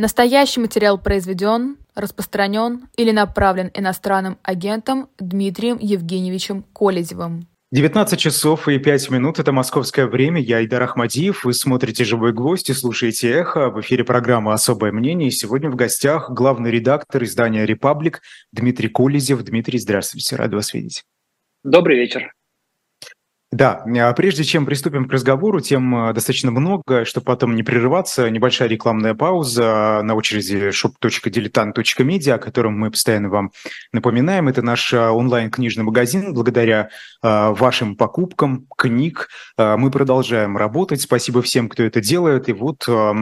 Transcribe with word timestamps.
Настоящий 0.00 0.60
материал 0.60 0.96
произведен, 0.96 1.76
распространен 1.96 2.88
или 2.96 3.10
направлен 3.10 3.72
иностранным 3.74 4.38
агентом 4.44 5.08
Дмитрием 5.18 5.76
Евгеньевичем 5.80 6.62
Колезевым. 6.72 7.48
19 7.72 8.16
часов 8.16 8.68
и 8.68 8.78
5 8.78 9.10
минут– 9.10 9.38
это 9.40 9.50
московское 9.50 10.06
время. 10.06 10.40
Я 10.40 10.64
Идар 10.64 10.84
Ахмадиев. 10.84 11.44
Вы 11.44 11.52
смотрите 11.52 12.04
«Живой 12.04 12.32
гвоздь» 12.32 12.70
и 12.70 12.74
слушаете 12.74 13.28
«Эхо». 13.28 13.70
В 13.70 13.80
эфире 13.80 14.04
программа 14.04 14.54
«Особое 14.54 14.92
мнение». 14.92 15.30
И 15.30 15.32
сегодня 15.32 15.68
в 15.68 15.74
гостях 15.74 16.30
главный 16.30 16.70
редактор 16.70 17.24
издания 17.24 17.66
«Репаблик» 17.66 18.22
Дмитрий 18.52 18.90
Колезев. 18.90 19.42
Дмитрий, 19.42 19.80
здравствуйте. 19.80 20.36
Рад 20.36 20.54
вас 20.54 20.74
видеть. 20.74 21.02
Добрый 21.64 21.98
вечер. 21.98 22.30
Да, 23.50 23.82
а 23.98 24.12
прежде 24.12 24.44
чем 24.44 24.66
приступим 24.66 25.08
к 25.08 25.12
разговору, 25.12 25.60
тем 25.60 25.94
а, 25.94 26.12
достаточно 26.12 26.50
много, 26.50 27.06
чтобы 27.06 27.24
потом 27.24 27.56
не 27.56 27.62
прерываться. 27.62 28.28
Небольшая 28.28 28.68
рекламная 28.68 29.14
пауза 29.14 30.02
на 30.02 30.14
очереди 30.14 30.68
shop.diletant.media, 30.68 32.32
о 32.32 32.38
котором 32.38 32.78
мы 32.78 32.90
постоянно 32.90 33.30
вам 33.30 33.52
напоминаем. 33.90 34.48
Это 34.48 34.60
наш 34.60 34.92
а, 34.92 35.12
онлайн-книжный 35.12 35.82
магазин. 35.82 36.34
Благодаря 36.34 36.90
вашим 37.22 37.96
покупкам 37.96 38.66
книг 38.76 39.28
мы 39.56 39.90
продолжаем 39.90 40.56
работать. 40.56 41.00
Спасибо 41.00 41.42
всем, 41.42 41.68
кто 41.68 41.82
это 41.82 42.00
делает. 42.00 42.48
И 42.48 42.52
вот 42.52 42.84
а, 42.86 43.14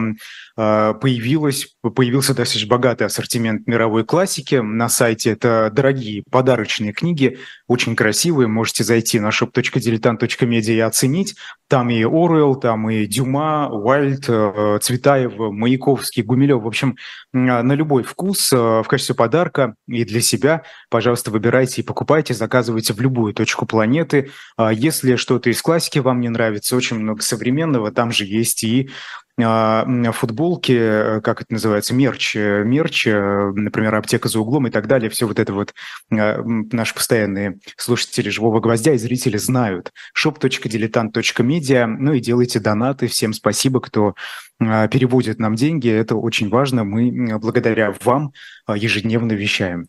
появилось, 0.57 1.75
появился 1.81 2.33
достаточно 2.33 2.67
богатый 2.67 3.03
ассортимент 3.03 3.67
мировой 3.67 4.03
классики 4.03 4.55
на 4.55 4.89
сайте. 4.89 5.31
Это 5.31 5.69
дорогие 5.71 6.23
подарочные 6.31 6.93
книги, 6.93 7.37
очень 7.67 7.95
красивые. 7.95 8.47
Можете 8.47 8.83
зайти 8.83 9.19
на 9.19 9.29
shop.diletant.media 9.29 10.73
и 10.73 10.79
оценить. 10.79 11.35
Там 11.67 11.89
и 11.89 12.01
Оруэлл, 12.03 12.55
там 12.55 12.89
и 12.89 13.05
Дюма, 13.05 13.69
Уайльд, 13.69 14.25
э, 14.29 14.79
Цветаев, 14.81 15.33
Маяковский, 15.37 16.23
Гумилев. 16.23 16.63
В 16.63 16.67
общем, 16.67 16.95
на 17.33 17.73
любой 17.73 18.03
вкус 18.03 18.51
э, 18.51 18.55
в 18.55 18.85
качестве 18.87 19.15
подарка 19.15 19.75
и 19.87 20.05
для 20.05 20.21
себя, 20.21 20.63
пожалуйста, 20.89 21.29
выбирайте 21.29 21.81
и 21.81 21.85
покупайте, 21.85 22.33
заказывайте 22.33 22.93
в 22.93 23.01
любую 23.01 23.33
точку 23.33 23.65
планеты. 23.65 24.31
А 24.55 24.73
если 24.73 25.17
что-то 25.17 25.49
из 25.49 25.61
классики 25.61 25.99
вам 25.99 26.21
не 26.21 26.29
нравится, 26.29 26.75
очень 26.75 26.97
много 26.97 27.21
современного, 27.21 27.91
там 27.91 28.11
же 28.11 28.25
есть 28.25 28.63
и 28.63 28.89
а, 28.89 29.26
футболки, 29.37 30.71
э, 30.71 31.21
как 31.21 31.41
это 31.41 31.53
называется, 31.53 31.93
мерч, 31.93 32.35
э, 32.35 32.63
мерч, 32.63 33.05
э, 33.05 33.51
например, 33.53 33.93
аптека 33.93 34.29
за 34.29 34.39
углом 34.39 34.65
и 34.67 34.71
так 34.71 34.87
далее, 34.87 35.11
все 35.11 35.27
вот 35.27 35.39
это 35.39 35.53
вот 35.53 35.73
наши 36.09 36.95
постоянные 36.95 37.59
слушатели 37.75 38.29
«Живого 38.29 38.59
гвоздя» 38.59 38.93
и 38.93 38.97
зрители 38.97 39.37
знают. 39.37 39.93
shop.diletant.media, 40.17 41.85
ну 41.85 42.13
и 42.13 42.19
делайте 42.19 42.59
донаты. 42.59 43.07
Всем 43.07 43.33
спасибо, 43.33 43.79
кто 43.79 44.15
переводит 44.59 45.37
нам 45.39 45.55
деньги, 45.55 45.89
это 45.89 46.15
очень 46.15 46.49
важно. 46.49 46.83
Мы 46.83 47.37
благодаря 47.37 47.93
вам 48.03 48.31
ежедневно 48.67 49.33
вещаем. 49.33 49.87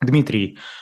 Дмитрий, 0.00 0.58
а, 0.58 0.81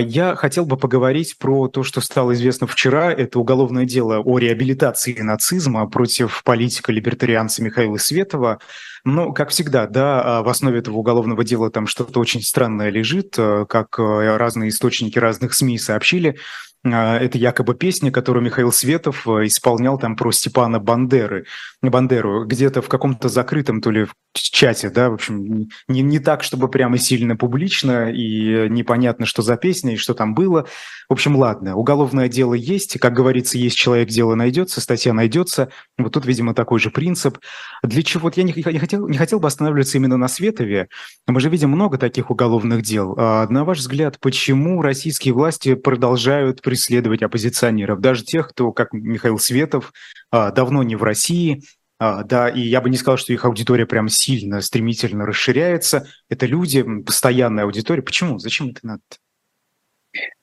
я 0.00 0.34
хотел 0.36 0.66
бы 0.66 0.76
поговорить 0.76 1.38
про 1.38 1.68
то, 1.68 1.82
что 1.82 2.00
стало 2.00 2.32
известно 2.34 2.66
вчера. 2.66 3.12
Это 3.12 3.38
уголовное 3.38 3.84
дело 3.84 4.20
о 4.20 4.38
реабилитации 4.38 5.20
нацизма 5.20 5.88
против 5.88 6.42
политика-либертарианца 6.44 7.62
Михаила 7.62 7.96
Светова. 7.96 8.58
Но, 9.06 9.32
как 9.32 9.50
всегда, 9.50 9.86
да, 9.86 10.38
а, 10.38 10.42
в 10.42 10.48
основе 10.48 10.80
этого 10.80 10.96
уголовного 10.96 11.44
дела 11.44 11.70
там 11.70 11.86
что-то 11.86 12.18
очень 12.18 12.42
странное 12.42 12.90
лежит, 12.90 13.36
э, 13.38 13.64
как 13.68 14.00
э, 14.00 14.36
разные 14.36 14.70
источники 14.70 15.16
разных 15.16 15.54
СМИ 15.54 15.78
сообщили. 15.78 16.38
А, 16.84 17.16
это 17.16 17.38
якобы 17.38 17.74
песня, 17.74 18.10
которую 18.10 18.44
Михаил 18.44 18.72
Светов 18.72 19.26
э, 19.28 19.46
исполнял 19.46 19.96
там 19.98 20.16
про 20.16 20.32
Степана 20.32 20.80
Бандеры, 20.80 21.46
Бандеру, 21.82 22.46
где-то 22.46 22.82
в 22.82 22.88
каком-то 22.88 23.28
закрытом 23.28 23.80
то 23.80 23.92
ли 23.92 24.04
в 24.04 24.14
чате, 24.42 24.90
да, 24.90 25.10
в 25.10 25.14
общем, 25.14 25.68
не, 25.88 26.02
не 26.02 26.18
так, 26.18 26.42
чтобы 26.42 26.68
прямо 26.68 26.98
сильно 26.98 27.36
публично 27.36 28.10
и 28.10 28.68
непонятно, 28.68 29.26
что 29.26 29.42
за 29.42 29.56
песня 29.56 29.94
и 29.94 29.96
что 29.96 30.14
там 30.14 30.34
было. 30.34 30.66
В 31.08 31.12
общем, 31.12 31.36
ладно, 31.36 31.76
уголовное 31.76 32.28
дело 32.28 32.54
есть, 32.54 32.98
как 32.98 33.12
говорится, 33.12 33.58
есть 33.58 33.76
человек, 33.76 34.08
дело 34.08 34.34
найдется, 34.34 34.80
статья 34.80 35.12
найдется. 35.12 35.70
Вот 35.98 36.12
тут, 36.12 36.26
видимо, 36.26 36.54
такой 36.54 36.80
же 36.80 36.90
принцип. 36.90 37.38
Для 37.82 38.02
чего? 38.02 38.24
Вот 38.24 38.36
я 38.36 38.42
не, 38.42 38.52
не, 38.54 38.78
хотел, 38.78 39.06
не 39.08 39.16
хотел 39.16 39.38
бы 39.38 39.46
останавливаться 39.46 39.98
именно 39.98 40.16
на 40.16 40.28
Светове. 40.28 40.88
Мы 41.26 41.40
же 41.40 41.48
видим 41.48 41.70
много 41.70 41.96
таких 41.96 42.30
уголовных 42.30 42.82
дел. 42.82 43.14
А, 43.16 43.46
на 43.48 43.64
ваш 43.64 43.78
взгляд, 43.78 44.18
почему 44.20 44.82
российские 44.82 45.34
власти 45.34 45.74
продолжают 45.74 46.60
преследовать 46.60 47.22
оппозиционеров, 47.22 48.00
даже 48.00 48.24
тех, 48.24 48.48
кто, 48.48 48.72
как 48.72 48.92
Михаил 48.92 49.38
Светов, 49.38 49.92
а, 50.30 50.50
давно 50.50 50.82
не 50.82 50.96
в 50.96 51.02
России, 51.02 51.62
да, 51.98 52.48
и 52.48 52.60
я 52.60 52.80
бы 52.80 52.90
не 52.90 52.96
сказал, 52.96 53.16
что 53.16 53.32
их 53.32 53.44
аудитория 53.44 53.86
прям 53.86 54.08
сильно, 54.08 54.60
стремительно 54.60 55.24
расширяется. 55.24 56.06
Это 56.28 56.46
люди, 56.46 56.84
постоянная 57.04 57.64
аудитория. 57.64 58.02
Почему? 58.02 58.38
Зачем 58.38 58.68
это 58.68 58.80
надо? 58.82 59.02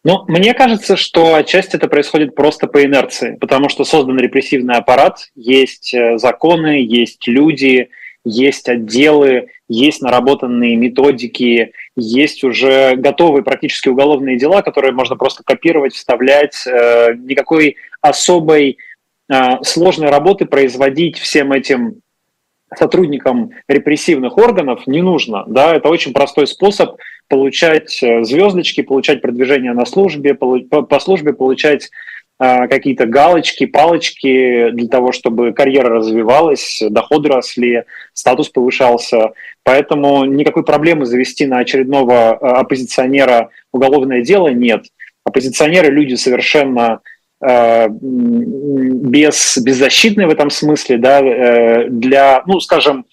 Ну, 0.03 0.25
мне 0.27 0.53
кажется, 0.53 0.97
что 0.97 1.35
отчасти 1.35 1.77
это 1.77 1.87
происходит 1.87 2.35
просто 2.35 2.67
по 2.67 2.83
инерции, 2.83 3.37
потому 3.39 3.69
что 3.69 3.85
создан 3.85 4.19
репрессивный 4.19 4.75
аппарат, 4.75 5.29
есть 5.35 5.93
э, 5.93 6.17
законы, 6.17 6.85
есть 6.85 7.27
люди, 7.27 7.89
есть 8.25 8.69
отделы, 8.69 9.47
есть 9.67 10.01
наработанные 10.01 10.75
методики, 10.75 11.73
есть 11.95 12.43
уже 12.43 12.95
готовые 12.95 13.43
практически 13.43 13.89
уголовные 13.89 14.37
дела, 14.37 14.61
которые 14.61 14.93
можно 14.93 15.15
просто 15.15 15.43
копировать, 15.43 15.93
вставлять. 15.93 16.65
Э, 16.67 17.13
никакой 17.15 17.77
особой 18.01 18.77
сложной 19.63 20.09
работы 20.09 20.45
производить 20.45 21.17
всем 21.17 21.51
этим 21.51 22.01
сотрудникам 22.75 23.51
репрессивных 23.67 24.37
органов 24.37 24.87
не 24.87 25.01
нужно. 25.01 25.43
Да? 25.47 25.75
Это 25.75 25.89
очень 25.89 26.13
простой 26.13 26.47
способ 26.47 26.97
получать 27.27 28.01
э, 28.03 28.23
звездочки, 28.23 28.81
получать 28.81 29.21
продвижение 29.21 29.73
на 29.73 29.85
службе, 29.85 30.33
по 30.33 30.99
службе 30.99 31.33
получать 31.33 31.89
какие-то 32.39 33.05
галочки, 33.05 33.65
палочки 33.65 34.71
для 34.71 34.87
того, 34.87 35.11
чтобы 35.11 35.53
карьера 35.53 35.89
развивалась, 35.89 36.81
доходы 36.89 37.29
росли, 37.29 37.83
статус 38.13 38.49
повышался. 38.49 39.33
Поэтому 39.63 40.25
никакой 40.25 40.63
проблемы 40.63 41.05
завести 41.05 41.45
на 41.45 41.59
очередного 41.59 42.31
оппозиционера 42.31 43.49
уголовное 43.71 44.21
дело 44.23 44.49
нет. 44.49 44.85
Оппозиционеры 45.23 45.89
люди 45.89 46.15
совершенно 46.15 46.99
без, 47.45 49.57
беззащитные 49.57 50.27
в 50.27 50.31
этом 50.31 50.49
смысле, 50.49 50.97
да, 50.97 51.19
э, 51.19 51.89
для, 51.89 52.41
ну, 52.45 52.61
скажем, 52.61 53.05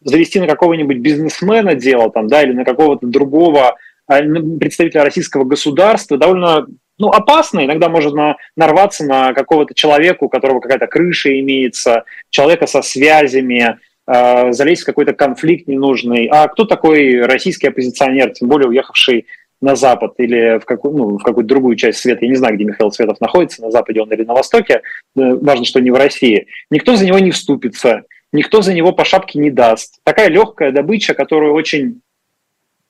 завести 0.00 0.40
на 0.40 0.46
какого-нибудь 0.46 0.98
бизнесмена 0.98 1.74
дело 1.74 2.10
там, 2.10 2.26
да, 2.26 2.42
или 2.42 2.52
на 2.52 2.64
какого-то 2.64 3.06
другого 3.06 3.76
представителя 4.06 5.02
российского 5.02 5.44
государства 5.44 6.16
довольно 6.16 6.66
ну, 6.98 7.08
опасно, 7.08 7.64
иногда 7.64 7.88
можно 7.88 8.36
нарваться 8.56 9.04
на 9.04 9.34
какого-то 9.34 9.74
человека, 9.74 10.24
у 10.24 10.28
которого 10.28 10.60
какая-то 10.60 10.86
крыша 10.86 11.38
имеется, 11.40 12.04
человека 12.30 12.66
со 12.66 12.82
связями, 12.82 13.78
э, 14.06 14.52
залезть 14.52 14.82
в 14.82 14.86
какой-то 14.86 15.12
конфликт 15.12 15.68
ненужный. 15.68 16.26
А 16.26 16.48
кто 16.48 16.64
такой 16.64 17.20
российский 17.22 17.68
оппозиционер, 17.68 18.30
тем 18.30 18.48
более 18.48 18.68
уехавший 18.68 19.26
на 19.60 19.74
Запад 19.74 20.14
или 20.18 20.58
в, 20.58 20.64
какую, 20.64 20.96
ну, 20.96 21.18
в 21.18 21.22
какую-то 21.22 21.48
другую 21.48 21.76
часть 21.76 21.98
света, 21.98 22.24
я 22.24 22.28
не 22.28 22.36
знаю, 22.36 22.56
где 22.56 22.64
Михаил 22.64 22.92
Светов 22.92 23.20
находится, 23.20 23.62
на 23.62 23.70
Западе 23.70 24.00
он 24.00 24.12
или 24.12 24.24
на 24.24 24.34
Востоке, 24.34 24.74
э, 24.74 24.80
важно, 25.14 25.64
что 25.64 25.80
не 25.80 25.90
в 25.90 25.96
России, 25.96 26.46
никто 26.70 26.96
за 26.96 27.06
него 27.06 27.18
не 27.18 27.30
вступится, 27.30 28.04
никто 28.32 28.62
за 28.62 28.74
него 28.74 28.92
по 28.92 29.04
шапке 29.04 29.38
не 29.38 29.50
даст. 29.50 29.98
Такая 30.04 30.28
легкая 30.28 30.72
добыча, 30.72 31.14
которую 31.14 31.54
очень 31.54 32.00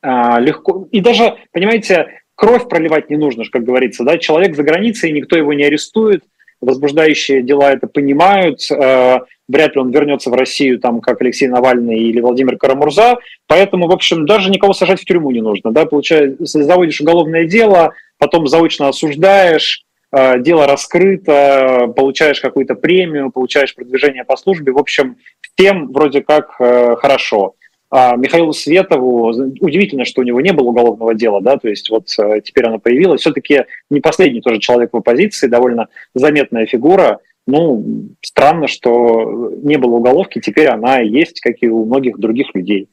а, 0.02 0.38
легко... 0.40 0.88
И 0.90 1.00
даже, 1.00 1.36
понимаете, 1.52 2.20
кровь 2.34 2.68
проливать 2.68 3.10
не 3.10 3.16
нужно, 3.16 3.44
как 3.50 3.64
говорится, 3.64 4.04
да, 4.04 4.18
человек 4.18 4.54
за 4.54 4.62
границей, 4.62 5.12
никто 5.12 5.36
его 5.36 5.52
не 5.52 5.64
арестует, 5.64 6.24
возбуждающие 6.60 7.42
дела 7.42 7.72
это 7.72 7.86
понимают, 7.86 8.60
э, 8.70 9.18
вряд 9.48 9.74
ли 9.74 9.80
он 9.80 9.90
вернется 9.90 10.30
в 10.30 10.34
Россию, 10.34 10.78
там, 10.78 11.00
как 11.00 11.20
Алексей 11.20 11.48
Навальный 11.48 11.98
или 11.98 12.20
Владимир 12.20 12.56
Карамурза, 12.56 13.18
поэтому, 13.46 13.88
в 13.88 13.92
общем, 13.92 14.26
даже 14.26 14.50
никого 14.50 14.72
сажать 14.72 15.00
в 15.00 15.04
тюрьму 15.04 15.30
не 15.30 15.40
нужно, 15.40 15.72
да, 15.72 15.86
получается, 15.86 16.62
заводишь 16.62 17.00
уголовное 17.00 17.44
дело, 17.44 17.92
потом 18.18 18.46
заочно 18.46 18.88
осуждаешь, 18.88 19.82
э, 20.12 20.40
дело 20.40 20.66
раскрыто, 20.66 21.92
получаешь 21.94 22.40
какую-то 22.40 22.74
премию, 22.74 23.30
получаешь 23.30 23.74
продвижение 23.74 24.24
по 24.24 24.36
службе, 24.36 24.72
в 24.72 24.78
общем, 24.78 25.16
всем 25.56 25.92
вроде 25.92 26.22
как 26.22 26.56
э, 26.60 26.96
хорошо. 26.96 27.55
А 27.88 28.16
Михаилу 28.16 28.52
Светову, 28.52 29.28
удивительно, 29.60 30.04
что 30.04 30.20
у 30.20 30.24
него 30.24 30.40
не 30.40 30.52
было 30.52 30.68
уголовного 30.68 31.14
дела, 31.14 31.40
да, 31.40 31.56
то 31.56 31.68
есть 31.68 31.88
вот 31.88 32.08
э, 32.18 32.40
теперь 32.42 32.66
оно 32.66 32.78
появилось. 32.80 33.20
Все-таки 33.20 33.64
не 33.90 34.00
последний 34.00 34.40
тоже 34.40 34.58
человек 34.58 34.92
в 34.92 34.96
оппозиции, 34.96 35.46
довольно 35.46 35.88
заметная 36.12 36.66
фигура. 36.66 37.20
Ну, 37.46 38.08
странно, 38.22 38.66
что 38.66 39.52
не 39.62 39.76
было 39.76 39.96
уголовки, 39.96 40.40
теперь 40.40 40.66
она 40.66 40.98
есть, 40.98 41.40
как 41.40 41.54
и 41.60 41.68
у 41.68 41.84
многих 41.84 42.18
других 42.18 42.52
людей. 42.54 42.88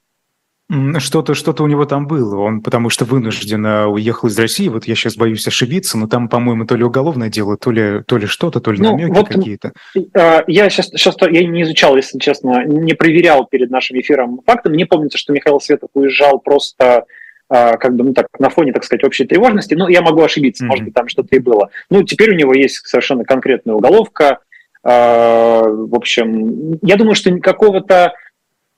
Что-то 0.99 1.33
что 1.33 1.53
у 1.63 1.67
него 1.67 1.85
там 1.85 2.07
было. 2.07 2.39
Он 2.39 2.61
потому 2.61 2.89
что 2.89 3.05
вынужденно 3.05 3.87
уехал 3.87 4.27
из 4.27 4.39
России. 4.39 4.67
Вот 4.69 4.85
я 4.85 4.95
сейчас 4.95 5.15
боюсь 5.15 5.47
ошибиться, 5.47 5.97
но 5.97 6.07
там, 6.07 6.29
по-моему, 6.29 6.65
то 6.65 6.75
ли 6.75 6.83
уголовное 6.83 7.29
дело, 7.29 7.57
то 7.57 7.71
ли, 7.71 8.01
то 8.05 8.17
ли 8.17 8.25
что-то, 8.25 8.59
то 8.59 8.71
ли 8.71 8.79
ну, 8.79 8.91
намеки 8.91 9.15
вот, 9.15 9.27
какие-то. 9.27 9.73
А, 10.15 10.43
я 10.47 10.69
сейчас, 10.69 10.87
сейчас 10.87 11.15
я 11.21 11.45
не 11.45 11.63
изучал, 11.63 11.95
если 11.95 12.17
честно, 12.19 12.65
не 12.65 12.93
проверял 12.93 13.45
перед 13.45 13.69
нашим 13.69 13.99
эфиром 13.99 14.41
факты. 14.45 14.69
Мне 14.69 14.85
помнится, 14.85 15.17
что 15.17 15.33
Михаил 15.33 15.59
Светов 15.59 15.89
уезжал 15.93 16.39
просто 16.39 17.05
а, 17.49 17.77
как 17.77 17.95
бы, 17.95 18.03
ну 18.03 18.13
так, 18.13 18.27
на 18.39 18.49
фоне, 18.49 18.73
так 18.73 18.83
сказать, 18.83 19.03
общей 19.03 19.25
тревожности. 19.25 19.75
Ну, 19.75 19.87
я 19.87 20.01
могу 20.01 20.23
ошибиться, 20.23 20.63
mm-hmm. 20.63 20.67
может 20.67 20.85
быть, 20.85 20.93
там 20.93 21.07
что-то 21.07 21.35
и 21.35 21.39
было. 21.39 21.69
Ну, 21.89 22.03
теперь 22.03 22.31
у 22.31 22.35
него 22.35 22.53
есть 22.53 22.87
совершенно 22.87 23.25
конкретная 23.25 23.75
уголовка. 23.75 24.39
А, 24.83 25.61
в 25.63 25.93
общем, 25.93 26.79
я 26.81 26.95
думаю, 26.95 27.15
что 27.15 27.31
какого-то, 27.37 28.13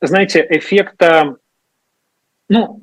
знаете, 0.01 0.45
эффекта 0.49 1.37
ну, 2.49 2.81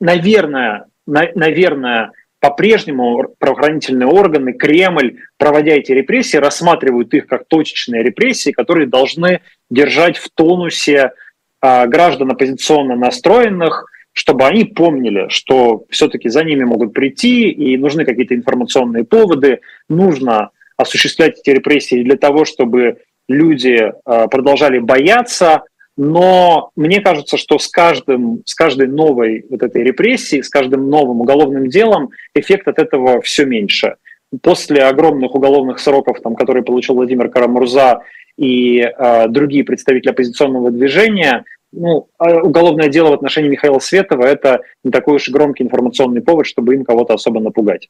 наверное, 0.00 0.86
на, 1.06 1.28
наверное, 1.34 2.12
по-прежнему 2.40 3.34
правоохранительные 3.38 4.06
органы, 4.06 4.52
Кремль, 4.52 5.18
проводя 5.38 5.74
эти 5.74 5.92
репрессии, 5.92 6.36
рассматривают 6.36 7.12
их 7.14 7.26
как 7.26 7.48
точечные 7.48 8.02
репрессии, 8.02 8.50
которые 8.50 8.86
должны 8.86 9.40
держать 9.70 10.18
в 10.18 10.30
тонусе 10.30 11.12
а, 11.60 11.86
граждан 11.86 12.30
оппозиционно 12.30 12.94
настроенных, 12.94 13.90
чтобы 14.12 14.46
они 14.46 14.64
помнили, 14.64 15.26
что 15.28 15.84
все-таки 15.90 16.28
за 16.28 16.44
ними 16.44 16.64
могут 16.64 16.92
прийти 16.92 17.50
и 17.50 17.76
нужны 17.76 18.04
какие-то 18.04 18.34
информационные 18.34 19.04
поводы, 19.04 19.60
нужно 19.88 20.50
осуществлять 20.76 21.40
эти 21.40 21.50
репрессии 21.50 22.02
для 22.04 22.16
того, 22.16 22.44
чтобы 22.44 22.98
люди 23.28 23.92
а, 24.04 24.28
продолжали 24.28 24.78
бояться, 24.78 25.62
но 25.98 26.70
мне 26.76 27.00
кажется, 27.00 27.36
что 27.36 27.58
с, 27.58 27.66
каждым, 27.66 28.42
с 28.46 28.54
каждой 28.54 28.86
новой 28.86 29.44
вот 29.50 29.64
этой 29.64 29.82
репрессией, 29.82 30.44
с 30.44 30.48
каждым 30.48 30.88
новым 30.88 31.20
уголовным 31.20 31.68
делом 31.68 32.10
эффект 32.34 32.68
от 32.68 32.78
этого 32.78 33.20
все 33.20 33.44
меньше. 33.44 33.96
После 34.40 34.84
огромных 34.84 35.34
уголовных 35.34 35.80
сроков, 35.80 36.20
там, 36.22 36.36
которые 36.36 36.62
получил 36.62 36.94
Владимир 36.94 37.28
Карамурза 37.28 38.02
и 38.36 38.78
э, 38.78 39.26
другие 39.28 39.64
представители 39.64 40.10
оппозиционного 40.10 40.70
движения, 40.70 41.44
ну, 41.72 42.06
а 42.16 42.42
уголовное 42.44 42.88
дело 42.88 43.10
в 43.10 43.14
отношении 43.14 43.48
Михаила 43.48 43.80
Светова– 43.80 44.22
это 44.24 44.60
не 44.84 44.92
такой 44.92 45.16
уж 45.16 45.28
громкий 45.28 45.64
информационный 45.64 46.22
повод, 46.22 46.46
чтобы 46.46 46.76
им 46.76 46.84
кого-то 46.84 47.14
особо 47.14 47.40
напугать. 47.40 47.88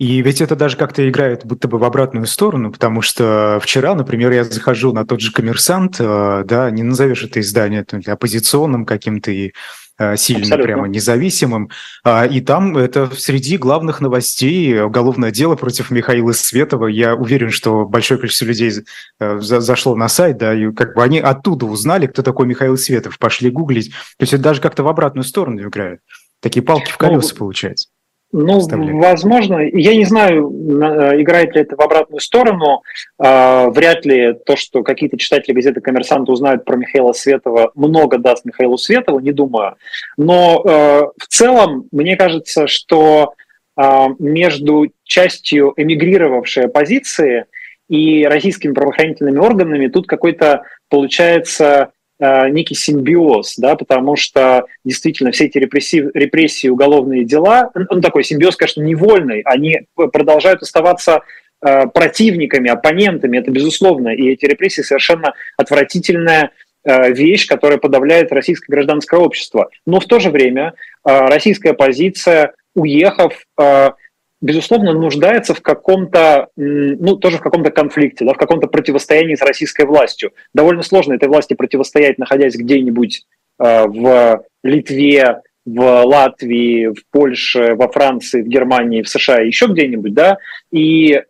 И 0.00 0.22
ведь 0.22 0.40
это 0.40 0.56
даже 0.56 0.78
как-то 0.78 1.06
играет 1.06 1.44
будто 1.44 1.68
бы 1.68 1.76
в 1.76 1.84
обратную 1.84 2.24
сторону, 2.26 2.72
потому 2.72 3.02
что 3.02 3.60
вчера, 3.62 3.94
например, 3.94 4.32
я 4.32 4.44
захожу 4.44 4.94
на 4.94 5.04
тот 5.04 5.20
же 5.20 5.30
«Коммерсант», 5.30 5.96
э, 5.98 6.42
да, 6.46 6.70
не 6.70 6.82
назовешь 6.82 7.22
это 7.22 7.40
издание 7.40 7.84
оппозиционным 8.06 8.86
каким-то 8.86 9.30
и 9.30 9.52
э, 9.98 10.16
сильно 10.16 10.44
Абсолютно. 10.44 10.64
прямо 10.64 10.88
независимым. 10.88 11.68
А, 12.02 12.24
и 12.24 12.40
там 12.40 12.78
это 12.78 13.10
среди 13.14 13.58
главных 13.58 14.00
новостей 14.00 14.80
уголовное 14.80 15.30
дело 15.30 15.54
против 15.54 15.90
Михаила 15.90 16.32
Светова. 16.32 16.86
Я 16.86 17.14
уверен, 17.14 17.50
что 17.50 17.84
большое 17.84 18.18
количество 18.18 18.46
людей 18.46 18.72
э, 19.20 19.38
зашло 19.40 19.94
на 19.96 20.08
сайт, 20.08 20.38
да, 20.38 20.54
и 20.54 20.72
как 20.72 20.94
бы 20.94 21.02
они 21.02 21.18
оттуда 21.18 21.66
узнали, 21.66 22.06
кто 22.06 22.22
такой 22.22 22.46
Михаил 22.46 22.78
Светов, 22.78 23.18
пошли 23.18 23.50
гуглить. 23.50 23.90
То 23.90 24.22
есть 24.22 24.32
это 24.32 24.44
даже 24.44 24.62
как-то 24.62 24.82
в 24.82 24.88
обратную 24.88 25.24
сторону 25.24 25.60
играет. 25.60 26.00
Такие 26.40 26.62
палки 26.62 26.90
в 26.90 26.96
колеса, 26.96 27.32
ну, 27.32 27.36
получается. 27.36 27.88
Ну, 28.32 28.60
возможно, 28.98 29.58
я 29.58 29.96
не 29.96 30.04
знаю, 30.04 30.48
э, 30.48 31.20
играет 31.20 31.54
ли 31.54 31.62
это 31.62 31.76
в 31.76 31.80
обратную 31.80 32.20
сторону. 32.20 32.82
А, 33.18 33.70
вряд 33.70 34.06
ли 34.06 34.34
то, 34.46 34.56
что 34.56 34.82
какие-то 34.84 35.18
читатели 35.18 35.52
газеты 35.52 35.80
«Коммерсант» 35.80 36.28
узнают 36.28 36.64
про 36.64 36.76
Михаила 36.76 37.12
Светова, 37.12 37.72
много 37.74 38.18
даст 38.18 38.44
Михаилу 38.44 38.78
Светову, 38.78 39.18
не 39.18 39.32
думаю. 39.32 39.74
Но 40.16 40.62
э, 40.64 40.68
в 41.18 41.26
целом, 41.28 41.88
мне 41.90 42.16
кажется, 42.16 42.68
что 42.68 43.34
а, 43.76 44.08
между 44.18 44.92
частью 45.04 45.72
эмигрировавшей 45.76 46.64
оппозиции 46.64 47.46
и 47.88 48.26
российскими 48.26 48.74
правоохранительными 48.74 49.38
органами 49.38 49.88
тут 49.88 50.06
какой-то 50.06 50.64
получается 50.90 51.92
некий 52.20 52.74
симбиоз, 52.74 53.56
да, 53.56 53.76
потому 53.76 54.16
что 54.16 54.66
действительно 54.84 55.30
все 55.30 55.46
эти 55.46 55.58
репрессии, 55.58 56.10
репрессии, 56.14 56.68
уголовные 56.68 57.24
дела, 57.24 57.70
ну 57.74 58.00
такой 58.00 58.24
симбиоз, 58.24 58.56
конечно, 58.56 58.82
невольный, 58.82 59.40
они 59.42 59.82
продолжают 59.94 60.62
оставаться 60.62 61.22
э, 61.64 61.86
противниками, 61.86 62.70
оппонентами, 62.70 63.38
это 63.38 63.50
безусловно, 63.50 64.08
и 64.08 64.28
эти 64.28 64.44
репрессии 64.44 64.82
совершенно 64.82 65.32
отвратительная 65.56 66.50
э, 66.84 67.12
вещь, 67.12 67.46
которая 67.46 67.78
подавляет 67.78 68.32
российское 68.32 68.70
гражданское 68.70 69.18
общество. 69.18 69.70
Но 69.86 69.98
в 70.00 70.06
то 70.06 70.20
же 70.20 70.30
время 70.30 70.74
российская 71.02 71.70
оппозиция, 71.70 72.52
уехав, 72.74 73.46
безусловно, 74.40 74.92
нуждается 74.92 75.54
в 75.54 75.60
каком-то, 75.60 76.48
ну, 76.56 77.16
тоже 77.16 77.38
в 77.38 77.42
каком-то 77.42 77.70
конфликте, 77.70 78.24
да, 78.24 78.34
в 78.34 78.38
каком-то 78.38 78.66
противостоянии 78.66 79.34
с 79.34 79.42
российской 79.42 79.86
властью. 79.86 80.32
Довольно 80.54 80.82
сложно 80.82 81.14
этой 81.14 81.28
власти 81.28 81.54
противостоять, 81.54 82.18
находясь 82.18 82.56
где-нибудь 82.56 83.26
э, 83.58 83.86
в 83.86 84.44
Литве, 84.62 85.42
в 85.66 86.04
Латвии, 86.04 86.88
в 86.88 87.04
Польше, 87.10 87.74
во 87.74 87.88
Франции, 87.88 88.42
в 88.42 88.48
Германии, 88.48 89.02
в 89.02 89.08
США, 89.08 89.40
еще 89.40 89.66
где-нибудь, 89.66 90.14
да, 90.14 90.38
и 90.70 91.22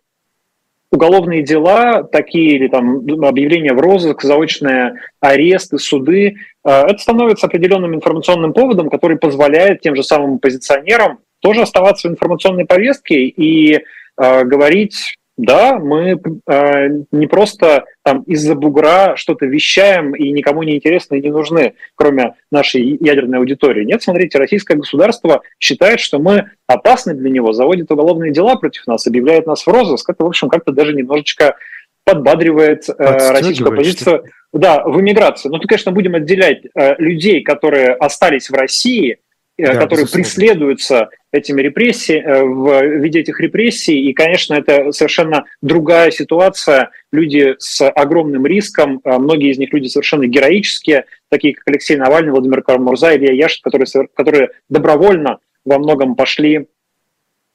уголовные 0.93 1.43
дела, 1.43 2.03
такие 2.05 2.57
или 2.57 2.69
там 2.69 2.99
объявления 3.25 3.73
в 3.73 3.81
розыск, 3.81 4.23
заочные 4.23 4.95
аресты, 5.21 5.79
суды, 5.79 6.37
э, 6.65 6.71
это 6.71 6.99
становится 6.99 7.47
определенным 7.47 7.95
информационным 7.95 8.53
поводом, 8.53 8.89
который 8.89 9.19
позволяет 9.19 9.81
тем 9.81 9.97
же 9.97 10.05
самым 10.05 10.37
оппозиционерам 10.37 11.19
тоже 11.40 11.62
оставаться 11.62 12.08
в 12.08 12.12
информационной 12.12 12.66
повестке 12.66 13.25
и 13.25 13.75
э, 13.75 14.44
говорить, 14.44 15.16
да, 15.37 15.78
мы 15.78 16.20
э, 16.46 16.88
не 17.12 17.26
просто 17.26 17.84
там 18.04 18.22
из-за 18.22 18.54
бугра 18.54 19.16
что-то 19.16 19.46
вещаем 19.46 20.14
и 20.14 20.31
никому 20.32 20.62
не 20.62 20.76
интересны 20.76 21.19
и 21.19 21.22
не 21.22 21.31
нужны, 21.31 21.75
кроме 21.94 22.34
нашей 22.50 22.82
ядерной 23.00 23.38
аудитории. 23.38 23.84
Нет, 23.84 24.02
смотрите, 24.02 24.38
российское 24.38 24.76
государство 24.76 25.40
считает, 25.58 26.00
что 26.00 26.19
мы 26.19 26.50
опасны 26.66 27.14
для 27.14 27.31
него, 27.31 27.52
заводит 27.52 27.90
уголовные 27.90 28.32
дела 28.32 28.56
против 28.56 28.87
нас, 28.87 29.06
объявляет 29.06 29.46
нас 29.46 29.66
в 29.66 29.69
розыск. 29.69 30.10
Это, 30.10 30.25
в 30.25 30.28
общем, 30.28 30.50
как-то 30.50 30.72
даже 30.72 30.92
немножечко 30.92 31.56
подбадривает 32.04 32.88
э, 32.88 32.92
российскую 33.32 33.72
оппозицию 33.72 34.25
да, 34.52 34.82
в 34.84 35.00
эмиграции. 35.00 35.48
Но 35.48 35.56
ну, 35.56 35.62
конечно, 35.62 35.92
будем 35.92 36.16
отделять 36.16 36.64
э, 36.75 36.96
людей, 36.98 37.42
которые 37.42 37.92
остались 37.92 38.50
в 38.50 38.54
России– 38.54 39.19
да, 39.67 39.75
которые 39.75 40.05
безусловно. 40.05 40.25
преследуются 40.25 41.09
этими 41.33 41.62
репрессиями, 41.62 42.27
э, 42.27 42.45
в 42.45 43.03
виде 43.03 43.21
этих 43.21 43.41
репрессий. 43.41 44.01
И, 44.09 44.12
конечно, 44.12 44.55
это 44.55 44.93
совершенно 44.93 45.45
другая 45.62 46.11
ситуация. 46.11 46.91
Люди 47.12 47.55
с 47.59 47.89
огромным 47.89 48.47
риском, 48.47 49.01
э, 49.05 49.19
многие 49.19 49.51
из 49.51 49.59
них 49.59 49.73
люди 49.73 49.89
совершенно 49.89 50.27
героические, 50.27 51.05
такие 51.29 51.55
как 51.55 51.69
Алексей 51.69 51.97
Навальный, 51.97 52.33
Владимир 52.33 52.62
Карамурза, 52.62 53.17
Илья 53.17 53.33
Яшин, 53.33 53.61
которые, 53.62 53.87
которые 54.14 54.50
добровольно 54.69 55.38
во 55.64 55.79
многом 55.79 56.14
пошли 56.14 56.67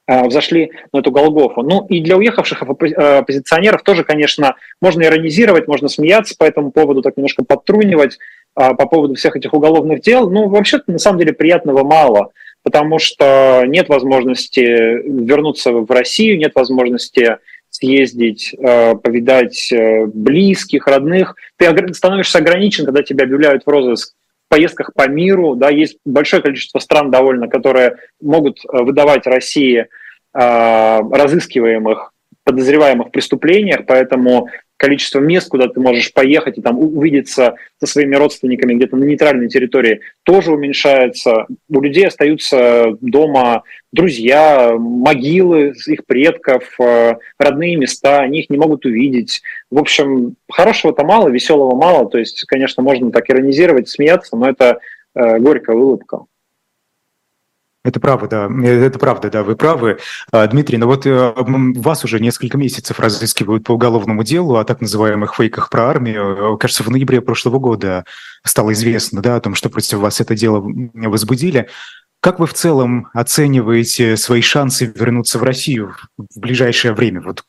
взошли 0.08 0.72
на 0.94 1.00
эту 1.00 1.10
Голгофу. 1.10 1.64
Ну 1.64 1.84
и 1.88 2.00
для 2.00 2.16
уехавших 2.16 2.62
оппозиционеров 2.62 3.82
тоже, 3.82 4.04
конечно, 4.04 4.56
можно 4.80 5.02
иронизировать, 5.02 5.68
можно 5.68 5.88
смеяться 5.88 6.36
по 6.38 6.44
этому 6.44 6.70
поводу, 6.70 7.02
так 7.02 7.18
немножко 7.18 7.44
подтрунивать, 7.44 8.20
а, 8.56 8.74
по 8.74 8.88
поводу 8.88 9.16
всех 9.16 9.36
этих 9.36 9.54
уголовных 9.54 10.02
дел, 10.02 10.30
ну, 10.30 10.48
вообще-то, 10.48 10.92
на 10.92 10.98
самом 10.98 11.20
деле, 11.20 11.34
приятного 11.34 11.84
мало, 11.84 12.32
потому 12.64 13.00
что 13.00 13.64
нет 13.68 13.90
возможности 13.90 14.62
вернуться 14.62 15.72
в 15.72 15.92
Россию, 15.92 16.38
нет 16.38 16.54
возможности 16.56 17.38
съездить, 17.70 18.56
а, 18.58 18.96
повидать 18.96 19.72
э, 19.74 20.06
близких, 20.06 20.88
родных. 20.88 21.36
Ты 21.58 21.94
становишься 21.94 22.38
ограничен, 22.38 22.86
когда 22.86 23.04
тебя 23.04 23.26
объявляют 23.26 23.64
в 23.66 23.70
розыск 23.70 24.14
в 24.48 24.50
поездках 24.50 24.94
по 24.94 25.10
миру. 25.10 25.56
Да, 25.56 25.70
есть 25.70 25.98
большое 26.06 26.42
количество 26.42 26.80
стран 26.80 27.12
довольно, 27.12 27.50
которые 27.50 27.98
могут 28.22 28.60
э, 28.64 28.84
выдавать 28.84 29.28
России 29.28 29.88
разыскиваемых 30.38 32.12
подозреваемых 32.44 33.08
в 33.08 33.12
преступлениях, 33.12 33.86
поэтому 33.88 34.50
количество 34.78 35.20
мест, 35.20 35.50
куда 35.50 35.68
ты 35.68 35.80
можешь 35.80 36.14
поехать 36.14 36.58
и 36.58 36.62
там 36.62 36.80
увидеться 36.80 37.56
со 37.80 37.88
своими 37.88 38.16
родственниками 38.16 38.74
где-то 38.74 38.98
на 38.98 39.04
нейтральной 39.04 39.48
территории, 39.48 40.02
тоже 40.24 40.52
уменьшается. 40.52 41.46
У 41.70 41.82
людей 41.82 42.08
остаются 42.08 42.98
дома 43.02 43.64
друзья, 43.92 44.76
могилы 44.78 45.74
их 45.88 46.06
предков, 46.06 46.64
э, 46.80 47.16
родные 47.40 47.78
места, 47.78 48.20
они 48.20 48.40
их 48.40 48.50
не 48.50 48.58
могут 48.58 48.86
увидеть. 48.86 49.42
В 49.72 49.80
общем, 49.80 50.36
хорошего-то 50.52 51.06
мало, 51.06 51.30
веселого 51.30 51.76
мало. 51.76 52.10
То 52.10 52.18
есть, 52.18 52.44
конечно, 52.46 52.84
можно 52.84 53.12
так 53.12 53.30
иронизировать, 53.30 53.88
смеяться, 53.88 54.36
но 54.36 54.50
это 54.50 54.80
э, 55.16 55.40
горькая 55.40 55.76
улыбка. 55.78 56.26
Это 57.86 58.00
правда, 58.00 58.50
да. 58.50 58.68
Это 58.68 58.98
правда, 58.98 59.30
да, 59.30 59.44
вы 59.44 59.56
правы. 59.56 60.00
А, 60.32 60.48
Дмитрий, 60.48 60.80
ну 60.80 60.88
вот 60.88 61.06
э, 61.06 61.34
вас 61.36 62.04
уже 62.04 62.20
несколько 62.20 62.58
месяцев 62.58 63.00
разыскивают 63.00 63.64
по 63.64 63.74
уголовному 63.74 64.24
делу 64.24 64.56
о 64.56 64.64
так 64.64 64.82
называемых 64.82 65.36
фейках 65.36 65.70
про 65.70 65.84
армию. 65.84 66.58
Кажется, 66.58 66.82
в 66.82 66.90
ноябре 66.90 67.22
прошлого 67.22 67.60
года 67.60 68.04
стало 68.44 68.74
известно 68.74 69.22
да, 69.22 69.36
о 69.36 69.40
том, 69.40 69.54
что 69.54 69.70
против 69.70 70.00
вас 70.00 70.20
это 70.20 70.34
дело 70.34 70.66
возбудили. 70.96 71.70
Как 72.22 72.40
вы 72.40 72.48
в 72.48 72.54
целом 72.54 73.10
оцениваете 73.14 74.18
свои 74.18 74.42
шансы 74.42 74.92
вернуться 74.96 75.38
в 75.38 75.44
Россию 75.44 75.94
в 76.18 76.40
ближайшее 76.40 76.96
время? 76.96 77.22
Вот 77.22 77.44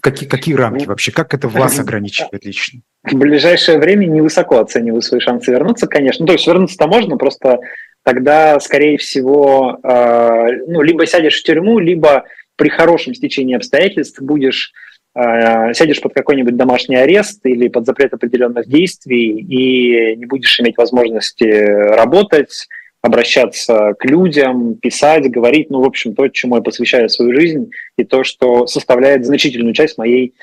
какие, 0.00 0.28
какие 0.28 0.54
рамки 0.54 0.86
вообще? 0.86 1.10
Как 1.10 1.34
это 1.34 1.48
вас 1.48 1.80
ограничивает 1.80 2.44
лично? 2.44 2.82
В 3.02 3.14
ближайшее 3.14 3.80
время 3.80 4.06
невысоко 4.06 4.60
оцениваю 4.60 5.02
свои 5.02 5.18
шансы 5.18 5.50
вернуться, 5.50 5.88
конечно. 5.88 6.22
Ну, 6.22 6.28
то 6.28 6.34
есть 6.34 6.46
вернуться-то 6.46 6.86
можно, 6.86 7.16
просто 7.16 7.58
тогда, 8.04 8.58
скорее 8.60 8.98
всего, 8.98 9.78
э, 9.82 10.46
ну, 10.66 10.82
либо 10.82 11.06
сядешь 11.06 11.40
в 11.40 11.44
тюрьму, 11.44 11.78
либо 11.78 12.24
при 12.56 12.68
хорошем 12.68 13.14
стечении 13.14 13.56
обстоятельств 13.56 14.20
будешь 14.20 14.72
э, 15.14 15.72
сядешь 15.74 16.00
под 16.00 16.14
какой-нибудь 16.14 16.56
домашний 16.56 16.96
арест 16.96 17.40
или 17.44 17.68
под 17.68 17.86
запрет 17.86 18.12
определенных 18.12 18.68
действий 18.68 19.38
и 19.38 20.16
не 20.16 20.26
будешь 20.26 20.58
иметь 20.60 20.76
возможности 20.76 21.44
работать, 21.44 22.68
обращаться 23.02 23.94
к 23.98 24.04
людям, 24.04 24.76
писать, 24.76 25.28
говорить, 25.28 25.70
ну, 25.70 25.80
в 25.80 25.86
общем, 25.86 26.14
то, 26.14 26.28
чему 26.28 26.56
я 26.56 26.62
посвящаю 26.62 27.08
свою 27.08 27.34
жизнь, 27.34 27.70
и 27.98 28.04
то, 28.04 28.22
что 28.22 28.66
составляет 28.68 29.26
значительную 29.26 29.74
часть 29.74 29.98
моей 29.98 30.34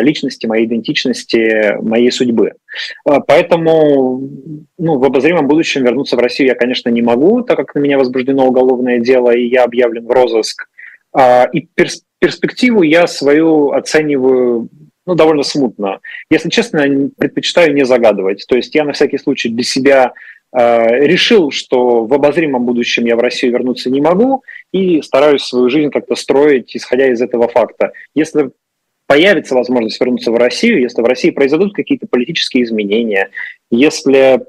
личности, 0.00 0.46
моей 0.46 0.66
идентичности, 0.66 1.76
моей 1.80 2.10
судьбы. 2.10 2.52
А, 3.04 3.20
поэтому 3.20 4.28
ну, 4.78 4.98
в 4.98 5.04
обозримом 5.04 5.46
будущем 5.46 5.84
вернуться 5.84 6.16
в 6.16 6.20
Россию 6.20 6.48
я, 6.48 6.54
конечно, 6.54 6.88
не 6.88 7.02
могу, 7.02 7.42
так 7.42 7.56
как 7.56 7.74
на 7.74 7.80
меня 7.80 7.98
возбуждено 7.98 8.46
уголовное 8.46 8.98
дело, 8.98 9.30
и 9.30 9.46
я 9.46 9.64
объявлен 9.64 10.06
в 10.06 10.10
розыск. 10.10 10.68
А, 11.12 11.48
и 11.52 11.68
перспективу 12.18 12.82
я 12.82 13.06
свою 13.06 13.70
оцениваю 13.70 14.68
ну, 15.06 15.14
довольно 15.14 15.42
смутно. 15.42 16.00
Если 16.30 16.50
честно, 16.50 16.84
предпочитаю 17.16 17.74
не 17.74 17.84
загадывать. 17.84 18.44
То 18.48 18.56
есть 18.56 18.74
я 18.74 18.84
на 18.84 18.92
всякий 18.92 19.18
случай 19.18 19.48
для 19.48 19.64
себя 19.64 20.12
решил, 20.52 21.52
что 21.52 22.04
в 22.04 22.12
обозримом 22.12 22.66
будущем 22.66 23.04
я 23.04 23.14
в 23.14 23.20
Россию 23.20 23.52
вернуться 23.52 23.88
не 23.88 24.00
могу, 24.00 24.42
и 24.72 25.00
стараюсь 25.00 25.42
свою 25.42 25.70
жизнь 25.70 25.90
как-то 25.90 26.16
строить, 26.16 26.74
исходя 26.74 27.06
из 27.06 27.22
этого 27.22 27.46
факта. 27.46 27.92
Если 28.16 28.50
появится 29.10 29.56
возможность 29.56 30.00
вернуться 30.00 30.30
в 30.30 30.36
Россию, 30.36 30.82
если 30.82 31.02
в 31.02 31.04
России 31.04 31.30
произойдут 31.30 31.74
какие-то 31.74 32.06
политические 32.06 32.62
изменения, 32.62 33.30
если 33.68 34.46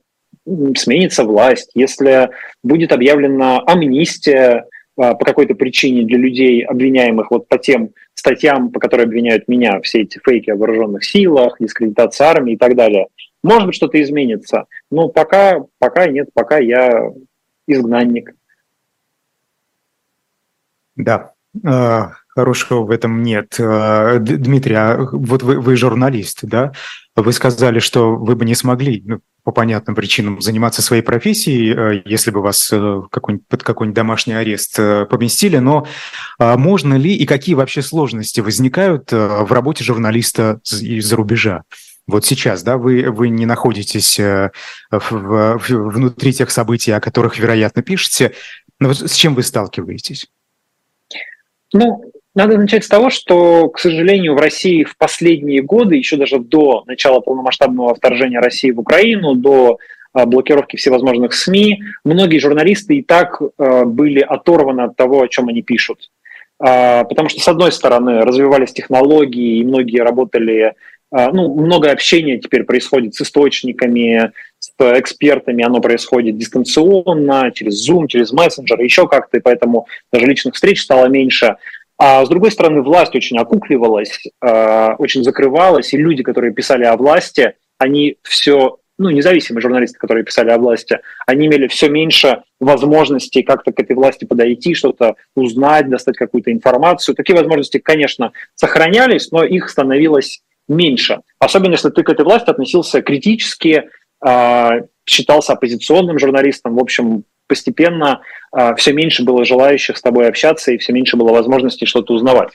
сменится 0.77 1.23
власть, 1.23 1.71
если 1.73 2.29
будет 2.61 2.91
объявлена 2.91 3.63
амнистия 3.65 4.67
а, 4.95 5.15
по 5.15 5.25
какой-то 5.25 5.55
причине 5.55 6.03
для 6.03 6.19
людей, 6.19 6.63
обвиняемых 6.63 7.31
вот 7.31 7.47
по 7.47 7.57
тем 7.57 7.89
статьям, 8.13 8.69
по 8.69 8.79
которым 8.79 9.07
обвиняют 9.07 9.47
меня, 9.47 9.81
все 9.81 10.03
эти 10.03 10.19
фейки 10.23 10.51
о 10.51 10.55
вооруженных 10.55 11.05
силах, 11.05 11.55
дискредитация 11.59 12.27
армии 12.27 12.53
и 12.53 12.57
так 12.57 12.75
далее. 12.75 13.07
Может 13.41 13.65
быть, 13.65 13.75
что-то 13.75 13.99
изменится, 13.99 14.65
но 14.91 15.07
пока, 15.07 15.65
пока 15.79 16.05
нет, 16.05 16.29
пока 16.35 16.59
я 16.59 17.09
изгнанник. 17.65 18.35
Да, 20.95 21.31
а, 21.65 22.11
хорошего 22.33 22.83
в 22.83 22.91
этом 22.91 23.23
нет. 23.23 23.55
А, 23.59 24.17
Дмитрий, 24.19 24.75
а 24.75 24.97
вот 25.11 25.43
вы, 25.43 25.59
вы 25.59 25.75
журналист, 25.75 26.39
да? 26.43 26.71
Вы 27.15 27.33
сказали, 27.33 27.79
что 27.79 28.15
вы 28.15 28.35
бы 28.35 28.45
не 28.45 28.55
смогли 28.55 29.03
ну, 29.05 29.19
по 29.43 29.51
понятным 29.51 29.95
причинам 29.95 30.39
заниматься 30.39 30.81
своей 30.81 31.01
профессией, 31.01 31.73
э, 31.73 32.01
если 32.05 32.31
бы 32.31 32.41
вас 32.41 32.69
э, 32.71 33.01
какой 33.11 33.39
под 33.39 33.63
какой-нибудь 33.63 33.95
домашний 33.95 34.33
арест 34.33 34.75
э, 34.77 35.05
поместили, 35.05 35.57
но 35.57 35.87
а 36.37 36.57
можно 36.57 36.93
ли 36.93 37.13
и 37.15 37.25
какие 37.25 37.55
вообще 37.55 37.81
сложности 37.81 38.39
возникают 38.39 39.11
в 39.11 39.51
работе 39.51 39.83
журналиста 39.83 40.61
из-за 40.63 41.15
рубежа? 41.15 41.63
Вот 42.07 42.25
сейчас, 42.25 42.63
да, 42.63 42.77
вы, 42.77 43.09
вы 43.09 43.29
не 43.29 43.45
находитесь 43.45 44.19
в, 44.19 44.51
в, 44.91 45.59
внутри 45.59 46.33
тех 46.33 46.49
событий, 46.49 46.91
о 46.91 46.99
которых, 46.99 47.37
вероятно, 47.37 47.83
пишете, 47.83 48.33
но 48.79 48.93
с 48.93 49.13
чем 49.13 49.35
вы 49.35 49.43
сталкиваетесь? 49.43 50.27
Ну, 51.73 52.10
надо 52.33 52.57
начать 52.57 52.85
с 52.85 52.87
того, 52.87 53.09
что, 53.09 53.69
к 53.69 53.79
сожалению, 53.79 54.35
в 54.35 54.39
России 54.39 54.83
в 54.83 54.95
последние 54.97 55.61
годы, 55.61 55.95
еще 55.95 56.15
даже 56.15 56.39
до 56.39 56.83
начала 56.87 57.19
полномасштабного 57.19 57.95
вторжения 57.95 58.39
России 58.39 58.71
в 58.71 58.79
Украину, 58.79 59.35
до 59.35 59.79
а, 60.13 60.25
блокировки 60.25 60.77
всевозможных 60.77 61.33
СМИ, 61.33 61.81
многие 62.05 62.39
журналисты 62.39 62.97
и 62.97 63.03
так 63.03 63.41
а, 63.41 63.85
были 63.85 64.19
оторваны 64.19 64.81
от 64.81 64.95
того, 64.95 65.21
о 65.21 65.27
чем 65.27 65.49
они 65.49 65.61
пишут. 65.61 66.09
А, 66.59 67.03
потому 67.03 67.27
что, 67.27 67.41
с 67.41 67.47
одной 67.49 67.71
стороны, 67.73 68.21
развивались 68.21 68.71
технологии, 68.71 69.59
и 69.59 69.65
многие 69.65 70.01
работали, 70.01 70.73
ну, 71.13 71.53
много 71.55 71.91
общения 71.91 72.37
теперь 72.37 72.63
происходит 72.63 73.15
с 73.15 73.21
источниками, 73.21 74.31
с 74.59 74.71
экспертами, 74.79 75.61
оно 75.61 75.81
происходит 75.81 76.37
дистанционно, 76.37 77.51
через 77.53 77.89
Zoom, 77.89 78.07
через 78.07 78.31
мессенджер, 78.31 78.79
еще 78.79 79.09
как-то, 79.09 79.37
и 79.37 79.41
поэтому 79.41 79.87
даже 80.13 80.25
личных 80.25 80.53
встреч 80.53 80.81
стало 80.81 81.07
меньше. 81.07 81.57
А 82.03 82.25
с 82.25 82.29
другой 82.29 82.49
стороны, 82.49 82.81
власть 82.81 83.13
очень 83.13 83.37
окукливалась, 83.37 84.23
э, 84.41 84.93
очень 84.97 85.23
закрывалась, 85.23 85.93
и 85.93 85.97
люди, 85.97 86.23
которые 86.23 86.51
писали 86.51 86.83
о 86.83 86.97
власти, 86.97 87.53
они 87.77 88.17
все, 88.23 88.79
ну, 88.97 89.11
независимые 89.11 89.61
журналисты, 89.61 89.99
которые 89.99 90.23
писали 90.23 90.49
о 90.49 90.57
власти, 90.57 90.99
они 91.27 91.45
имели 91.45 91.67
все 91.67 91.89
меньше 91.89 92.41
возможностей 92.59 93.43
как-то 93.43 93.71
к 93.71 93.79
этой 93.79 93.95
власти 93.95 94.25
подойти, 94.25 94.73
что-то 94.73 95.15
узнать, 95.35 95.89
достать 95.89 96.17
какую-то 96.17 96.51
информацию. 96.51 97.13
Такие 97.13 97.35
возможности, 97.35 97.77
конечно, 97.77 98.31
сохранялись, 98.55 99.31
но 99.31 99.43
их 99.43 99.69
становилось 99.69 100.41
меньше. 100.67 101.19
Особенно 101.37 101.73
если 101.73 101.91
ты 101.91 102.01
к 102.01 102.09
этой 102.09 102.25
власти 102.25 102.49
относился 102.49 103.03
критически, 103.03 103.89
э, 104.25 104.69
считался 105.05 105.53
оппозиционным 105.53 106.17
журналистом, 106.17 106.77
в 106.77 106.79
общем, 106.79 107.25
постепенно 107.51 108.21
а, 108.53 108.75
все 108.75 108.93
меньше 108.93 109.25
было 109.25 109.43
желающих 109.43 109.97
с 109.97 110.01
тобой 110.01 110.29
общаться 110.29 110.71
и 110.71 110.77
все 110.77 110.93
меньше 110.93 111.17
было 111.17 111.33
возможностей 111.33 111.85
что-то 111.85 112.13
узнавать. 112.13 112.51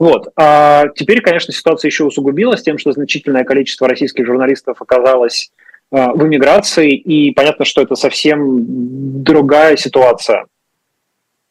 Вот. 0.00 0.32
А 0.36 0.88
теперь, 0.96 1.20
конечно, 1.20 1.54
ситуация 1.54 1.90
еще 1.90 2.02
усугубилась 2.02 2.62
тем, 2.62 2.76
что 2.76 2.90
значительное 2.90 3.44
количество 3.44 3.88
российских 3.88 4.26
журналистов 4.26 4.82
оказалось 4.82 5.52
а, 5.92 6.12
в 6.12 6.26
эмиграции, 6.26 6.90
и 6.90 7.30
понятно, 7.30 7.64
что 7.64 7.82
это 7.82 7.94
совсем 7.94 9.22
другая 9.22 9.76
ситуация. 9.76 10.46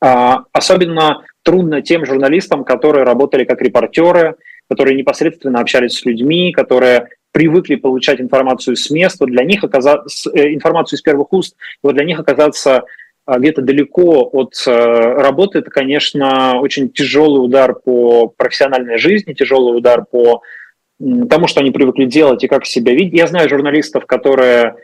А, 0.02 0.44
особенно 0.52 1.24
трудно 1.44 1.82
тем 1.82 2.06
журналистам, 2.06 2.66
которые 2.66 3.06
работали 3.06 3.46
как 3.46 3.62
репортеры, 3.62 4.36
которые 4.70 4.98
непосредственно 4.98 5.62
общались 5.62 5.94
с 5.94 6.06
людьми, 6.06 6.52
которые 6.52 7.08
привыкли 7.32 7.76
получать 7.76 8.22
информацию 8.22 8.76
с 8.76 8.90
места, 8.90 9.26
для 9.26 9.44
них 9.44 9.64
оказаться, 9.64 10.30
э, 10.34 10.54
информацию 10.54 10.98
из 10.98 11.02
первых 11.02 11.32
уст, 11.34 11.56
вот 11.82 11.96
для 11.96 12.04
них 12.04 12.20
оказаться 12.20 12.84
а, 13.26 13.40
где-то 13.40 13.62
далеко 13.62 14.30
от 14.34 14.54
э, 14.68 14.72
работы, 14.72 15.60
это, 15.60 15.70
конечно, 15.70 16.60
очень 16.60 16.90
тяжелый 16.90 17.46
удар 17.46 17.74
по 17.76 18.28
профессиональной 18.28 18.98
жизни, 18.98 19.34
тяжелый 19.34 19.78
удар 19.78 20.06
по 20.06 20.42
тому, 21.30 21.48
что 21.48 21.62
они 21.62 21.72
привыкли 21.72 22.06
делать 22.06 22.44
и 22.44 22.48
как 22.48 22.66
себя 22.66 22.94
видеть. 22.94 23.14
Я 23.14 23.28
знаю 23.28 23.50
журналистов, 23.50 24.06
которые 24.06 24.76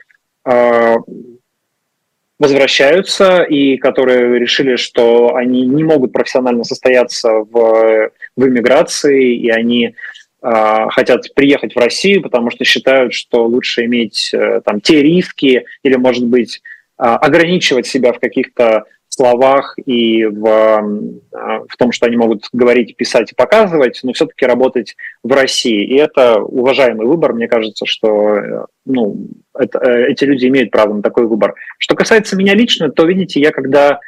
а, 0.44 0.96
возвращаются 2.40 3.42
и 3.42 3.78
которые 3.78 4.40
решили, 4.40 4.76
что 4.76 5.36
они 5.36 5.66
не 5.66 5.84
могут 5.84 6.14
профессионально 6.14 6.64
состояться 6.64 7.30
в, 7.32 8.12
в 8.36 8.48
иммиграции, 8.48 9.36
и 9.36 9.50
они 9.50 9.96
хотят 10.42 11.34
приехать 11.34 11.76
в 11.76 11.80
Россию, 11.80 12.22
потому 12.22 12.52
что 12.52 12.64
считают, 12.64 13.14
что 13.14 13.46
лучше 13.48 13.86
иметь 13.86 14.32
э, 14.34 14.62
там 14.64 14.82
те 14.82 15.02
риски 15.02 15.66
или, 15.84 15.96
может 15.96 16.26
быть, 16.26 16.62
а, 16.98 17.18
ограничивать 17.18 17.86
себя 17.86 18.12
в 18.12 18.20
каких-то 18.20 18.86
словах 19.10 19.76
и 19.86 20.26
в, 20.26 20.48
а, 20.48 21.60
в 21.68 21.78
том, 21.78 21.92
что 21.92 22.06
они 22.08 22.18
могут 22.18 22.50
говорить, 22.52 22.96
писать 22.96 23.32
и 23.32 23.36
показывать, 23.36 24.00
но 24.04 24.14
все-таки 24.14 24.46
работать 24.46 24.96
в 25.24 25.32
России. 25.32 25.86
И 25.86 25.96
это 25.96 26.40
уважаемый 26.40 27.08
выбор. 27.08 27.34
Мне 27.34 27.48
кажется, 27.48 27.86
что 27.86 28.36
э, 28.36 28.66
ну, 28.86 29.28
это, 29.58 29.80
э, 29.80 30.12
эти 30.12 30.24
люди 30.24 30.48
имеют 30.48 30.72
право 30.72 30.94
на 30.94 31.02
такой 31.02 31.28
выбор. 31.28 31.56
Что 31.78 31.96
касается 31.96 32.36
меня 32.36 32.54
лично, 32.54 32.92
то, 32.92 33.06
видите, 33.06 33.40
я 33.40 33.52
когда 33.52 34.00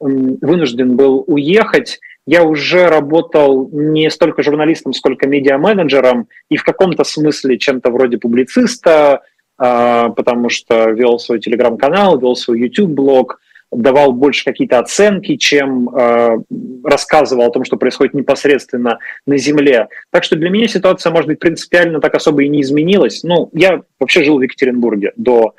вынужден 0.00 0.96
был 0.96 1.24
уехать, 1.26 2.00
я 2.26 2.42
уже 2.42 2.88
работал 2.88 3.68
не 3.72 4.10
столько 4.10 4.42
журналистом, 4.42 4.92
сколько 4.92 5.28
медиа-менеджером, 5.28 6.28
и 6.48 6.56
в 6.56 6.64
каком-то 6.64 7.04
смысле 7.04 7.58
чем-то 7.58 7.90
вроде 7.90 8.18
публициста, 8.18 9.22
а, 9.58 10.08
потому 10.10 10.48
что 10.48 10.90
вел 10.90 11.18
свой 11.18 11.38
телеграм-канал, 11.38 12.18
вел 12.18 12.34
свой 12.34 12.60
YouTube-блог, 12.60 13.40
давал 13.76 14.12
больше 14.12 14.44
какие-то 14.44 14.78
оценки, 14.78 15.36
чем 15.36 15.88
э, 15.88 16.38
рассказывал 16.84 17.44
о 17.44 17.50
том, 17.50 17.64
что 17.64 17.76
происходит 17.76 18.14
непосредственно 18.14 18.98
на 19.26 19.36
Земле. 19.36 19.88
Так 20.10 20.24
что 20.24 20.36
для 20.36 20.50
меня 20.50 20.68
ситуация, 20.68 21.10
может 21.10 21.28
быть, 21.28 21.40
принципиально 21.40 22.00
так 22.00 22.14
особо 22.14 22.44
и 22.44 22.48
не 22.48 22.60
изменилась. 22.60 23.22
Ну, 23.24 23.50
я 23.52 23.82
вообще 23.98 24.22
жил 24.22 24.38
в 24.38 24.42
Екатеринбурге 24.42 25.12
до 25.16 25.54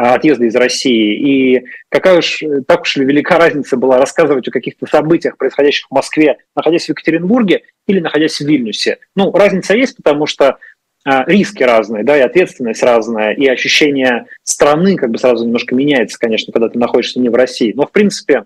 отъезда 0.00 0.44
из 0.46 0.56
России. 0.56 1.14
И 1.14 1.64
какая 1.88 2.18
уж, 2.18 2.42
так 2.66 2.82
уж 2.82 2.96
ли 2.96 3.04
велика 3.04 3.38
разница 3.38 3.76
была 3.76 3.98
рассказывать 3.98 4.46
о 4.48 4.50
каких-то 4.50 4.86
событиях, 4.86 5.36
происходящих 5.36 5.86
в 5.88 5.94
Москве, 5.94 6.38
находясь 6.56 6.86
в 6.86 6.90
Екатеринбурге 6.90 7.62
или 7.86 8.00
находясь 8.00 8.36
в 8.36 8.46
Вильнюсе. 8.46 8.98
Ну, 9.14 9.30
разница 9.32 9.74
есть, 9.74 9.96
потому 9.96 10.26
что 10.26 10.58
а, 11.04 11.24
риски 11.26 11.62
разные, 11.62 12.04
да, 12.04 12.16
и 12.16 12.20
ответственность 12.20 12.82
разная, 12.82 13.32
и 13.32 13.46
ощущение 13.46 14.26
страны 14.42 14.96
как 14.96 15.10
бы 15.10 15.18
сразу 15.18 15.44
немножко 15.44 15.74
меняется, 15.74 16.18
конечно, 16.18 16.52
когда 16.52 16.68
ты 16.68 16.78
находишься 16.78 17.20
не 17.20 17.28
в 17.28 17.34
России. 17.34 17.72
Но, 17.74 17.86
в 17.86 17.92
принципе, 17.92 18.44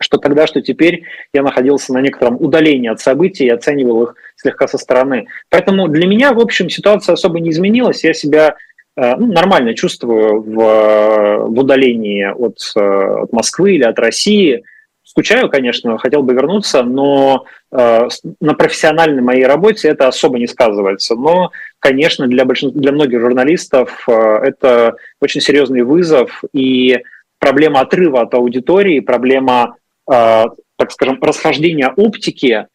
что 0.00 0.16
тогда, 0.16 0.46
что 0.46 0.62
теперь 0.62 1.04
я 1.32 1.42
находился 1.42 1.92
на 1.92 2.00
некотором 2.00 2.36
удалении 2.36 2.88
от 2.88 3.00
событий 3.00 3.44
и 3.44 3.50
оценивал 3.50 4.04
их 4.04 4.14
слегка 4.34 4.66
со 4.66 4.78
стороны. 4.78 5.26
Поэтому 5.50 5.88
для 5.88 6.06
меня, 6.06 6.32
в 6.32 6.40
общем, 6.40 6.70
ситуация 6.70 7.12
особо 7.12 7.38
не 7.38 7.50
изменилась. 7.50 8.02
Я 8.02 8.14
себя 8.14 8.56
ну, 8.96 9.32
нормально 9.32 9.74
чувствую 9.74 10.42
в, 10.42 11.46
в 11.46 11.58
удалении 11.58 12.24
от, 12.24 12.58
э, 12.76 13.22
от 13.22 13.32
Москвы 13.32 13.74
или 13.74 13.84
от 13.84 13.98
России. 13.98 14.62
Скучаю, 15.02 15.48
конечно, 15.48 15.98
хотел 15.98 16.22
бы 16.22 16.34
вернуться, 16.34 16.82
но 16.82 17.44
э, 17.72 18.08
на 18.40 18.54
профессиональной 18.54 19.22
моей 19.22 19.44
работе 19.44 19.88
это 19.88 20.06
особо 20.08 20.38
не 20.38 20.46
сказывается. 20.46 21.14
Но, 21.14 21.50
конечно, 21.78 22.26
для, 22.26 22.44
большинства, 22.44 22.80
для 22.80 22.92
многих 22.92 23.20
журналистов 23.20 24.04
э, 24.08 24.12
это 24.12 24.94
очень 25.20 25.40
серьезный 25.40 25.82
вызов 25.82 26.42
и 26.52 26.98
проблема 27.38 27.80
отрыва 27.80 28.20
от 28.20 28.34
аудитории, 28.34 29.00
проблема, 29.00 29.76
э, 30.08 30.44
так 30.76 30.92
скажем, 30.92 31.18
расхождения 31.20 31.92
оптики 31.96 32.66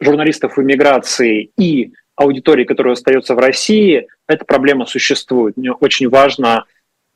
журналистов 0.00 0.56
в 0.56 0.62
эмиграции 0.62 1.50
и 1.56 1.92
аудитории, 2.16 2.64
которая 2.64 2.94
остается 2.94 3.34
в 3.34 3.38
России, 3.38 4.06
эта 4.28 4.44
проблема 4.44 4.86
существует. 4.86 5.56
Мне 5.56 5.72
очень 5.72 6.08
важно 6.08 6.64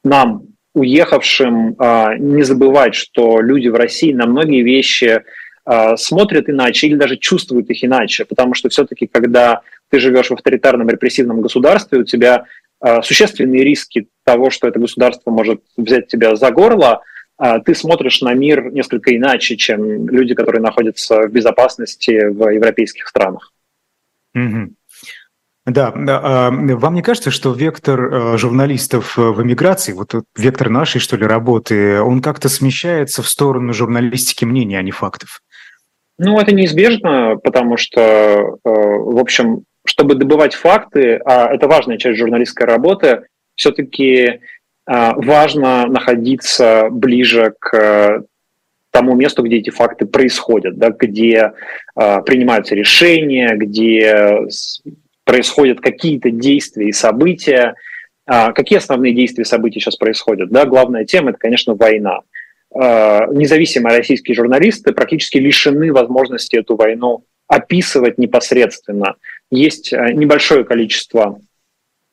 нам 0.05 0.43
уехавшим 0.75 1.77
а, 1.79 2.17
не 2.17 2.43
забывать, 2.43 2.95
что 2.95 3.41
люди 3.41 3.69
в 3.69 3.75
России 3.75 4.13
на 4.13 4.27
многие 4.27 4.63
вещи 4.63 5.23
а, 5.65 5.97
смотрят 5.97 6.49
иначе 6.49 6.87
или 6.87 6.95
даже 6.95 7.17
чувствуют 7.17 7.71
их 7.71 7.85
иначе, 7.85 8.25
потому 8.25 8.55
что 8.55 8.69
все-таки, 8.69 9.07
когда 9.07 9.63
ты 9.91 9.99
живешь 9.99 10.29
в 10.29 10.35
авторитарном 10.35 10.89
репрессивном 10.89 11.41
государстве, 11.41 11.99
у 11.99 12.05
тебя 12.05 12.45
а, 12.81 13.03
существенные 13.03 13.65
риски 13.65 14.09
того, 14.25 14.51
что 14.51 14.69
это 14.69 14.79
государство 14.79 15.31
может 15.31 15.63
взять 15.77 16.09
тебя 16.09 16.37
за 16.37 16.51
горло, 16.51 17.03
ты 17.65 17.77
смотришь 17.77 18.21
на 18.21 18.35
мир 18.35 18.73
несколько 18.73 19.17
иначе, 19.17 19.57
чем 19.57 20.09
люди, 20.09 20.35
которые 20.35 20.61
находятся 20.61 21.21
в 21.21 21.31
безопасности 21.31 22.31
в 22.31 22.49
европейских 22.49 23.07
странах. 23.07 23.53
Mm-hmm. 24.37 24.73
Да, 25.69 25.93
а 25.95 26.51
вам 26.51 26.95
не 26.95 27.03
кажется, 27.03 27.31
что 27.31 27.53
вектор 27.53 28.01
э, 28.01 28.39
журналистов 28.39 29.19
э, 29.19 29.21
в 29.21 29.43
эмиграции, 29.43 29.93
вот 29.93 30.15
вектор 30.35 30.71
нашей, 30.71 30.99
что 30.99 31.17
ли, 31.17 31.27
работы, 31.27 32.01
он 32.01 32.23
как-то 32.23 32.49
смещается 32.49 33.23
в 33.23 33.29
сторону 33.29 33.75
журналистики 33.75 34.47
мнений, 34.47 34.77
а 34.77 34.83
не 34.83 34.93
фактов? 34.93 35.43
Ну, 36.17 36.41
это 36.41 36.55
неизбежно, 36.55 37.37
потому 37.37 37.77
что, 37.77 38.01
э, 38.01 38.49
в 38.65 39.19
общем, 39.19 39.65
чтобы 39.85 40.15
добывать 40.15 40.55
факты, 40.55 41.21
а 41.27 41.53
это 41.53 41.69
важная 41.69 41.99
часть 41.99 42.19
журналистской 42.19 42.67
работы, 42.67 43.23
все-таки 43.55 44.41
важно 44.87 45.87
находиться 45.87 46.89
ближе 46.91 47.53
к 47.59 48.23
тому 48.91 49.15
месту, 49.15 49.43
где 49.43 49.57
эти 49.57 49.69
факты 49.69 50.07
происходят, 50.07 50.79
да, 50.79 50.91
где 50.91 51.53
принимаются 51.95 52.75
решения, 52.75 53.55
где 53.55 54.47
происходят 55.29 55.83
какие-то 55.83 56.31
действия 56.31 56.89
и 56.89 56.93
события. 56.93 57.75
А, 58.25 58.53
какие 58.53 58.79
основные 58.79 59.13
действия 59.13 59.43
и 59.43 59.47
события 59.47 59.79
сейчас 59.79 59.97
происходят? 59.97 60.49
Да, 60.49 60.65
главная 60.65 61.05
тема– 61.05 61.31
это, 61.31 61.39
конечно, 61.39 61.75
война. 61.75 62.21
А, 62.75 63.27
независимые 63.27 63.99
российские 63.99 64.35
журналисты 64.35 64.95
практически 64.95 65.37
лишены 65.37 65.93
возможности 65.93 66.57
эту 66.57 66.77
войну 66.77 67.25
описывать 67.47 68.17
непосредственно. 68.17 69.17
Есть 69.51 69.93
а, 69.93 70.11
небольшое 70.15 70.65
количество 70.65 71.39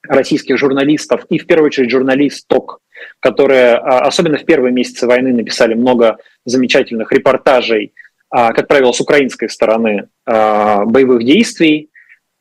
российских 0.04 0.58
журналистов 0.58 1.26
и, 1.30 1.38
в 1.38 1.48
первую 1.48 1.68
очередь, 1.68 1.92
журналисток, 1.92 2.80
которые, 3.22 3.76
особенно 3.76 4.38
в 4.38 4.44
первые 4.44 4.74
месяцы 4.74 5.08
войны, 5.08 5.32
написали 5.32 5.74
много 5.74 6.18
замечательных 6.44 7.14
репортажей, 7.14 7.94
как 8.30 8.68
правило, 8.68 8.92
с 8.92 9.00
украинской 9.00 9.48
стороны 9.48 10.10
боевых 10.26 11.24
действий, 11.24 11.90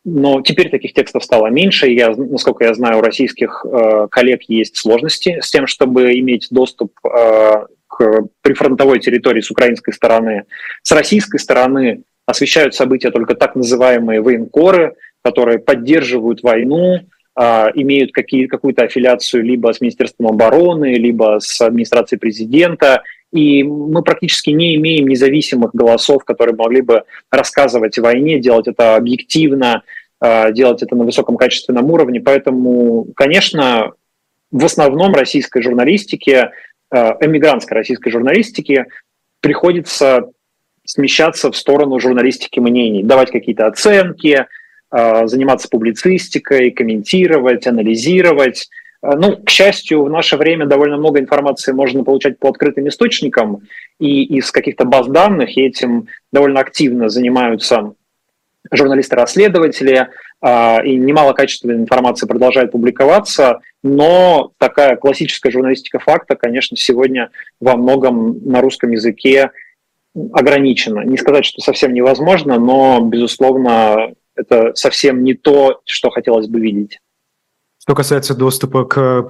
но 0.04 0.42
теперь 0.42 0.70
таких 0.70 0.92
текстов 0.92 1.24
стало 1.24 1.46
меньше. 1.46 1.88
Я, 1.88 2.10
насколько 2.10 2.64
я 2.64 2.74
знаю, 2.74 2.98
у 2.98 3.02
российских 3.02 3.64
э, 3.64 4.08
коллег 4.10 4.42
есть 4.48 4.76
сложности 4.76 5.38
с 5.40 5.50
тем, 5.50 5.66
чтобы 5.66 6.18
иметь 6.18 6.48
доступ 6.50 6.92
э, 7.04 7.66
к 7.86 8.24
прифронтовой 8.42 9.00
территории 9.00 9.40
с 9.40 9.50
украинской 9.50 9.92
стороны. 9.92 10.44
С 10.82 10.92
российской 10.92 11.38
стороны 11.38 12.02
освещают 12.26 12.74
события 12.74 13.10
только 13.10 13.34
так 13.34 13.54
называемые 13.54 14.20
военкоры, 14.20 14.94
которые 15.22 15.58
поддерживают 15.58 16.42
войну, 16.42 16.98
э, 17.40 17.66
имеют 17.74 18.12
какие, 18.12 18.46
какую-то 18.46 18.84
аффилиацию 18.84 19.42
либо 19.42 19.72
с 19.72 19.80
Министерством 19.80 20.26
обороны, 20.26 20.96
либо 20.96 21.38
с 21.40 21.62
администрацией 21.62 22.18
президента. 22.18 23.02
И 23.34 23.64
мы 23.64 24.02
практически 24.02 24.50
не 24.50 24.76
имеем 24.76 25.08
независимых 25.08 25.74
голосов, 25.74 26.24
которые 26.24 26.54
могли 26.54 26.82
бы 26.82 27.02
рассказывать 27.32 27.98
о 27.98 28.02
войне, 28.02 28.38
делать 28.38 28.68
это 28.68 28.94
объективно, 28.94 29.82
а, 30.20 30.52
делать 30.52 30.84
это 30.84 30.94
на 30.94 31.02
высоком 31.02 31.36
качественном 31.36 31.90
уровне. 31.90 32.20
Поэтому, 32.20 33.08
конечно, 33.16 33.90
в 34.52 34.64
основном 34.64 35.14
российской 35.14 35.62
журналистике, 35.62 36.52
а, 36.90 37.16
эмигрантской 37.20 37.76
российской 37.76 38.12
журналистике 38.12 38.86
приходится 39.40 40.30
смещаться 40.84 41.50
в 41.50 41.56
сторону 41.56 41.98
журналистики 41.98 42.60
мнений, 42.60 43.02
давать 43.02 43.32
какие-то 43.32 43.66
оценки, 43.66 44.46
а, 44.90 45.26
заниматься 45.26 45.68
публицистикой, 45.68 46.70
комментировать, 46.70 47.66
анализировать. 47.66 48.68
Ну, 49.06 49.36
к 49.36 49.50
счастью, 49.50 50.04
в 50.04 50.10
наше 50.10 50.38
время 50.38 50.64
довольно 50.64 50.96
много 50.96 51.20
информации 51.20 51.72
можно 51.72 52.04
получать 52.04 52.38
по 52.38 52.48
открытым 52.48 52.88
источникам 52.88 53.60
и 53.98 54.24
из 54.38 54.50
каких-то 54.50 54.86
баз 54.86 55.08
данных, 55.08 55.56
и 55.56 55.62
этим 55.62 56.08
довольно 56.32 56.60
активно 56.60 57.10
занимаются 57.10 57.94
журналисты-расследователи, 58.70 60.08
а, 60.40 60.80
и 60.82 60.96
немало 60.96 61.34
качественной 61.34 61.76
информации 61.76 62.26
продолжает 62.26 62.72
публиковаться, 62.72 63.60
но 63.82 64.52
такая 64.58 64.96
классическая 64.96 65.50
журналистика 65.50 65.98
факта, 65.98 66.34
конечно, 66.34 66.76
сегодня 66.76 67.30
во 67.60 67.76
многом 67.76 68.40
на 68.44 68.62
русском 68.62 68.90
языке 68.90 69.50
ограничена. 70.32 71.00
Не 71.00 71.18
сказать, 71.18 71.44
что 71.44 71.60
совсем 71.60 71.92
невозможно, 71.92 72.58
но, 72.58 73.00
безусловно, 73.00 74.14
это 74.34 74.72
совсем 74.74 75.24
не 75.24 75.34
то, 75.34 75.80
что 75.84 76.10
хотелось 76.10 76.46
бы 76.46 76.60
видеть. 76.60 77.00
Что 77.84 77.94
касается 77.94 78.34
доступа 78.34 78.86
к 78.86 79.28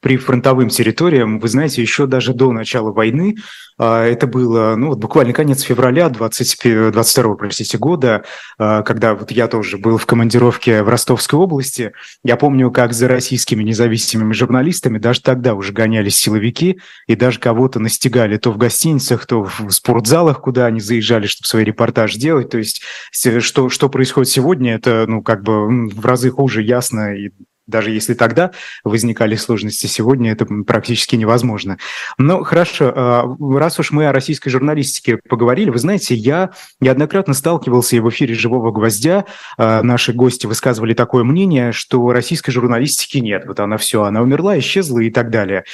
прифронтовым 0.00 0.68
территориям, 0.68 1.40
вы 1.40 1.48
знаете, 1.48 1.82
еще 1.82 2.06
даже 2.06 2.34
до 2.34 2.52
начала 2.52 2.92
войны, 2.92 3.34
а, 3.78 4.04
это 4.04 4.28
было 4.28 4.76
ну, 4.76 4.90
вот 4.90 4.98
буквально 4.98 5.32
конец 5.32 5.62
февраля 5.62 6.08
20, 6.08 6.92
22 6.92 7.34
простите, 7.34 7.78
года, 7.78 8.22
а, 8.58 8.84
когда 8.84 9.16
вот 9.16 9.32
я 9.32 9.48
тоже 9.48 9.76
был 9.76 9.98
в 9.98 10.06
командировке 10.06 10.84
в 10.84 10.88
Ростовской 10.88 11.36
области, 11.36 11.94
я 12.22 12.36
помню, 12.36 12.70
как 12.70 12.92
за 12.92 13.08
российскими 13.08 13.64
независимыми 13.64 14.34
журналистами 14.34 14.98
даже 14.98 15.20
тогда 15.20 15.54
уже 15.54 15.72
гонялись 15.72 16.16
силовики 16.16 16.78
и 17.08 17.16
даже 17.16 17.40
кого-то 17.40 17.80
настигали 17.80 18.36
то 18.36 18.52
в 18.52 18.56
гостиницах, 18.56 19.26
то 19.26 19.42
в 19.42 19.68
спортзалах, 19.72 20.42
куда 20.42 20.66
они 20.66 20.78
заезжали, 20.78 21.26
чтобы 21.26 21.48
свой 21.48 21.64
репортаж 21.64 22.14
делать. 22.14 22.50
То 22.50 22.58
есть 22.58 22.82
что, 23.10 23.68
что 23.68 23.88
происходит 23.88 24.30
сегодня, 24.30 24.76
это 24.76 25.06
ну, 25.08 25.22
как 25.22 25.42
бы 25.42 25.88
в 25.88 26.06
разы 26.06 26.30
хуже 26.30 26.62
ясно 26.62 27.12
и 27.12 27.30
даже 27.66 27.90
если 27.90 28.14
тогда 28.14 28.52
возникали 28.84 29.36
сложности, 29.36 29.86
сегодня 29.86 30.32
это 30.32 30.46
практически 30.66 31.16
невозможно. 31.16 31.78
Ну, 32.18 32.44
хорошо, 32.44 32.92
а, 32.94 33.36
раз 33.58 33.78
уж 33.78 33.90
мы 33.90 34.06
о 34.06 34.12
российской 34.12 34.50
журналистике 34.50 35.18
поговорили, 35.28 35.70
вы 35.70 35.78
знаете, 35.78 36.14
я 36.14 36.50
неоднократно 36.80 37.34
сталкивался 37.34 37.96
и 37.96 38.00
в 38.00 38.08
эфире 38.10 38.34
«Живого 38.34 38.70
гвоздя» 38.70 39.24
а, 39.58 39.82
наши 39.82 40.12
гости 40.12 40.46
высказывали 40.46 40.94
такое 40.94 41.24
мнение, 41.24 41.72
что 41.72 42.12
российской 42.12 42.52
журналистики 42.52 43.18
нет, 43.18 43.44
вот 43.46 43.60
она 43.60 43.76
все, 43.76 44.02
она 44.04 44.22
умерла, 44.22 44.58
исчезла 44.58 45.00
и 45.00 45.10
так 45.10 45.30
далее. 45.30 45.64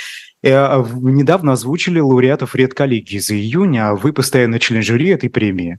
А, 0.44 0.85
недавно 1.00 1.52
озвучили 1.52 2.00
лауреатов 2.00 2.55
редколлегии 2.55 3.18
за 3.18 3.35
июнь, 3.35 3.78
а 3.78 3.94
вы 3.94 4.12
постоянно 4.12 4.59
член 4.59 4.83
жюри 4.83 5.09
этой 5.09 5.31
премии. 5.31 5.78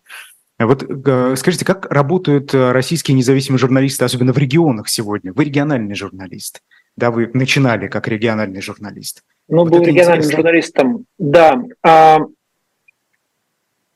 Вот 0.59 0.83
э, 0.83 1.35
скажите, 1.35 1.65
как 1.65 1.91
работают 1.91 2.53
э, 2.53 2.71
российские 2.71 3.15
независимые 3.15 3.59
журналисты, 3.59 4.05
особенно 4.05 4.33
в 4.33 4.37
регионах 4.37 4.87
сегодня? 4.87 5.33
Вы 5.33 5.45
региональный 5.45 5.95
журналист. 5.95 6.61
Да, 6.95 7.09
вы 7.09 7.29
начинали 7.33 7.87
как 7.87 8.07
региональный 8.07 8.61
журналист. 8.61 9.23
Ну, 9.47 9.59
вот 9.59 9.71
был 9.71 9.79
региональным 9.79 10.17
интересно. 10.19 10.37
журналистом, 10.37 11.05
да. 11.17 11.63
А, 11.81 12.19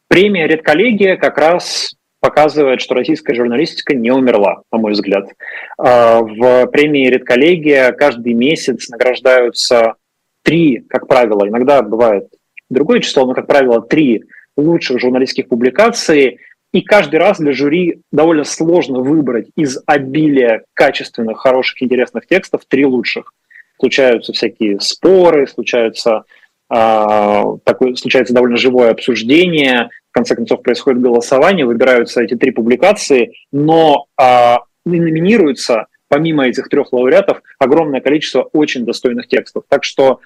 премия 0.08 0.48
«Редколлегия» 0.48 1.16
как 1.16 1.38
раз 1.38 1.96
показывает, 2.20 2.82
что 2.82 2.96
российская 2.96 3.36
журналистика 3.36 3.94
не 3.94 4.12
умерла, 4.12 4.64
на 4.72 4.80
мой 4.80 4.94
взгляд. 4.94 5.30
А, 5.78 6.22
в 6.22 6.66
премии 6.68 7.08
«Редколлегия» 7.08 7.92
каждый 7.92 8.34
месяц 8.34 8.90
награждаются 8.90 9.94
три, 10.42 10.80
как 10.90 11.08
правило, 11.08 11.48
иногда 11.48 11.84
бывает 11.84 12.28
другое 12.70 13.00
число, 13.00 13.26
но, 13.26 13.34
как 13.34 13.48
правило, 13.48 13.82
три 13.82 14.24
лучших 14.58 15.00
журналистских 15.00 15.48
публикаций, 15.48 16.40
и 16.74 16.82
каждый 16.82 17.18
раз 17.18 17.40
для 17.40 17.54
жюри 17.54 18.02
довольно 18.12 18.44
сложно 18.44 19.00
выбрать 19.00 19.48
из 19.56 19.80
обилия 19.86 20.64
качественных, 20.74 21.40
хороших, 21.40 21.82
интересных 21.82 22.28
текстов 22.28 22.64
три 22.68 22.86
лучших. 22.86 23.34
Случаются 23.80 24.34
всякие 24.34 24.80
споры, 24.80 25.48
случаются, 25.48 26.24
э, 26.70 27.44
такое, 27.64 27.96
случается 27.96 28.34
довольно 28.34 28.58
живое 28.58 28.92
обсуждение, 28.92 29.90
в 30.10 30.14
конце 30.14 30.36
концов 30.36 30.62
происходит 30.62 31.02
голосование, 31.02 31.66
выбираются 31.66 32.22
эти 32.22 32.36
три 32.36 32.52
публикации, 32.52 33.34
но 33.52 34.08
э, 34.20 34.56
номинируются 34.86 35.88
помимо 36.10 36.48
этих 36.48 36.70
трех 36.70 36.92
лауреатов 36.94 37.42
огромное 37.60 38.02
количество 38.02 38.44
очень 38.54 38.86
достойных 38.86 39.28
текстов. 39.28 39.64
Так 39.68 39.84
что 39.84 40.22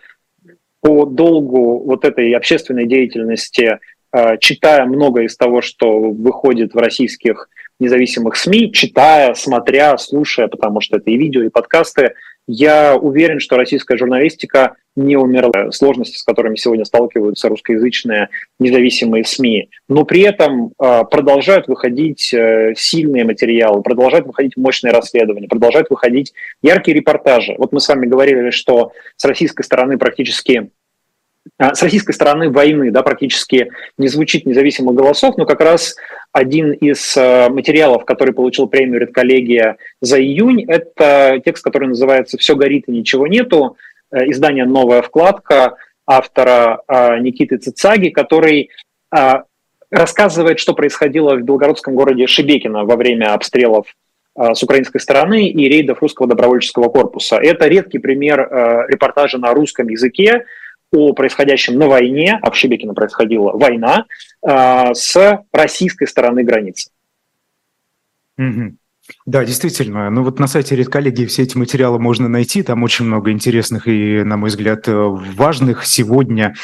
по 0.81 1.05
долгу 1.05 1.83
вот 1.83 2.05
этой 2.05 2.33
общественной 2.33 2.87
деятельности, 2.87 3.79
читая 4.39 4.85
много 4.85 5.21
из 5.21 5.37
того, 5.37 5.61
что 5.61 5.99
выходит 5.99 6.73
в 6.73 6.77
российских 6.77 7.49
независимых 7.79 8.35
СМИ, 8.35 8.71
читая, 8.71 9.33
смотря, 9.33 9.97
слушая, 9.97 10.47
потому 10.47 10.81
что 10.81 10.97
это 10.97 11.09
и 11.09 11.17
видео, 11.17 11.41
и 11.41 11.49
подкасты, 11.49 12.13
я 12.47 12.95
уверен, 12.95 13.39
что 13.39 13.55
российская 13.55 13.97
журналистика 13.97 14.75
не 14.95 15.15
умерла. 15.15 15.71
Сложности, 15.71 16.17
с 16.17 16.23
которыми 16.23 16.55
сегодня 16.57 16.85
сталкиваются 16.85 17.47
русскоязычные 17.47 18.29
независимые 18.59 19.23
СМИ. 19.23 19.69
Но 19.87 20.03
при 20.03 20.21
этом 20.21 20.73
э, 20.77 21.03
продолжают 21.09 21.67
выходить 21.67 22.33
э, 22.33 22.73
сильные 22.75 23.23
материалы, 23.23 23.81
продолжают 23.81 24.27
выходить 24.27 24.57
мощные 24.57 24.91
расследования, 24.91 25.47
продолжают 25.47 25.89
выходить 25.89 26.33
яркие 26.61 26.97
репортажи. 26.97 27.55
Вот 27.57 27.71
мы 27.71 27.79
с 27.79 27.87
вами 27.87 28.05
говорили, 28.05 28.49
что 28.49 28.91
с 29.15 29.23
российской 29.23 29.63
стороны 29.63 29.97
практически 29.97 30.71
с 31.59 31.81
российской 31.81 32.13
стороны 32.13 32.49
войны 32.49 32.91
да, 32.91 33.03
практически 33.03 33.71
не 33.97 34.07
звучит 34.07 34.45
независимых 34.45 34.95
голосов, 34.95 35.37
но 35.37 35.45
как 35.45 35.61
раз 35.61 35.95
один 36.31 36.71
из 36.71 37.15
э, 37.17 37.49
материалов, 37.49 38.05
который 38.05 38.33
получил 38.33 38.67
премию 38.67 39.01
«Редколлегия» 39.01 39.77
за 39.99 40.21
июнь, 40.21 40.63
это 40.67 41.41
текст, 41.43 41.63
который 41.63 41.89
называется 41.89 42.37
«Все 42.37 42.55
горит 42.55 42.85
и 42.87 42.91
ничего 42.91 43.27
нету», 43.27 43.77
э, 44.11 44.29
издание 44.29 44.65
«Новая 44.65 45.01
вкладка» 45.01 45.75
автора 46.07 46.81
э, 46.87 47.19
Никиты 47.19 47.57
Цицаги, 47.57 48.09
который 48.09 48.69
рассказывает, 49.91 50.57
что 50.59 50.73
происходило 50.73 51.35
в 51.35 51.41
белгородском 51.41 51.95
городе 51.95 52.27
Шебекино 52.27 52.85
во 52.85 52.95
время 52.95 53.33
обстрелов 53.33 53.87
с 54.37 54.63
украинской 54.63 54.99
стороны 54.99 55.49
и 55.49 55.67
рейдов 55.67 56.01
русского 56.01 56.29
добровольческого 56.29 56.87
корпуса. 56.87 57.35
Это 57.35 57.67
редкий 57.67 57.99
пример 57.99 58.39
репортажа 58.87 59.37
на 59.37 59.53
русском 59.53 59.89
языке, 59.89 60.45
о 60.91 61.13
происходящем 61.13 61.77
на 61.77 61.87
войне, 61.87 62.37
а 62.41 62.51
в 62.51 62.55
Шебекино 62.55 62.93
происходила 62.93 63.51
война, 63.51 64.05
э, 64.45 64.93
с 64.93 65.43
российской 65.51 66.05
стороны 66.05 66.43
границы. 66.43 66.91
Угу. 68.37 68.75
Да, 69.25 69.45
действительно. 69.45 70.09
Ну 70.09 70.23
вот 70.23 70.39
на 70.39 70.47
сайте 70.47 70.75
Редколлегии 70.75 71.25
все 71.25 71.43
эти 71.43 71.57
материалы 71.57 71.99
можно 71.99 72.27
найти. 72.27 72.63
Там 72.63 72.83
очень 72.83 73.05
много 73.05 73.31
интересных 73.31 73.87
и, 73.87 74.23
на 74.23 74.37
мой 74.37 74.49
взгляд, 74.49 74.87
э, 74.87 74.93
важных 74.93 75.85
сегодня. 75.85 76.55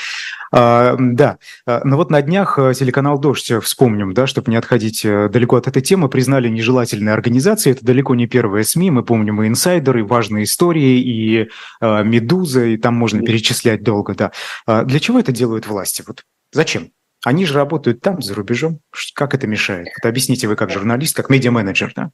А, 0.51 0.95
да, 0.97 1.37
а, 1.65 1.81
но 1.83 1.97
вот 1.97 2.09
на 2.09 2.21
днях 2.21 2.57
э, 2.57 2.73
телеканал 2.73 3.19
«Дождь», 3.19 3.51
э, 3.51 3.59
вспомним, 3.59 4.13
да, 4.13 4.27
чтобы 4.27 4.51
не 4.51 4.57
отходить 4.57 5.03
далеко 5.03 5.57
от 5.57 5.67
этой 5.67 5.81
темы, 5.81 6.09
признали 6.09 6.47
нежелательной 6.47 7.13
организацией. 7.13 7.75
Это 7.75 7.85
далеко 7.85 8.15
не 8.15 8.27
первые 8.27 8.63
СМИ. 8.63 8.91
Мы 8.91 9.03
помним 9.03 9.41
и 9.43 9.47
«Инсайдеры», 9.47 9.99
и 9.99 10.03
важные 10.03 10.45
истории, 10.45 10.99
и 10.99 11.49
«Медуза», 11.81 12.65
и 12.65 12.77
там 12.77 12.95
можно 12.95 13.21
перечислять 13.21 13.83
долго, 13.83 14.15
да. 14.15 14.31
А 14.65 14.83
для 14.83 14.99
чего 14.99 15.19
это 15.19 15.31
делают 15.31 15.67
власти? 15.67 16.03
Вот 16.07 16.23
зачем? 16.51 16.91
Они 17.25 17.45
же 17.45 17.55
работают 17.55 18.01
там, 18.01 18.21
за 18.21 18.35
рубежом. 18.35 18.79
Как 19.13 19.33
это 19.33 19.47
мешает? 19.47 19.87
Вот 19.97 20.07
объясните 20.07 20.47
вы 20.47 20.55
как 20.55 20.71
журналист, 20.71 21.15
как 21.15 21.29
медиа-менеджер, 21.29 21.91
да? 21.95 22.11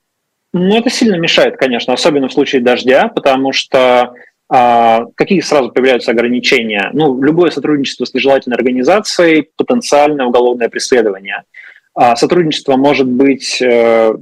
Ну, 0.54 0.78
это 0.78 0.89
сильно 0.89 1.16
мешает, 1.16 1.58
конечно, 1.58 1.94
особенно 1.94 2.28
в 2.28 2.34
случае 2.34 2.62
дождя, 2.62 3.08
потому 3.08 3.52
что 3.54 4.13
а, 4.50 5.06
какие 5.16 5.39
сразу 5.42 5.72
появляются 5.72 6.12
ограничения? 6.12 6.92
Ну, 6.94 7.22
любое 7.22 7.50
сотрудничество 7.50 8.06
с 8.06 8.13
нежелательной 8.13 8.56
организацией– 8.56 9.50
потенциальное 9.58 10.28
уголовное 10.28 10.70
преследование. 10.70 11.44
А 11.96 12.16
сотрудничество 12.16 12.76
может 12.76 13.08
быть 13.08 13.62
э, 13.62 14.13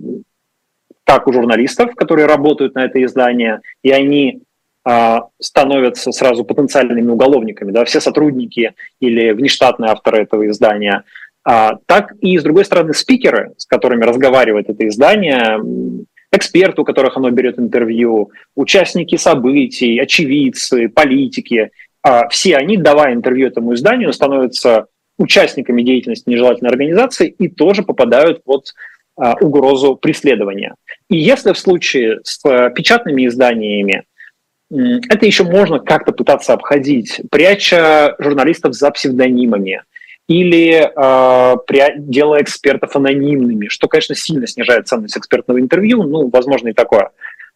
как 1.03 1.27
у 1.27 1.33
журналистов, 1.33 1.95
которые 1.95 2.27
работают 2.27 2.75
на 2.75 2.85
это 2.85 3.03
издание, 3.03 3.59
и 3.83 3.91
они 3.91 4.41
а, 4.83 5.27
становятся 5.39 6.11
сразу 6.11 6.45
потенциальными 6.45 7.11
уголовниками, 7.11 7.71
да, 7.71 7.85
все 7.85 7.99
сотрудники 7.99 8.73
или 8.99 9.31
внештатные 9.31 9.91
авторы 9.91 10.23
этого 10.23 10.47
издания, 10.49 11.03
а, 11.43 11.77
так 11.85 12.13
и, 12.21 12.37
с 12.37 12.43
другой 12.43 12.65
стороны, 12.65 12.93
спикеры, 12.93 13.53
с 13.57 13.65
которыми 13.65 14.05
разговаривает 14.05 14.69
это 14.69 14.87
издание, 14.87 15.59
эксперты, 16.31 16.81
у 16.81 16.85
которых 16.85 17.17
оно 17.17 17.29
берет 17.29 17.59
интервью, 17.59 18.31
участники 18.55 19.15
событий, 19.17 19.99
очевидцы, 19.99 20.89
политики. 20.89 21.71
А 22.03 22.27
все 22.29 22.57
они, 22.57 22.77
давая 22.77 23.13
интервью 23.13 23.47
этому 23.47 23.73
изданию, 23.73 24.13
становятся 24.13 24.87
участниками 25.17 25.83
деятельности 25.83 26.29
нежелательной 26.29 26.71
организации 26.71 27.27
и 27.27 27.47
тоже 27.47 27.83
попадают 27.83 28.43
под 28.43 28.73
а, 29.17 29.35
угрозу 29.35 29.95
преследования. 29.95 30.75
И 31.09 31.17
если 31.17 31.53
в 31.53 31.59
случае 31.59 32.21
с 32.23 32.39
а, 32.45 32.69
печатными 32.69 33.27
изданиями 33.27 34.05
это 34.71 35.25
еще 35.25 35.43
можно 35.43 35.79
как-то 35.79 36.13
пытаться 36.13 36.53
обходить, 36.53 37.19
пряча 37.29 38.15
журналистов 38.19 38.73
за 38.73 38.89
псевдонимами, 38.91 39.83
или 40.31 40.89
э, 40.95 41.97
делая 41.97 42.41
экспертов 42.41 42.95
анонимными, 42.95 43.67
что, 43.67 43.87
конечно, 43.87 44.15
сильно 44.15 44.47
снижает 44.47 44.87
ценность 44.87 45.17
экспертного 45.17 45.59
интервью, 45.59 46.03
ну, 46.03 46.29
возможно, 46.29 46.69
и 46.69 46.73
такое, 46.73 47.11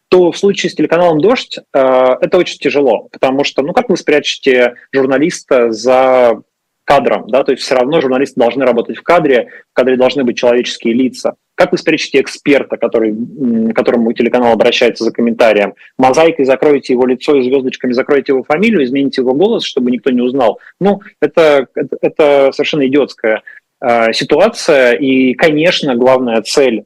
то 0.08 0.30
в 0.30 0.36
случае 0.36 0.70
с 0.70 0.74
телеканалом 0.74 1.20
«Дождь» 1.20 1.58
э, 1.58 1.62
это 1.72 2.36
очень 2.36 2.58
тяжело, 2.58 3.08
потому 3.10 3.44
что, 3.44 3.62
ну, 3.62 3.72
как 3.72 3.88
вы 3.88 3.96
спрячете 3.96 4.74
журналиста 4.92 5.72
за 5.72 6.42
кадром, 6.86 7.24
да, 7.26 7.42
то 7.42 7.50
есть 7.50 7.64
все 7.64 7.74
равно 7.74 8.00
журналисты 8.00 8.38
должны 8.40 8.64
работать 8.64 8.96
в 8.96 9.02
кадре, 9.02 9.48
в 9.72 9.74
кадре 9.74 9.96
должны 9.96 10.22
быть 10.22 10.38
человеческие 10.38 10.94
лица. 10.94 11.34
Как 11.56 11.72
вы 11.72 11.78
спрячете 11.78 12.20
эксперта, 12.20 12.76
который, 12.76 13.12
к 13.12 13.74
которому 13.74 14.12
телеканал 14.12 14.52
обращается 14.52 15.02
за 15.02 15.10
комментарием? 15.10 15.74
Мозаикой 15.98 16.44
закроете 16.44 16.92
его 16.92 17.04
лицо 17.04 17.34
и 17.36 17.42
звездочками 17.42 17.92
закроете 17.92 18.32
его 18.32 18.44
фамилию, 18.44 18.84
измените 18.84 19.22
его 19.22 19.34
голос, 19.34 19.64
чтобы 19.64 19.90
никто 19.90 20.10
не 20.10 20.20
узнал. 20.20 20.60
Ну, 20.80 21.00
это, 21.20 21.66
это, 21.74 21.96
это 22.02 22.52
совершенно 22.52 22.86
идиотская 22.86 23.42
э, 23.80 24.12
ситуация. 24.12 24.92
И, 24.92 25.34
конечно, 25.34 25.96
главная 25.96 26.40
цель 26.42 26.84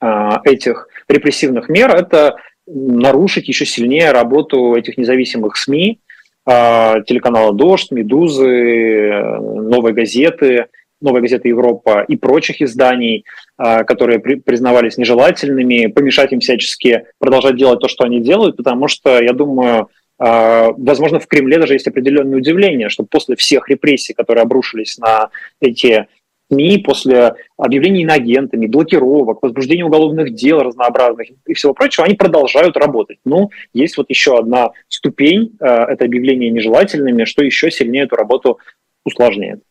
э, 0.00 0.30
этих 0.44 0.88
репрессивных 1.08 1.68
мер– 1.68 1.90
это 1.94 2.36
нарушить 2.66 3.48
еще 3.48 3.66
сильнее 3.66 4.12
работу 4.12 4.76
этих 4.76 4.96
независимых 4.96 5.56
СМИ, 5.56 6.00
телеканала 6.48 7.52
«Дождь», 7.52 7.90
«Медузы», 7.90 9.10
«Новой 9.38 9.92
газеты», 9.92 10.66
«Новая 11.00 11.20
газета 11.20 11.46
Европа» 11.46 12.04
и 12.06 12.16
прочих 12.16 12.60
изданий, 12.60 13.24
а, 13.56 13.84
которые 13.84 14.18
признавались 14.18 14.98
нежелательными, 14.98 15.86
помешать 15.86 16.32
им 16.32 16.40
всячески 16.40 17.04
продолжать 17.18 17.56
делать 17.56 17.80
то, 17.80 17.88
что 17.88 18.04
они 18.04 18.20
делают, 18.20 18.56
потому 18.56 18.88
что, 18.88 19.22
я 19.22 19.32
думаю, 19.32 19.90
а, 20.18 20.72
возможно, 20.76 21.20
в 21.20 21.28
Кремле 21.28 21.58
даже 21.58 21.74
есть 21.74 21.86
определенное 21.86 22.38
удивление, 22.38 22.88
что 22.88 23.04
после 23.04 23.36
всех 23.36 23.68
репрессий, 23.68 24.12
которые 24.12 24.42
обрушились 24.42 24.98
на 24.98 25.30
эти 25.60 26.08
СМИ 26.50 26.78
после 26.78 27.34
объявлений 27.56 28.02
иноагентами, 28.02 28.66
блокировок, 28.66 29.42
возбуждения 29.42 29.84
уголовных 29.84 30.34
дел 30.34 30.60
разнообразных 30.60 31.28
и 31.46 31.54
всего 31.54 31.74
прочего, 31.74 32.06
они 32.06 32.14
продолжают 32.14 32.76
работать. 32.76 33.18
Ну, 33.24 33.50
есть 33.72 33.96
вот 33.96 34.08
еще 34.08 34.38
одна 34.38 34.70
ступень, 34.88 35.56
э, 35.60 35.64
это 35.66 36.04
объявление 36.04 36.50
нежелательными, 36.50 37.24
что 37.24 37.44
еще 37.44 37.70
сильнее 37.70 38.04
эту 38.04 38.16
работу 38.16 38.58
усложняет. 39.04 39.62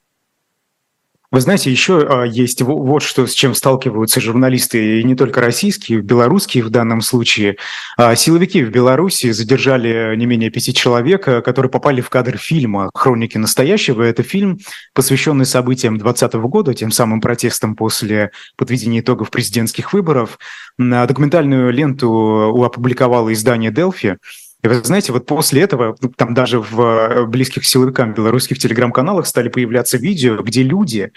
Вы 1.38 1.42
знаете, 1.42 1.70
еще 1.70 2.00
а, 2.00 2.24
есть 2.24 2.64
вот 2.64 3.04
что, 3.04 3.28
с 3.28 3.34
чем 3.34 3.54
сталкиваются 3.54 4.20
журналисты, 4.20 5.02
и 5.02 5.04
не 5.04 5.14
только 5.14 5.40
российские, 5.40 6.02
белорусские 6.02 6.64
в 6.64 6.72
данном 6.72 7.02
случае. 7.02 7.58
А, 7.96 8.16
силовики 8.16 8.64
в 8.64 8.72
Беларуси 8.72 9.30
задержали 9.30 10.16
не 10.16 10.26
менее 10.26 10.50
пяти 10.50 10.74
человек, 10.74 11.28
а, 11.28 11.44
которые 11.44 11.70
попали 11.70 12.02
в 12.02 12.10
кадр 12.10 12.40
фильма 12.40 12.90
«Хроники 12.92 13.38
настоящего». 13.38 14.02
Это 14.02 14.24
фильм, 14.24 14.58
посвященный 14.96 15.46
событиям 15.46 16.00
2020 16.00 16.34
года, 16.50 16.74
тем 16.74 16.90
самым 16.90 17.22
протестам 17.22 17.76
после 17.76 18.32
подведения 18.56 19.02
итогов 19.02 19.30
президентских 19.30 19.94
выборов. 19.94 20.40
Документальную 20.80 21.72
ленту 21.72 22.66
опубликовало 22.66 23.32
издание 23.32 23.70
«Делфи». 23.70 24.18
И 24.64 24.68
вы 24.68 24.76
знаете, 24.84 25.12
вот 25.12 25.26
после 25.26 25.62
этого, 25.62 25.96
ну, 26.02 26.10
там 26.10 26.34
даже 26.34 26.60
в 26.60 26.82
э, 26.82 27.26
близких 27.26 27.66
силовикам 27.66 28.14
белорусских 28.14 28.58
телеграм-каналах 28.58 29.28
стали 29.28 29.50
появляться 29.50 29.98
видео, 29.98 30.42
где 30.42 30.64
люди 30.64 31.12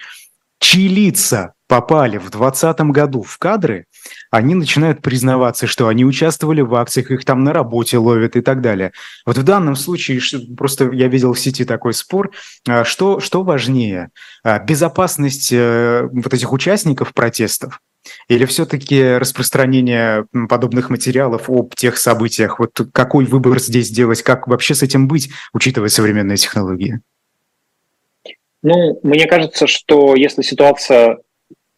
чьи 0.60 0.88
лица 0.88 1.54
попали 1.66 2.18
в 2.18 2.30
2020 2.30 2.80
году 2.92 3.22
в 3.22 3.38
кадры, 3.38 3.86
они 4.30 4.54
начинают 4.54 5.02
признаваться, 5.02 5.66
что 5.66 5.88
они 5.88 6.04
участвовали 6.04 6.60
в 6.60 6.74
акциях, 6.74 7.10
их 7.10 7.24
там 7.24 7.44
на 7.44 7.52
работе 7.52 7.96
ловят 7.96 8.36
и 8.36 8.40
так 8.40 8.60
далее. 8.60 8.92
Вот 9.24 9.38
в 9.38 9.42
данном 9.42 9.76
случае, 9.76 10.20
просто 10.56 10.90
я 10.92 11.08
видел 11.08 11.32
в 11.32 11.40
сети 11.40 11.64
такой 11.64 11.94
спор, 11.94 12.32
а, 12.68 12.84
что, 12.84 13.20
что 13.20 13.42
важнее, 13.42 14.10
а, 14.42 14.58
безопасность 14.58 15.52
э, 15.52 16.08
вот 16.12 16.34
этих 16.34 16.52
участников 16.52 17.14
протестов 17.14 17.80
или 18.28 18.44
все-таки 18.46 19.16
распространение 19.16 20.26
подобных 20.48 20.90
материалов 20.90 21.48
об 21.48 21.74
тех 21.74 21.98
событиях? 21.98 22.58
Вот 22.58 22.80
какой 22.92 23.26
выбор 23.26 23.60
здесь 23.60 23.88
сделать, 23.88 24.22
как 24.22 24.48
вообще 24.48 24.74
с 24.74 24.82
этим 24.82 25.06
быть, 25.06 25.30
учитывая 25.52 25.88
современные 25.88 26.36
технологии? 26.36 27.00
Ну, 28.62 29.00
мне 29.02 29.26
кажется, 29.26 29.66
что 29.66 30.14
если 30.14 30.42
ситуация 30.42 31.18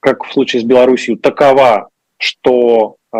как 0.02 0.24
в 0.24 0.32
случае 0.32 0.62
с 0.62 0.64
Беларусью, 0.64 1.16
такова, 1.16 1.88
что 2.18 2.96
э, 3.12 3.18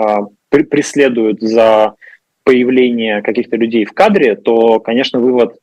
преследуют 0.48 1.40
за 1.40 1.94
появление 2.42 3.22
каких-то 3.22 3.56
людей 3.56 3.84
в 3.84 3.92
кадре, 3.92 4.34
то, 4.34 4.80
конечно, 4.80 5.20
вывод 5.20 5.54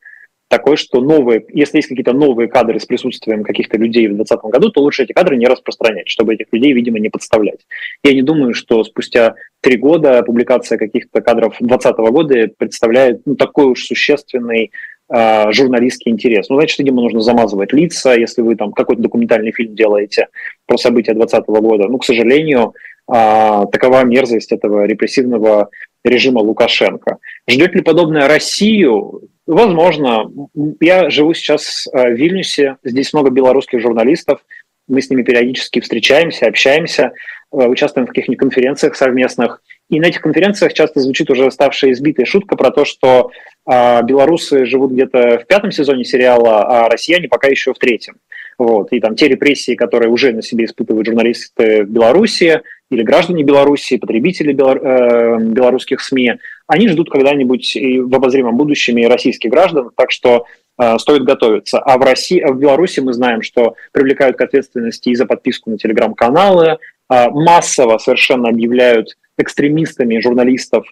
такой, 0.48 0.76
что 0.76 1.00
новые, 1.00 1.44
если 1.52 1.76
есть 1.76 1.88
какие-то 1.88 2.14
новые 2.14 2.48
кадры 2.48 2.80
с 2.80 2.86
присутствием 2.86 3.44
каких-то 3.44 3.76
людей 3.76 4.08
в 4.08 4.16
2020 4.16 4.50
году, 4.50 4.70
то 4.70 4.80
лучше 4.80 5.04
эти 5.04 5.12
кадры 5.12 5.36
не 5.36 5.46
распространять, 5.46 6.08
чтобы 6.08 6.34
этих 6.34 6.46
людей, 6.52 6.72
видимо, 6.72 6.98
не 6.98 7.10
подставлять. 7.10 7.60
Я 8.02 8.14
не 8.14 8.22
думаю, 8.22 8.54
что 8.54 8.82
спустя 8.82 9.34
три 9.60 9.76
года 9.76 10.22
публикация 10.22 10.78
каких-то 10.78 11.20
кадров 11.20 11.56
2020 11.60 11.96
года 12.12 12.50
представляет 12.56 13.20
ну, 13.26 13.36
такой 13.36 13.66
уж 13.66 13.84
существенный 13.84 14.72
э, 15.12 15.52
журналистский 15.52 16.10
интерес. 16.10 16.48
Ну, 16.48 16.56
значит, 16.56 16.78
видимо, 16.78 17.02
нужно 17.02 17.20
замазывать 17.20 17.72
лица, 17.72 18.14
если 18.14 18.42
вы 18.42 18.56
там 18.56 18.72
какой-то 18.72 19.02
документальный 19.02 19.52
фильм 19.52 19.74
делаете 19.74 20.28
про 20.66 20.76
события 20.76 21.12
2020 21.12 21.48
года. 21.62 21.88
Ну, 21.88 21.98
к 21.98 22.04
сожалению, 22.04 22.74
э, 23.12 23.64
такова 23.72 24.04
мерзость 24.04 24.52
этого 24.52 24.84
репрессивного 24.84 25.70
режима 26.04 26.38
Лукашенко. 26.38 27.18
Ждет 27.48 27.74
ли 27.74 27.82
подобное 27.82 28.28
Россию? 28.28 29.22
Возможно. 29.46 30.30
Я 30.80 31.10
живу 31.10 31.34
сейчас 31.34 31.86
в 31.92 32.12
Вильнюсе, 32.12 32.76
здесь 32.84 33.12
много 33.12 33.30
белорусских 33.30 33.80
журналистов, 33.80 34.40
мы 34.90 35.00
с 35.00 35.10
ними 35.10 35.22
периодически 35.22 35.80
встречаемся, 35.80 36.46
общаемся, 36.46 37.12
участвуем 37.50 38.06
в 38.06 38.10
каких-нибудь 38.10 38.38
конференциях 38.38 38.94
совместных. 38.96 39.62
И 39.88 39.98
на 39.98 40.06
этих 40.06 40.20
конференциях 40.20 40.72
часто 40.72 41.00
звучит 41.00 41.30
уже 41.30 41.50
ставшая 41.50 41.92
избитая 41.92 42.26
шутка 42.26 42.56
про 42.56 42.70
то, 42.70 42.84
что 42.84 43.30
а 43.66 44.02
белорусы 44.02 44.64
живут 44.66 44.92
где-то 44.92 45.40
в 45.40 45.46
пятом 45.46 45.70
сезоне 45.70 46.04
сериала, 46.04 46.64
а 46.64 46.88
россияне 46.88 47.28
пока 47.28 47.48
еще 47.48 47.74
в 47.74 47.78
третьем. 47.78 48.16
Вот. 48.58 48.92
И 48.92 49.00
там 49.00 49.16
те 49.16 49.26
репрессии, 49.26 49.74
которые 49.74 50.10
уже 50.10 50.32
на 50.32 50.42
себе 50.42 50.66
испытывают 50.66 51.06
журналисты 51.06 51.84
Беларуси 51.84 52.60
или 52.90 53.02
граждане 53.02 53.42
Беларуси, 53.42 53.96
потребители 53.96 54.52
э, 54.52 55.38
белорусских 55.40 56.00
СМИ, 56.00 56.34
они 56.66 56.88
ждут 56.88 57.10
когда-нибудь 57.10 57.74
в 57.74 58.14
обозримом 58.14 58.56
будущем 58.56 58.98
и 58.98 59.06
российских 59.06 59.50
граждан, 59.50 59.90
так 59.96 60.10
что 60.10 60.44
э, 60.44 60.59
стоит 60.98 61.24
готовиться. 61.24 61.78
А 61.78 61.98
в 61.98 62.02
России, 62.02 62.42
в 62.42 62.58
Беларуси 62.58 63.00
мы 63.00 63.12
знаем, 63.12 63.42
что 63.42 63.74
привлекают 63.92 64.36
к 64.36 64.40
ответственности 64.40 65.10
и 65.10 65.14
за 65.14 65.26
подписку 65.26 65.70
на 65.70 65.78
телеграм-каналы, 65.78 66.78
э, 67.08 67.28
массово 67.30 67.98
совершенно 67.98 68.48
объявляют 68.48 69.16
экстремистами 69.36 70.20
журналистов 70.20 70.86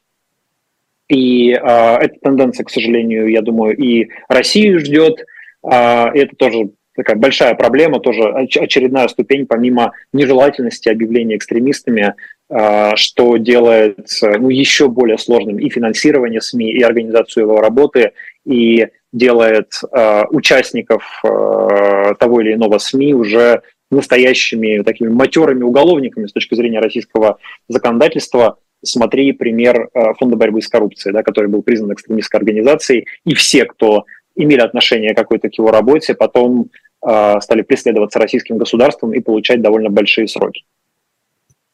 и 1.08 1.52
э, 1.52 1.56
эта 1.56 2.14
тенденция, 2.20 2.64
к 2.64 2.70
сожалению, 2.70 3.28
я 3.28 3.40
думаю, 3.40 3.76
и 3.76 4.08
Россию 4.28 4.78
ждет. 4.80 5.24
Э, 5.62 6.08
это 6.14 6.36
тоже 6.36 6.70
такая 6.98 7.16
большая 7.16 7.54
проблема, 7.54 8.00
тоже 8.00 8.24
очередная 8.24 9.06
ступень, 9.06 9.46
помимо 9.46 9.92
нежелательности 10.12 10.88
объявления 10.88 11.36
экстремистами, 11.36 12.14
э, 12.50 12.96
что 12.96 13.36
делает 13.36 14.08
ну, 14.20 14.50
еще 14.50 14.88
более 14.88 15.16
сложным 15.16 15.60
и 15.60 15.70
финансирование 15.70 16.40
СМИ, 16.40 16.72
и 16.72 16.82
организацию 16.82 17.44
его 17.44 17.60
работы, 17.60 18.12
и 18.44 18.88
делает 19.12 19.74
э, 19.92 20.24
участников 20.30 21.04
э, 21.22 22.14
того 22.18 22.40
или 22.40 22.54
иного 22.54 22.78
СМИ 22.78 23.14
уже 23.14 23.62
настоящими 23.92 24.82
такими 24.82 25.08
матерыми 25.08 25.62
уголовниками 25.62 26.26
с 26.26 26.32
точки 26.32 26.56
зрения 26.56 26.80
российского 26.80 27.38
законодательства, 27.68 28.58
смотри 28.84 29.32
пример 29.32 29.88
Фонда 30.18 30.36
борьбы 30.36 30.60
с 30.60 30.68
коррупцией, 30.68 31.12
да, 31.12 31.22
который 31.22 31.46
был 31.46 31.62
признан 31.62 31.92
экстремистской 31.92 32.40
организацией, 32.40 33.06
и 33.24 33.34
все, 33.34 33.64
кто 33.64 34.04
имели 34.38 34.60
отношение 34.60 35.14
какой-то 35.14 35.48
к 35.48 35.58
его 35.58 35.70
работе, 35.70 36.14
потом 36.14 36.70
э, 37.06 37.40
стали 37.40 37.62
преследоваться 37.62 38.18
российским 38.18 38.58
государством 38.58 39.12
и 39.12 39.20
получать 39.20 39.60
довольно 39.60 39.90
большие 39.90 40.28
сроки. 40.28 40.64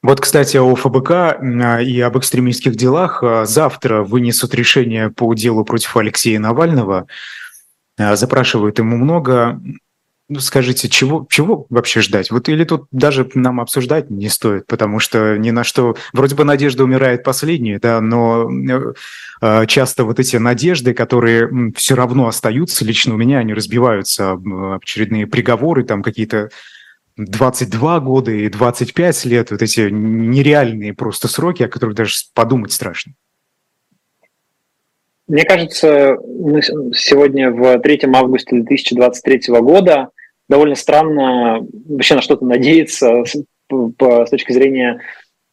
Вот, 0.03 0.21
кстати, 0.21 0.59
о 0.59 0.75
ФБК 0.75 1.41
и 1.83 2.01
об 2.01 2.19
экстремистских 2.19 2.77
делах. 2.77 3.23
Э, 3.23 3.45
завтра 3.47 4.03
вынесут 4.03 4.55
решение 4.55 5.11
по 5.11 5.33
делу 5.35 5.65
против 5.65 5.97
Алексея 5.97 6.39
Навального. 6.39 7.07
Запрашивают 7.97 8.81
ему 8.81 8.97
много. 8.97 9.61
Ну, 10.31 10.41
скажите, 10.41 10.89
чего, 10.89 11.27
чего 11.29 11.67
вообще 11.69 12.01
ждать? 12.01 12.31
Вот 12.31 12.49
или 12.49 12.65
тут 12.65 12.87
даже 12.91 13.29
нам 13.35 13.61
обсуждать 13.61 14.09
не 14.09 14.31
стоит, 14.31 14.67
потому 14.67 14.99
что 14.99 15.37
ни 15.37 15.51
на 15.51 15.65
что... 15.65 15.97
Вроде 16.15 16.35
бы 16.35 16.45
надежда 16.45 16.85
умирает 16.85 17.23
последней, 17.25 17.79
да, 17.79 18.01
но 18.01 18.49
э, 19.43 19.67
часто 19.67 20.05
вот 20.05 20.19
эти 20.19 20.37
надежды, 20.37 20.95
которые 20.95 21.73
все 21.77 21.95
равно 21.95 22.27
остаются, 22.27 22.87
лично 22.87 23.13
у 23.13 23.19
меня 23.19 23.39
они 23.39 23.53
разбиваются 23.53 24.31
об 24.31 24.49
очередные 24.83 25.27
приговоры, 25.27 25.85
там 25.85 26.03
какие-то 26.03 26.49
22 27.19 28.01
года 28.01 28.31
и 28.31 28.49
25 28.49 29.25
лет, 29.27 29.51
вот 29.51 29.61
эти 29.61 29.91
нереальные 29.91 30.95
просто 30.95 31.29
сроки, 31.29 31.65
о 31.65 31.69
которых 31.69 31.97
даже 31.97 32.15
подумать 32.33 32.73
страшно. 32.73 33.13
Мне 35.27 35.45
кажется, 35.45 36.17
мы 36.23 36.63
сегодня 36.63 37.51
в 37.51 37.79
3 37.79 38.01
августа 38.15 38.57
2023 38.57 39.55
года 39.61 40.11
довольно 40.49 40.75
странно 40.75 41.67
вообще 41.89 42.15
на 42.15 42.23
что-то 42.23 42.45
надеяться 42.45 43.25
с, 43.25 43.37
по, 43.69 44.27
с 44.27 44.31
точки 44.31 44.53
зрения, 44.53 45.01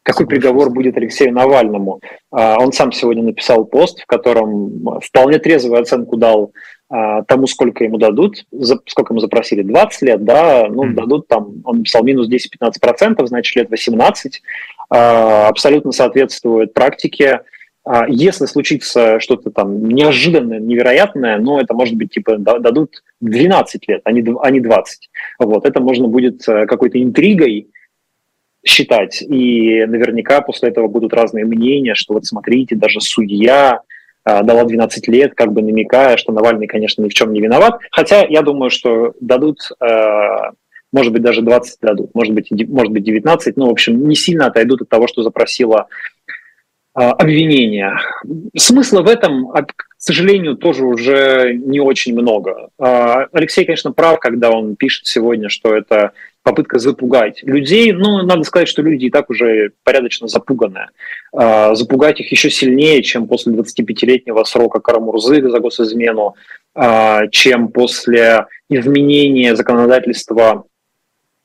какой 0.02 0.26
приговор 0.26 0.70
будет 0.70 0.96
Алексею 0.96 1.32
Навальному. 1.32 2.00
А, 2.30 2.58
он 2.58 2.72
сам 2.72 2.92
сегодня 2.92 3.22
написал 3.22 3.64
пост, 3.64 4.02
в 4.02 4.06
котором 4.06 5.00
вполне 5.00 5.38
трезвую 5.38 5.80
оценку 5.80 6.16
дал 6.16 6.52
а, 6.88 7.22
тому, 7.22 7.46
сколько 7.46 7.84
ему 7.84 7.98
дадут, 7.98 8.44
сколько 8.86 9.14
ему 9.14 9.20
запросили, 9.20 9.62
20 9.62 10.02
лет, 10.02 10.24
да, 10.24 10.66
ну, 10.68 10.84
mm. 10.84 10.94
дадут 10.94 11.28
там, 11.28 11.62
он 11.64 11.78
написал 11.78 12.02
минус 12.02 12.28
10-15%, 12.28 13.24
значит, 13.26 13.56
лет 13.56 13.70
18, 13.70 14.42
а, 14.90 15.48
абсолютно 15.48 15.92
соответствует 15.92 16.74
практике, 16.74 17.40
если 18.08 18.46
случится 18.46 19.18
что-то 19.18 19.50
там 19.50 19.88
неожиданное, 19.88 20.60
невероятное, 20.60 21.38
но 21.38 21.60
это 21.60 21.74
может 21.74 21.96
быть 21.96 22.12
типа 22.12 22.36
дадут 22.38 23.02
12 23.20 23.88
лет, 23.88 24.02
а 24.04 24.12
не, 24.12 24.24
а 24.40 24.50
не 24.50 24.60
20. 24.60 25.10
Вот, 25.40 25.66
это 25.66 25.80
можно 25.80 26.06
будет 26.06 26.48
э, 26.48 26.66
какой-то 26.66 27.02
интригой 27.02 27.68
считать. 28.64 29.22
И 29.22 29.84
наверняка 29.86 30.40
после 30.40 30.68
этого 30.68 30.88
будут 30.88 31.12
разные 31.12 31.44
мнения, 31.44 31.94
что 31.94 32.14
вот 32.14 32.24
смотрите, 32.24 32.76
даже 32.76 33.00
судья 33.00 33.80
а, 34.24 34.42
дала 34.42 34.64
12 34.64 35.08
лет, 35.08 35.34
как 35.34 35.52
бы 35.52 35.62
намекая, 35.62 36.16
что 36.16 36.32
Навальный, 36.32 36.66
конечно, 36.66 37.02
ни 37.02 37.08
в 37.08 37.14
чем 37.14 37.32
не 37.32 37.40
виноват. 37.40 37.80
Хотя 37.90 38.24
я 38.24 38.42
думаю, 38.42 38.70
что 38.70 39.14
дадут, 39.20 39.58
а, 39.80 40.52
может 40.92 41.12
быть, 41.12 41.22
даже 41.22 41.42
20 41.42 41.78
дадут, 41.80 42.14
может 42.14 42.34
быть, 42.34 42.50
может 42.68 42.92
быть 42.92 43.02
19, 43.02 43.56
ну, 43.56 43.66
в 43.66 43.70
общем, 43.70 44.08
не 44.08 44.14
сильно 44.14 44.46
отойдут 44.46 44.82
от 44.82 44.88
того, 44.88 45.08
что 45.08 45.22
запросила 45.22 45.80
а, 45.80 45.86
обвинения. 46.94 47.98
Смысла 48.56 49.02
в 49.02 49.08
этом, 49.08 49.48
к 49.48 49.74
сожалению, 49.96 50.56
тоже 50.56 50.84
уже 50.84 51.54
не 51.54 51.80
очень 51.80 52.12
много. 52.12 52.70
А, 52.78 53.26
Алексей, 53.32 53.64
конечно, 53.64 53.92
прав, 53.92 54.18
когда 54.18 54.50
он 54.50 54.76
пишет 54.76 55.06
сегодня, 55.06 55.48
что 55.48 55.74
это 55.74 56.12
попытка 56.42 56.78
запугать 56.78 57.42
людей. 57.44 57.92
Но 57.92 58.22
надо 58.22 58.42
сказать, 58.42 58.68
что 58.68 58.82
люди 58.82 59.06
и 59.06 59.10
так 59.10 59.30
уже 59.30 59.72
порядочно 59.84 60.28
запуганы. 60.28 60.88
А, 61.32 61.74
запугать 61.74 62.20
их 62.20 62.30
еще 62.30 62.50
сильнее, 62.50 63.02
чем 63.02 63.26
после 63.26 63.54
25-летнего 63.54 64.44
срока 64.44 64.80
Карамурзы 64.80 65.48
за 65.48 65.60
госизмену, 65.60 66.34
чем 67.30 67.68
после 67.68 68.46
изменения 68.70 69.54
законодательства 69.54 70.64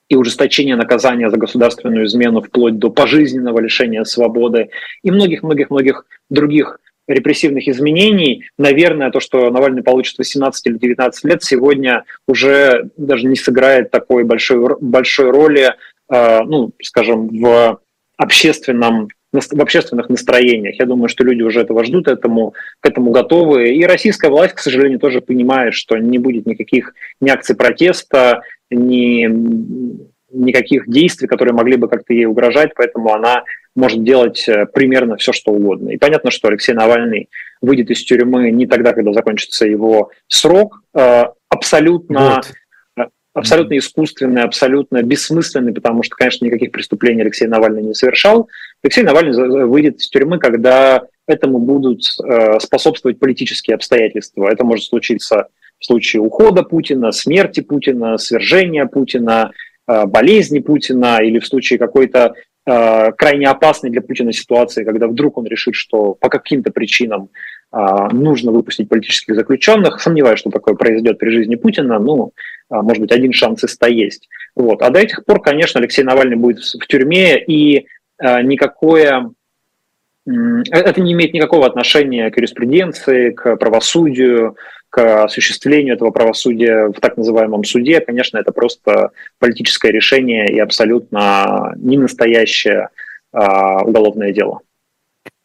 и 0.09 0.15
ужесточение 0.15 0.75
наказания 0.75 1.29
за 1.29 1.37
государственную 1.37 2.05
измену 2.05 2.41
вплоть 2.41 2.77
до 2.77 2.89
пожизненного 2.89 3.59
лишения 3.59 4.03
свободы 4.03 4.69
и 5.03 5.11
многих-многих-многих 5.11 6.05
других 6.29 6.79
репрессивных 7.07 7.67
изменений, 7.67 8.43
наверное, 8.57 9.11
то, 9.11 9.19
что 9.19 9.49
Навальный 9.49 9.83
получит 9.83 10.17
18 10.17 10.67
или 10.67 10.77
19 10.77 11.23
лет, 11.23 11.43
сегодня 11.43 12.03
уже 12.27 12.89
даже 12.97 13.27
не 13.27 13.35
сыграет 13.35 13.91
такой 13.91 14.23
большой, 14.23 14.77
большой 14.81 15.31
роли, 15.31 15.73
э, 16.11 16.43
ну, 16.43 16.71
скажем, 16.81 17.29
в 17.29 17.79
общественном 18.17 19.07
в 19.33 19.61
общественных 19.61 20.09
настроениях. 20.09 20.79
Я 20.79 20.85
думаю, 20.85 21.09
что 21.09 21.23
люди 21.23 21.41
уже 21.41 21.61
этого 21.61 21.83
ждут, 21.83 22.07
этому, 22.07 22.53
к 22.79 22.87
этому 22.87 23.11
готовы. 23.11 23.75
И 23.75 23.85
российская 23.85 24.29
власть, 24.29 24.55
к 24.55 24.59
сожалению, 24.59 24.99
тоже 24.99 25.21
понимает, 25.21 25.73
что 25.73 25.97
не 25.97 26.17
будет 26.17 26.45
никаких 26.45 26.93
ни 27.19 27.29
акций 27.29 27.55
протеста, 27.55 28.41
ни 28.69 30.07
никаких 30.29 30.89
действий, 30.89 31.27
которые 31.27 31.53
могли 31.53 31.77
бы 31.77 31.87
как-то 31.87 32.13
ей 32.13 32.25
угрожать, 32.25 32.71
поэтому 32.75 33.13
она 33.13 33.43
может 33.75 34.03
делать 34.03 34.47
э, 34.49 34.65
примерно 34.65 35.15
все, 35.15 35.31
что 35.31 35.51
угодно. 35.51 35.89
И 35.89 35.97
понятно, 35.97 36.31
что 36.31 36.49
Алексей 36.49 36.73
Навальный 36.73 37.29
выйдет 37.61 37.89
из 37.91 38.03
тюрьмы 38.03 38.51
не 38.51 38.67
тогда, 38.67 38.91
когда 38.91 39.13
закончится 39.13 39.65
его 39.65 40.11
срок, 40.27 40.81
э, 40.93 41.25
абсолютно 41.49 42.35
вот 42.35 42.53
абсолютно 43.37 43.77
искусственный, 43.77 44.41
абсолютно 44.41 45.03
бессмысленный, 45.03 45.73
потому 45.73 46.01
что, 46.01 46.15
конечно, 46.15 46.45
никаких 46.45 46.71
преступлений 46.71 47.21
Алексей 47.21 47.47
Навальный 47.47 47.83
не 47.83 47.93
совершал. 47.93 48.49
Алексей 48.83 49.03
Навальный 49.03 49.65
выйдет 49.67 49.97
из 49.97 50.09
тюрьмы, 50.09 50.39
когда 50.39 51.03
этому 51.27 51.59
будут 51.59 52.01
э, 52.23 52.59
способствовать 52.59 53.19
политические 53.19 53.75
обстоятельства. 53.75 54.49
Это 54.51 54.63
может 54.63 54.85
случиться 54.85 55.49
в 55.79 55.85
случае 55.85 56.21
ухода 56.21 56.63
Путина, 56.63 57.11
смерти 57.11 57.61
Путина, 57.61 58.17
свержения 58.17 58.85
Путина, 58.85 59.51
э, 59.87 60.05
болезни 60.05 60.59
Путина 60.59 61.19
или 61.21 61.39
в 61.39 61.45
случае 61.45 61.79
какой-то 61.79 62.33
э, 62.65 63.11
крайне 63.13 63.47
опасной 63.47 63.89
для 63.89 64.01
Путина 64.01 64.33
ситуации, 64.33 64.83
когда 64.83 65.07
вдруг 65.07 65.37
он 65.37 65.45
решит, 65.45 65.75
что 65.75 66.13
по 66.13 66.29
каким-то 66.29 66.71
причинам 66.71 67.29
нужно 68.13 68.53
выпустить 68.53 68.87
политических 68.87 69.35
заключенных. 69.35 69.99
Сомневаюсь, 69.99 70.39
что 70.39 70.49
такое 70.49 70.73
произойдет 70.73 71.19
при 71.19 71.31
жизни 71.31 71.55
Путина. 71.55 71.97
А, 72.69 72.81
может 72.81 73.01
быть, 73.01 73.11
один 73.11 73.33
шанс 73.33 73.61
из 73.65 73.71
ста 73.71 73.87
есть. 73.87 74.29
Вот. 74.55 74.81
А 74.81 74.89
до 74.89 74.99
этих 74.99 75.25
пор, 75.25 75.41
конечно, 75.41 75.81
Алексей 75.81 76.03
Навальный 76.03 76.37
будет 76.37 76.59
в 76.59 76.87
тюрьме, 76.87 77.37
и 77.37 77.85
никакое 78.19 79.19
э, 79.19 79.29
это 80.27 81.01
не 81.01 81.13
имеет 81.13 81.33
никакого 81.33 81.65
отношения 81.65 82.29
к 82.29 82.37
юриспруденции, 82.37 83.31
к 83.31 83.55
правосудию, 83.55 84.57
к 84.89 85.23
осуществлению 85.25 85.95
этого 85.95 86.11
правосудия 86.11 86.87
в 86.87 86.99
так 86.99 87.17
называемом 87.17 87.63
суде. 87.63 87.99
Конечно, 87.99 88.37
это 88.37 88.51
просто 88.51 89.11
политическое 89.39 89.91
решение 89.91 90.51
и 90.51 90.59
абсолютно 90.59 91.73
не 91.77 91.97
настоящее 91.97 92.89
а, 93.31 93.83
уголовное 93.83 94.31
дело. 94.31 94.61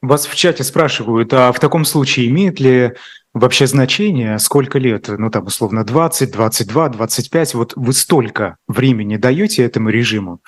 Вас 0.01 0.27
в 0.27 0.35
чате 0.35 0.65
спрашивают, 0.65 1.33
а 1.33 1.53
в 1.53 1.61
таком 1.61 1.85
случае 1.85 2.29
имеет 2.29 2.59
ли 2.61 2.93
вообще 3.35 3.67
значение, 3.67 4.39
сколько 4.39 4.79
лет, 4.79 5.09
ну 5.09 5.31
там 5.31 5.47
условно 5.47 5.85
20, 5.85 6.31
22, 6.31 6.89
25, 6.91 7.55
вот 7.55 7.73
вы 7.77 7.93
столько 7.93 8.57
времени 8.69 9.17
даете 9.17 9.65
этому 9.65 9.91
режиму? 9.91 10.41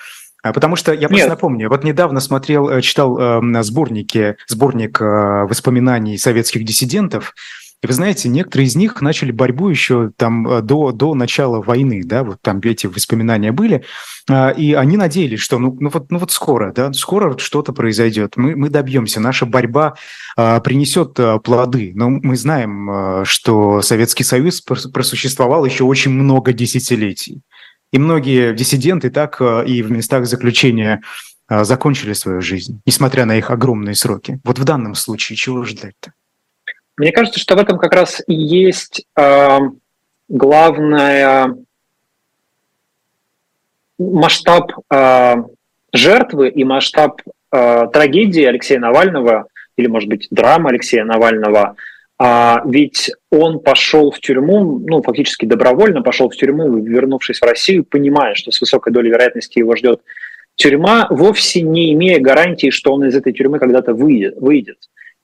А, 0.45 0.53
потому 0.53 0.75
что 0.75 0.93
я 0.93 1.07
просто 1.07 1.25
Нет. 1.25 1.29
напомню, 1.29 1.69
вот 1.69 1.83
недавно 1.83 2.19
смотрел, 2.19 2.69
э, 2.69 2.79
читал 2.81 3.17
э, 3.19 3.63
сборники, 3.63 4.37
сборник 4.47 5.01
э, 5.01 5.47
воспоминаний 5.49 6.19
советских 6.19 6.63
диссидентов, 6.63 7.33
и 7.81 7.87
вы 7.87 7.93
знаете, 7.93 8.29
некоторые 8.29 8.67
из 8.67 8.75
них 8.75 9.01
начали 9.01 9.31
борьбу 9.31 9.69
еще 9.69 10.11
там 10.17 10.47
э, 10.47 10.61
до, 10.61 10.91
до 10.91 11.15
начала 11.15 11.63
войны, 11.63 12.03
да, 12.05 12.23
вот 12.23 12.41
там 12.43 12.59
эти 12.63 12.85
воспоминания 12.85 13.51
были, 13.51 13.85
а, 14.29 14.49
и 14.49 14.73
они 14.73 14.97
надеялись, 14.97 15.39
что 15.39 15.59
ну, 15.59 15.75
ну, 15.79 15.89
вот, 15.89 16.11
ну 16.11 16.17
вот 16.17 16.31
скоро, 16.31 16.71
да, 16.71 16.91
скоро 16.93 17.37
что-то 17.37 17.73
произойдет, 17.73 18.37
мы, 18.37 18.55
мы 18.55 18.69
добьемся, 18.69 19.19
наша 19.19 19.45
борьба 19.45 19.95
а, 20.35 20.59
принесет 20.61 21.19
а, 21.19 21.37
плоды. 21.39 21.91
Но 21.95 22.09
мы 22.09 22.35
знаем, 22.35 22.89
а, 22.89 23.25
что 23.25 23.81
Советский 23.81 24.23
Союз 24.23 24.61
просуществовал 24.61 25.65
еще 25.65 25.83
очень 25.83 26.11
много 26.11 26.53
десятилетий. 26.53 27.41
И 27.95 27.97
многие 27.97 28.53
диссиденты 28.53 29.09
так 29.09 29.39
а, 29.39 29.61
и 29.61 29.81
в 29.81 29.89
местах 29.89 30.25
заключения 30.25 31.01
а, 31.47 31.63
закончили 31.63 32.11
свою 32.11 32.41
жизнь, 32.41 32.81
несмотря 32.85 33.23
на 33.23 33.37
их 33.37 33.51
огромные 33.51 33.95
сроки. 33.95 34.37
Вот 34.43 34.59
в 34.59 34.65
данном 34.65 34.95
случае 34.95 35.37
чего 35.37 35.63
ждать-то? 35.63 36.11
Мне 36.97 37.13
кажется, 37.13 37.39
что 37.39 37.55
в 37.55 37.57
этом 37.57 37.77
как 37.77 37.93
раз 37.93 38.21
и 38.27 38.33
есть 38.33 39.05
э, 39.17 39.59
главная 40.27 41.55
масштаб 43.97 44.73
э, 44.93 45.35
жертвы 45.93 46.49
и 46.49 46.65
масштаб 46.65 47.21
э, 47.53 47.87
трагедии 47.93 48.43
Алексея 48.43 48.79
Навального, 48.81 49.47
или, 49.77 49.87
может 49.87 50.09
быть, 50.09 50.27
драма 50.31 50.71
Алексея 50.71 51.05
Навального. 51.05 51.77
А 52.17 52.61
ведь 52.65 53.11
он 53.29 53.59
пошел 53.59 54.11
в 54.11 54.19
тюрьму, 54.19 54.79
ну, 54.79 55.01
фактически 55.01 55.45
добровольно 55.45 56.01
пошел 56.01 56.29
в 56.29 56.35
тюрьму, 56.35 56.77
вернувшись 56.77 57.39
в 57.39 57.43
Россию, 57.43 57.83
понимая, 57.83 58.35
что 58.35 58.51
с 58.51 58.61
высокой 58.61 58.93
долей 58.93 59.09
вероятности 59.09 59.59
его 59.59 59.75
ждет 59.75 60.01
тюрьма, 60.55 61.07
вовсе 61.09 61.61
не 61.61 61.93
имея 61.93 62.21
гарантии, 62.21 62.69
что 62.69 62.93
он 62.93 63.03
из 63.03 63.15
этой 63.15 63.33
тюрьмы 63.33 63.59
когда-то 63.59 63.93
выйдет. 63.93 64.77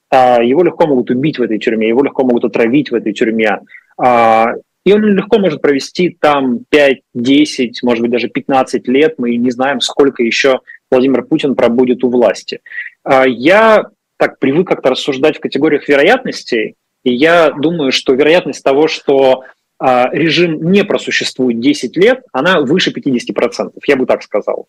А, 0.10 0.44
его 0.44 0.64
легко 0.64 0.88
могут 0.88 1.10
убить 1.10 1.40
в 1.40 1.42
этой 1.42 1.58
тюрьме, 1.58 1.88
его 1.88 2.04
легко 2.04 2.24
могут 2.24 2.44
отравить 2.44 2.92
в 2.92 2.96
этой 2.96 3.14
тюрьме. 3.14 3.62
А, 3.98 4.54
и 4.86 4.92
он 4.92 5.04
легко 5.06 5.40
может 5.40 5.62
провести 5.62 6.18
там 6.20 6.66
5, 6.70 7.02
10, 7.14 7.84
может 7.84 8.02
быть, 8.02 8.12
даже 8.12 8.28
15 8.28 8.88
лет. 8.90 9.16
Мы 9.18 9.38
не 9.38 9.52
знаем, 9.52 9.80
сколько 9.80 10.24
еще 10.24 10.60
Владимир 10.90 11.24
Путин 11.24 11.56
пробудет 11.56 12.04
у 12.04 12.10
власти. 12.10 12.60
А, 13.04 13.26
я 13.26 13.86
так 14.18 14.38
привык 14.40 14.68
как-то 14.68 14.90
рассуждать 14.90 15.38
в 15.38 15.40
категориях 15.40 15.88
вероятностей, 15.88 16.76
и 17.04 17.14
я 17.14 17.52
думаю, 17.52 17.92
что 17.92 18.14
вероятность 18.14 18.64
того, 18.64 18.88
что 18.88 19.44
режим 19.80 20.72
не 20.72 20.84
просуществует 20.84 21.60
10 21.60 21.98
лет, 21.98 22.22
она 22.32 22.62
выше 22.62 22.92
50%, 22.92 23.72
я 23.88 23.96
бы 23.96 24.06
так 24.06 24.22
сказал. 24.22 24.68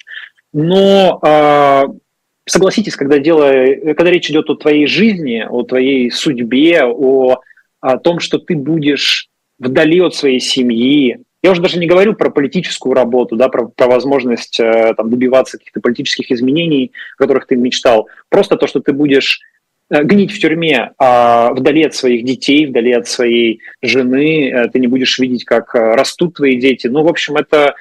Но 0.55 1.21
согласитесь, 2.47 2.97
когда 2.97 3.19
дело, 3.19 3.53
когда 3.95 4.11
речь 4.11 4.31
идет 4.31 4.49
о 4.51 4.57
твоей 4.57 4.87
жизни, 4.87 5.47
о 5.49 5.63
твоей 5.65 6.11
судьбе, 6.11 6.85
о, 6.85 7.41
о 7.81 7.99
том, 7.99 8.21
что 8.21 8.39
ты 8.39 8.55
будешь 8.55 9.29
вдали 9.59 10.01
от 10.01 10.15
своей 10.15 10.41
семьи, 10.41 11.19
я 11.43 11.51
уже 11.51 11.61
даже 11.61 11.79
не 11.79 11.87
говорю 11.87 12.15
про 12.15 12.31
политическую 12.31 12.95
работу, 12.95 13.37
да, 13.37 13.49
про, 13.49 13.67
про 13.67 13.87
возможность 13.89 14.61
э, 14.61 14.95
там, 14.97 15.11
добиваться 15.11 15.59
каких-то 15.59 15.81
политических 15.81 16.31
изменений, 16.31 16.93
о 17.17 17.23
которых 17.23 17.47
ты 17.47 17.57
мечтал. 17.57 18.09
Просто 18.29 18.57
то, 18.57 18.69
что 18.69 18.81
ты 18.81 18.93
будешь 18.93 19.41
гнить 20.03 20.33
в 20.33 20.39
тюрьме 20.39 20.93
а 20.99 21.53
вдали 21.53 21.85
от 21.85 21.95
своих 21.95 22.25
детей, 22.25 22.67
вдали 22.67 22.93
от 22.93 23.07
своей 23.07 23.61
жены, 23.83 24.51
э, 24.51 24.69
ты 24.69 24.79
не 24.79 24.87
будешь 24.87 25.19
видеть, 25.19 25.45
как 25.45 25.75
растут 25.75 26.35
твои 26.35 26.57
дети. 26.57 26.87
Ну, 26.87 27.03
в 27.03 27.09
общем, 27.09 27.37
это, 27.37 27.75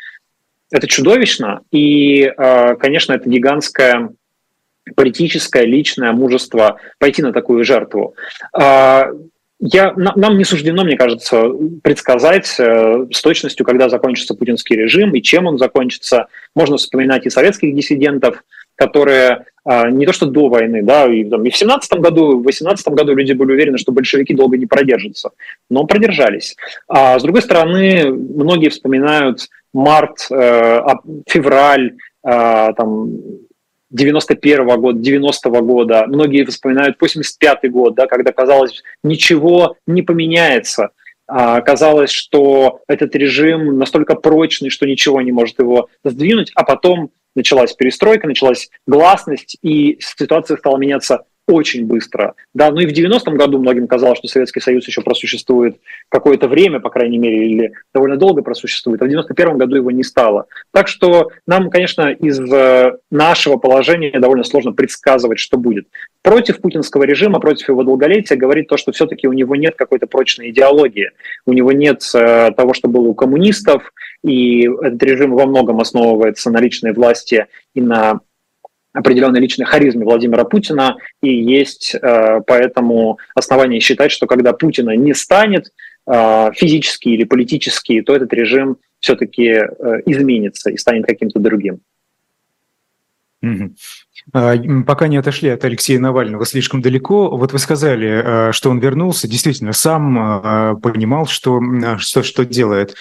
это 0.72 0.88
чудовищно. 0.88 1.62
И, 1.72 2.32
конечно, 2.80 3.14
это 3.14 3.30
гигантская 3.30 4.10
политическое, 4.96 5.66
личное 5.66 6.12
мужество 6.12 6.80
пойти 7.00 7.22
на 7.22 7.32
такую 7.32 7.64
жертву. 7.64 8.16
А, 8.54 9.10
я, 9.60 9.94
нам 9.96 10.38
не 10.38 10.44
суждено, 10.44 10.84
мне 10.84 10.98
кажется, 10.98 11.44
предсказать 11.84 12.56
э, 12.58 13.06
с 13.12 13.22
точностью, 13.22 13.64
когда 13.64 13.90
закончится 13.90 14.34
путинский 14.34 14.76
режим 14.76 15.14
и 15.14 15.22
чем 15.22 15.46
он 15.46 15.60
закончится. 15.60 16.28
Можно 16.56 16.78
вспоминать 16.78 17.28
и 17.28 17.30
советских 17.30 17.76
диссидентов, 17.76 18.44
которые 18.74 19.46
не 19.66 20.06
то 20.06 20.14
что 20.14 20.26
до 20.26 20.50
войны, 20.50 20.82
да, 20.82 21.06
и, 21.06 21.24
там, 21.24 21.46
и 21.46 21.52
в 21.52 21.56
17 21.56 22.00
году, 22.00 22.40
в 22.40 22.44
18 22.44 22.88
году 22.90 23.14
люди 23.16 23.34
были 23.34 23.52
уверены, 23.52 23.78
что 23.78 23.92
большевики 23.92 24.34
долго 24.34 24.58
не 24.58 24.66
продержатся, 24.66 25.32
но 25.70 25.86
продержались. 25.86 26.56
А 26.88 27.20
с 27.20 27.24
другой 27.24 27.44
стороны, 27.44 28.12
многие 28.12 28.70
вспоминают 28.70 29.50
март, 29.74 30.28
э, 30.32 30.82
февраль, 31.28 31.96
э, 32.26 32.74
там, 32.76 33.10
91 33.92 34.62
-го 34.62 34.78
года, 34.78 35.00
90 35.00 35.50
-го 35.50 35.62
года, 35.62 36.06
многие 36.08 36.46
вспоминают 36.46 36.98
85 37.00 37.70
год, 37.70 37.96
да, 37.96 38.08
когда 38.08 38.32
казалось, 38.32 38.82
ничего 39.04 39.76
не 39.86 40.02
поменяется. 40.02 40.90
А, 41.28 41.62
казалось, 41.62 42.12
что 42.12 42.82
этот 42.88 43.16
режим 43.16 43.78
настолько 43.78 44.16
прочный, 44.16 44.70
что 44.70 44.86
ничего 44.86 45.22
не 45.22 45.32
может 45.32 45.60
его 45.60 45.88
сдвинуть, 46.04 46.52
а 46.56 46.64
потом 46.64 47.12
началась 47.36 47.74
перестройка, 47.74 48.28
началась 48.28 48.70
гласность, 48.86 49.58
и 49.62 49.98
ситуация 50.02 50.58
стала 50.58 50.78
меняться 50.78 51.26
очень 51.52 51.86
быстро. 51.86 52.36
Да, 52.54 52.72
ну 52.72 52.80
и 52.80 52.86
в 52.86 52.92
90-м 52.92 53.36
году 53.36 53.60
многим 53.60 53.88
казалось, 53.88 54.20
что 54.20 54.28
Советский 54.28 54.60
Союз 54.60 54.88
еще 54.88 55.02
просуществует 55.02 55.78
какое-то 56.10 56.48
время, 56.48 56.80
по 56.80 56.90
крайней 56.90 57.18
мере, 57.18 57.48
или 57.48 57.74
довольно 57.94 58.18
долго 58.18 58.42
просуществует, 58.42 59.02
а 59.02 59.06
в 59.06 59.10
91-м 59.10 59.58
году 59.58 59.76
его 59.76 59.92
не 59.92 60.04
стало. 60.04 60.46
Так 60.72 60.88
что 60.88 61.32
нам, 61.48 61.70
конечно, 61.70 62.12
из 62.12 62.40
э, 62.40 62.98
нашего 63.10 63.58
положения 63.58 64.20
довольно 64.20 64.44
сложно 64.44 64.72
предсказывать, 64.72 65.40
что 65.40 65.58
будет. 65.58 65.88
Против 66.24 66.62
путинского 66.62 67.04
режима, 67.04 67.40
против 67.40 67.70
его 67.70 67.84
долголетия 67.84 68.38
говорит 68.38 68.68
то, 68.68 68.78
что 68.78 68.92
все-таки 68.92 69.28
у 69.28 69.34
него 69.34 69.56
нет 69.56 69.76
какой-то 69.76 70.08
прочной 70.08 70.52
идеологии, 70.52 71.12
у 71.46 71.54
него 71.54 71.72
нет 71.72 72.04
э, 72.14 72.52
того, 72.56 72.74
что 72.74 72.88
было 72.88 73.08
у 73.08 73.14
коммунистов, 73.14 73.92
и 74.24 74.70
этот 74.82 75.02
режим 75.04 75.34
во 75.34 75.46
многом 75.46 75.80
основывается 75.80 76.52
на 76.52 76.60
личной 76.60 76.94
власти 76.94 77.48
и 77.74 77.82
на 77.82 78.22
определенной 78.94 79.40
личной 79.40 79.66
харизме 79.66 80.06
Владимира 80.06 80.44
Путина, 80.44 80.98
и 81.22 81.34
есть 81.34 81.96
э, 81.96 82.42
поэтому 82.46 83.20
основания 83.36 83.80
считать, 83.80 84.12
что 84.12 84.28
когда 84.28 84.54
Путина 84.54 84.96
не 84.96 85.14
станет 85.14 85.72
э, 86.08 86.52
физически 86.54 87.10
или 87.10 87.24
политически, 87.24 88.02
то 88.02 88.16
этот 88.16 88.34
режим 88.34 88.78
все-таки 89.00 89.48
э, 89.48 89.66
изменится 90.06 90.70
и 90.70 90.78
станет 90.78 91.06
каким-то 91.06 91.40
другим. 91.40 91.80
Mm-hmm. 93.44 94.84
Пока 94.84 95.08
не 95.08 95.18
отошли 95.18 95.50
от 95.50 95.66
Алексея 95.66 95.98
Навального 96.00 96.46
слишком 96.46 96.82
далеко, 96.84 97.36
вот 97.36 97.54
вы 97.54 97.58
сказали, 97.58 98.52
что 98.52 98.70
он 98.70 98.78
вернулся, 98.78 99.28
действительно, 99.28 99.74
сам 99.74 100.80
понимал, 100.80 101.26
что, 101.26 101.60
что, 101.98 102.22
что 102.22 102.46
делает. 102.46 102.94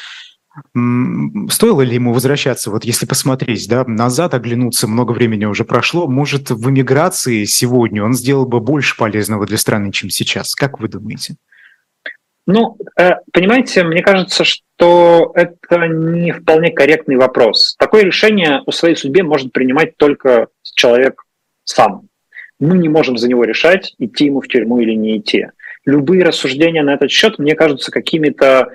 Стоило 0.74 1.82
ли 1.82 1.94
ему 1.94 2.12
возвращаться, 2.12 2.70
вот 2.70 2.84
если 2.84 3.06
посмотреть, 3.06 3.68
да, 3.68 3.84
назад, 3.86 4.34
оглянуться, 4.34 4.88
много 4.88 5.12
времени 5.12 5.44
уже 5.44 5.64
прошло, 5.64 6.08
может, 6.08 6.50
в 6.50 6.68
эмиграции 6.68 7.44
сегодня 7.44 8.02
он 8.02 8.14
сделал 8.14 8.46
бы 8.46 8.58
больше 8.60 8.96
полезного 8.96 9.46
для 9.46 9.58
страны, 9.58 9.92
чем 9.92 10.10
сейчас? 10.10 10.56
Как 10.56 10.80
вы 10.80 10.88
думаете? 10.88 11.36
Ну, 12.46 12.76
э, 12.98 13.12
понимаете, 13.32 13.84
мне 13.84 14.02
кажется, 14.02 14.42
что 14.42 15.32
это 15.36 15.86
не 15.86 16.32
вполне 16.32 16.72
корректный 16.72 17.16
вопрос. 17.16 17.76
Такое 17.78 18.02
решение 18.02 18.62
о 18.66 18.72
своей 18.72 18.96
судьбе 18.96 19.22
может 19.22 19.52
принимать 19.52 19.96
только 19.96 20.48
человек 20.62 21.22
сам. 21.62 22.08
Мы 22.58 22.78
не 22.78 22.88
можем 22.88 23.18
за 23.18 23.28
него 23.28 23.44
решать, 23.44 23.94
идти 23.98 24.26
ему 24.26 24.40
в 24.40 24.48
тюрьму 24.48 24.80
или 24.80 24.94
не 24.94 25.18
идти. 25.18 25.46
Любые 25.84 26.24
рассуждения 26.24 26.82
на 26.82 26.94
этот 26.94 27.10
счет 27.12 27.38
мне 27.38 27.54
кажутся 27.54 27.92
какими-то 27.92 28.72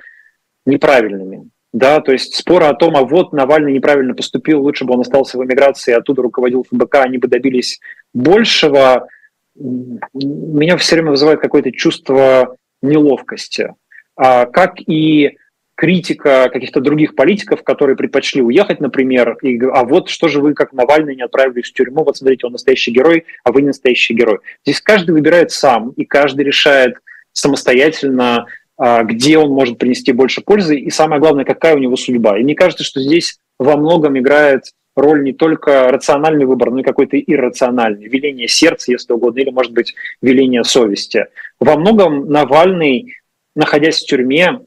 неправильными. 0.65 1.49
Да, 1.75 1.99
то 1.99 2.13
есть 2.13 2.35
споры 2.35 2.67
о 2.67 2.73
том, 2.73 2.95
а 2.95 3.01
вот 3.01 3.33
Навальный 3.33 3.73
неправильно 3.73 4.13
поступил, 4.13 4.61
лучше 4.61 4.85
бы 4.85 4.93
он 4.93 5.01
остался 5.01 5.37
в 5.37 5.43
эмиграции, 5.43 5.91
оттуда 5.91 6.21
руководил 6.21 6.63
ФБК, 6.63 6.99
они 7.01 7.17
бы 7.17 7.27
добились 7.27 7.81
большего, 8.13 9.09
меня 9.55 10.77
все 10.77 10.95
время 10.95 11.11
вызывает 11.11 11.41
какое-то 11.41 11.73
чувство 11.73 12.55
неловкости. 12.81 13.73
А, 14.15 14.45
как 14.45 14.75
и 14.87 15.35
критика 15.75 16.47
каких-то 16.47 16.79
других 16.79 17.13
политиков, 17.13 17.61
которые 17.61 17.97
предпочли 17.97 18.41
уехать, 18.41 18.79
например, 18.79 19.37
и 19.41 19.59
а 19.65 19.83
вот 19.83 20.07
что 20.07 20.29
же 20.29 20.39
вы, 20.39 20.53
как 20.53 20.71
Навальный, 20.71 21.17
не 21.17 21.23
отправились 21.23 21.69
в 21.69 21.73
тюрьму, 21.73 22.05
вот 22.05 22.15
смотрите, 22.15 22.47
он 22.47 22.53
настоящий 22.53 22.91
герой, 22.91 23.25
а 23.43 23.51
вы 23.51 23.63
не 23.63 23.67
настоящий 23.67 24.13
герой. 24.13 24.39
Здесь 24.65 24.79
каждый 24.79 25.11
выбирает 25.11 25.51
сам, 25.51 25.89
и 25.89 26.05
каждый 26.05 26.45
решает 26.45 26.95
самостоятельно, 27.33 28.43
а, 28.43 28.45
где 28.77 29.37
он 29.37 29.51
может 29.51 29.77
принести 29.77 30.11
больше 30.11 30.41
пользы, 30.41 30.77
и 30.77 30.89
самое 30.89 31.21
главное, 31.21 31.45
какая 31.45 31.75
у 31.75 31.79
него 31.79 31.95
судьба. 31.95 32.37
И 32.37 32.43
мне 32.43 32.55
кажется, 32.55 32.83
что 32.83 32.99
здесь 32.99 33.39
во 33.57 33.77
многом 33.77 34.17
играет 34.19 34.63
роль 34.95 35.23
не 35.23 35.33
только 35.33 35.89
рациональный 35.89 36.45
выбор, 36.45 36.71
но 36.71 36.79
и 36.79 36.83
какой-то 36.83 37.17
иррациональный, 37.19 38.07
веление 38.07 38.47
сердца, 38.47 38.91
если 38.91 39.13
угодно, 39.13 39.39
или, 39.39 39.49
может 39.49 39.73
быть, 39.73 39.93
веление 40.21 40.63
совести. 40.63 41.27
Во 41.59 41.77
многом 41.77 42.29
Навальный, 42.29 43.13
находясь 43.55 44.01
в 44.01 44.05
тюрьме, 44.05 44.61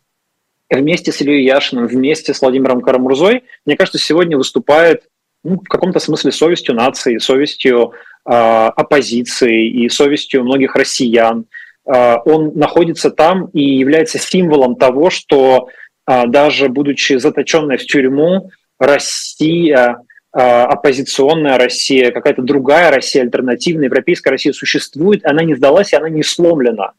вместе 0.70 1.12
с 1.12 1.20
Ильей 1.22 1.44
Яшиным, 1.44 1.86
вместе 1.86 2.34
с 2.34 2.42
Владимиром 2.42 2.82
Карамурзой, 2.82 3.44
мне 3.64 3.76
кажется, 3.76 3.98
сегодня 3.98 4.36
выступает 4.36 5.04
ну, 5.44 5.56
в 5.56 5.68
каком-то 5.68 5.98
смысле 5.98 6.32
совестью 6.32 6.74
нации, 6.74 7.18
совестью 7.18 7.92
э, 8.26 8.30
оппозиции 8.30 9.68
и 9.68 9.88
совестью 9.88 10.44
многих 10.44 10.74
россиян, 10.74 11.40
а, 11.40 11.44
он 11.88 12.52
находится 12.54 13.10
там 13.10 13.46
и 13.54 13.62
является 13.62 14.18
символом 14.18 14.76
того, 14.76 15.08
что 15.08 15.68
а, 16.08 16.26
даже 16.26 16.70
будучи 16.70 17.18
заточенной 17.18 17.76
в 17.76 17.84
тюрьму, 17.84 18.50
Россия, 18.78 19.98
а, 20.32 20.64
оппозиционная 20.64 21.58
Россия, 21.58 22.12
какая-то 22.12 22.40
другая 22.40 22.90
Россия, 22.90 23.22
альтернативная, 23.22 23.86
европейская 23.86 24.30
Россия 24.30 24.54
существует, 24.54 25.26
она 25.26 25.42
не 25.42 25.54
сдалась, 25.54 25.92
и 25.92 25.96
она 25.96 26.08
не 26.08 26.22
сломлена. 26.22 26.92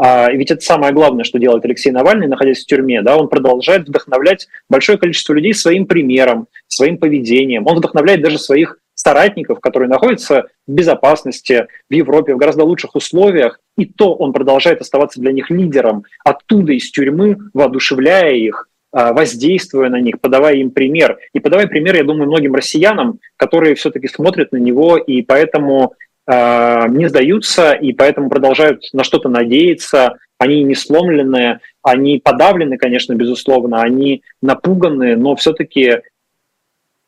И 0.00 0.36
ведь 0.38 0.50
это 0.50 0.62
самое 0.62 0.94
главное, 0.94 1.22
что 1.22 1.38
делает 1.38 1.66
Алексей 1.66 1.90
Навальный, 1.90 2.26
находясь 2.26 2.62
в 2.62 2.66
тюрьме. 2.66 3.02
Да? 3.02 3.18
Он 3.18 3.28
продолжает 3.28 3.86
вдохновлять 3.86 4.48
большое 4.70 4.96
количество 4.96 5.34
людей 5.34 5.52
своим 5.52 5.84
примером, 5.84 6.46
своим 6.66 6.96
поведением. 6.96 7.66
Он 7.66 7.76
вдохновляет 7.76 8.22
даже 8.22 8.38
своих 8.38 8.78
соратников, 9.02 9.60
которые 9.60 9.88
находятся 9.88 10.44
в 10.66 10.72
безопасности 10.72 11.66
в 11.90 11.92
Европе, 11.92 12.34
в 12.34 12.38
гораздо 12.38 12.64
лучших 12.64 12.94
условиях, 12.94 13.58
и 13.76 13.84
то 13.84 14.14
он 14.14 14.32
продолжает 14.32 14.80
оставаться 14.80 15.20
для 15.20 15.32
них 15.32 15.50
лидером 15.50 16.04
оттуда 16.24 16.72
из 16.72 16.90
тюрьмы, 16.90 17.36
воодушевляя 17.52 18.32
их, 18.32 18.68
а, 18.92 19.12
воздействуя 19.12 19.88
на 19.88 20.00
них, 20.00 20.20
подавая 20.20 20.54
им 20.54 20.70
пример. 20.70 21.18
И 21.34 21.40
подавая 21.40 21.66
пример, 21.66 21.96
я 21.96 22.04
думаю, 22.04 22.28
многим 22.28 22.54
россиянам, 22.54 23.18
которые 23.36 23.74
все-таки 23.74 24.06
смотрят 24.06 24.52
на 24.52 24.58
него 24.58 24.96
и 24.96 25.22
поэтому 25.22 25.94
э, 26.26 26.88
не 26.88 27.08
сдаются, 27.08 27.72
и 27.72 27.92
поэтому 27.92 28.30
продолжают 28.30 28.82
на 28.92 29.02
что-то 29.02 29.28
надеяться. 29.28 30.18
Они 30.38 30.62
не 30.62 30.74
сломленные, 30.74 31.60
они 31.82 32.20
подавлены, 32.22 32.76
конечно, 32.76 33.14
безусловно, 33.14 33.82
они 33.82 34.22
напуганы, 34.40 35.16
но 35.16 35.34
все-таки 35.36 36.02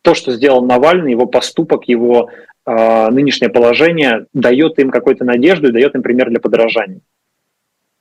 то, 0.05 0.15
что 0.15 0.33
сделал 0.33 0.63
Навальный, 0.65 1.13
его 1.13 1.25
поступок, 1.25 1.89
его 1.89 2.29
э, 2.67 3.09
нынешнее 3.09 3.49
положение 3.49 4.27
дает 4.35 4.79
им 4.79 4.91
какую-то 4.91 5.25
надежду 5.25 5.69
и 5.69 5.73
дает 5.73 5.95
им 5.95 6.03
пример 6.03 6.29
для 6.29 6.41
подражания. 6.41 7.01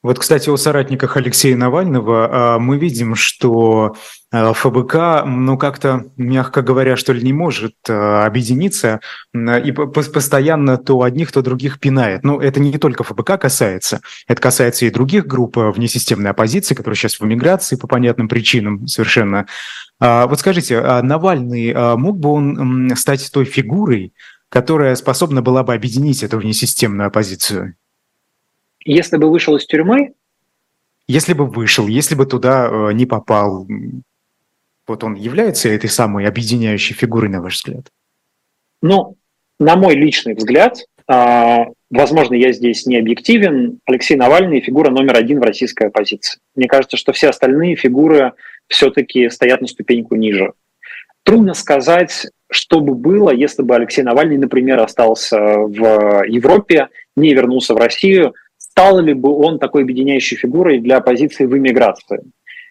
Вот, 0.03 0.19
кстати, 0.19 0.49
о 0.49 0.57
соратниках 0.57 1.15
Алексея 1.15 1.55
Навального 1.55 2.57
мы 2.59 2.77
видим, 2.77 3.15
что 3.15 3.95
ФБК, 4.33 5.23
ну, 5.25 5.57
как-то, 5.57 6.07
мягко 6.17 6.61
говоря, 6.61 6.97
что 6.97 7.13
ли, 7.13 7.21
не 7.21 7.31
может 7.31 7.75
объединиться 7.87 8.99
и 9.33 9.71
постоянно 9.71 10.77
то 10.77 11.01
одних, 11.03 11.31
то 11.31 11.41
других 11.41 11.79
пинает. 11.79 12.25
Но 12.25 12.41
это 12.41 12.59
не 12.59 12.77
только 12.77 13.05
ФБК 13.05 13.39
касается, 13.39 14.01
это 14.27 14.41
касается 14.41 14.85
и 14.85 14.89
других 14.89 15.25
групп 15.25 15.55
внесистемной 15.55 16.31
оппозиции, 16.31 16.75
которые 16.75 16.97
сейчас 16.97 17.21
в 17.21 17.25
эмиграции 17.25 17.77
по 17.77 17.87
понятным 17.87 18.27
причинам 18.27 18.85
совершенно. 18.87 19.45
Вот 20.03 20.37
скажите, 20.37 20.81
Навальный, 20.81 21.73
мог 21.95 22.19
бы 22.19 22.29
он 22.29 22.91
стать 22.97 23.31
той 23.31 23.45
фигурой, 23.45 24.13
которая 24.49 24.95
способна 24.95 25.41
была 25.41 25.63
бы 25.63 25.73
объединить 25.73 26.23
эту 26.23 26.39
внесистемную 26.39 27.07
оппозицию? 27.07 27.75
Если 28.83 29.15
бы 29.15 29.31
вышел 29.31 29.55
из 29.55 29.65
тюрьмы? 29.65 30.13
Если 31.07 31.31
бы 31.31 31.45
вышел, 31.45 31.87
если 31.87 32.15
бы 32.15 32.25
туда 32.25 32.91
не 32.91 33.05
попал, 33.05 33.65
вот 34.85 35.03
он 35.05 35.15
является 35.15 35.69
этой 35.69 35.89
самой 35.89 36.27
объединяющей 36.27 36.93
фигурой, 36.93 37.29
на 37.29 37.41
ваш 37.41 37.55
взгляд? 37.55 37.87
Ну, 38.81 39.15
на 39.57 39.77
мой 39.77 39.95
личный 39.95 40.33
взгляд, 40.33 40.79
возможно, 41.07 42.33
я 42.33 42.51
здесь 42.51 42.85
не 42.85 42.97
объективен, 42.97 43.79
Алексей 43.85 44.17
Навальный 44.17 44.59
фигура 44.59 44.89
номер 44.89 45.15
один 45.15 45.39
в 45.39 45.43
российской 45.43 45.87
оппозиции. 45.87 46.41
Мне 46.55 46.67
кажется, 46.67 46.97
что 46.97 47.13
все 47.13 47.29
остальные 47.29 47.77
фигуры 47.77 48.33
все-таки 48.73 49.29
стоят 49.29 49.61
на 49.61 49.67
ступеньку 49.67 50.15
ниже. 50.15 50.53
Трудно 51.23 51.53
сказать, 51.53 52.27
что 52.51 52.81
бы 52.81 52.95
было, 52.95 53.29
если 53.31 53.63
бы 53.63 53.75
Алексей 53.75 54.03
Навальный, 54.03 54.37
например, 54.37 54.79
остался 54.79 55.39
в 55.39 56.25
Европе, 56.27 56.89
не 57.15 57.33
вернулся 57.33 57.73
в 57.73 57.77
Россию, 57.77 58.33
стал 58.57 58.99
ли 58.99 59.13
бы 59.13 59.29
он 59.29 59.59
такой 59.59 59.83
объединяющей 59.83 60.35
фигурой 60.35 60.79
для 60.79 60.97
оппозиции 60.97 61.45
в 61.45 61.57
иммиграции? 61.57 62.21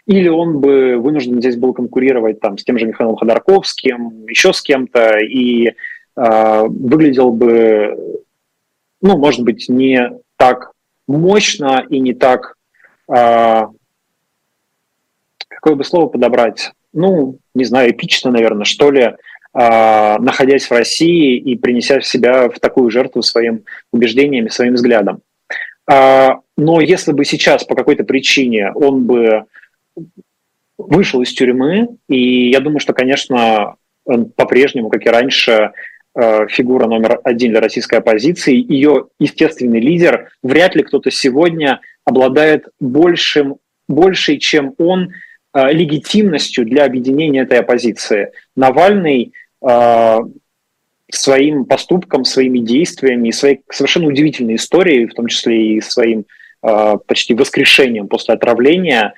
Или 0.07 0.29
он 0.29 0.59
бы 0.61 0.97
вынужден 0.97 1.39
здесь 1.39 1.57
был 1.57 1.73
конкурировать 1.73 2.41
там, 2.41 2.59
с 2.59 2.65
тем 2.65 2.79
же 2.79 2.87
Михаилом 2.87 3.17
Ходорковским, 3.17 4.27
еще 4.27 4.53
с 4.53 4.61
кем-то, 4.61 5.19
и 5.19 5.69
э, 5.69 6.63
выглядел 6.67 7.31
бы, 7.31 7.97
ну, 9.01 9.17
может 9.17 9.43
быть, 9.45 9.69
не 9.69 10.11
так 10.37 10.73
мощно 11.07 11.87
и 11.89 12.01
не 12.01 12.15
так, 12.15 12.57
э, 13.09 13.63
какое 15.63 15.77
бы 15.77 15.85
слово 15.85 16.09
подобрать, 16.09 16.73
ну, 16.93 17.39
не 17.55 17.65
знаю, 17.65 17.93
эпично, 17.93 18.33
наверное, 18.33 18.65
что 18.65 18.91
ли, 18.91 19.03
э, 19.03 19.15
находясь 19.55 20.67
в 20.67 20.73
России 20.73 21.39
и 21.39 21.57
принеся 21.57 22.01
себя 22.01 22.49
в 22.49 22.59
такую 22.59 22.91
жертву 22.91 23.23
своим 23.23 23.63
убеждениями, 23.93 24.49
своим 24.49 24.75
взглядом. 24.75 25.23
А, 25.89 26.41
но 26.57 26.81
если 26.81 27.13
бы 27.13 27.25
сейчас 27.25 27.63
по 27.65 27.77
какой-то 27.77 28.03
причине 28.03 28.73
он 28.73 29.05
бы 29.05 29.45
вышел 30.79 31.23
из 31.23 31.33
тюрьмы, 31.33 31.89
и 32.09 32.51
я 32.51 32.59
думаю, 32.59 32.81
что, 32.81 32.93
конечно, 32.93 33.77
он 34.05 34.31
по-прежнему, 34.31 34.89
как 34.89 35.07
и 35.07 35.11
раньше, 35.11 35.71
э, 36.15 36.47
фигура 36.49 36.89
номер 36.89 37.21
один 37.23 37.53
для 37.53 37.61
российской 37.61 38.01
оппозиции, 38.01 38.55
ее 38.55 39.07
естественный 39.21 39.81
лидер, 39.81 40.31
вряд 40.43 40.75
ли 40.75 40.83
кто-то 40.83 41.13
сегодня 41.13 41.81
обладает 42.05 42.67
большим, 42.81 43.59
большей, 43.89 44.39
чем 44.39 44.75
он, 44.79 45.13
легитимностью 45.55 46.65
для 46.65 46.85
объединения 46.85 47.43
этой 47.43 47.61
оппозиции. 47.61 48.33
Навальный 48.57 49.33
э, 49.61 50.19
своим 51.11 51.65
поступкам, 51.67 52.25
своими 52.25 52.59
действиями 52.59 53.31
своей 53.31 53.61
совершенно 53.71 54.07
удивительной 54.07 54.57
историей, 54.57 55.07
в 55.07 55.15
том 55.15 55.27
числе 55.27 55.77
и 55.77 55.81
своим 55.81 56.25
э, 56.63 56.97
почти 57.07 57.35
воскрешением 57.35 58.09
после 58.09 58.35
отравления, 58.35 59.15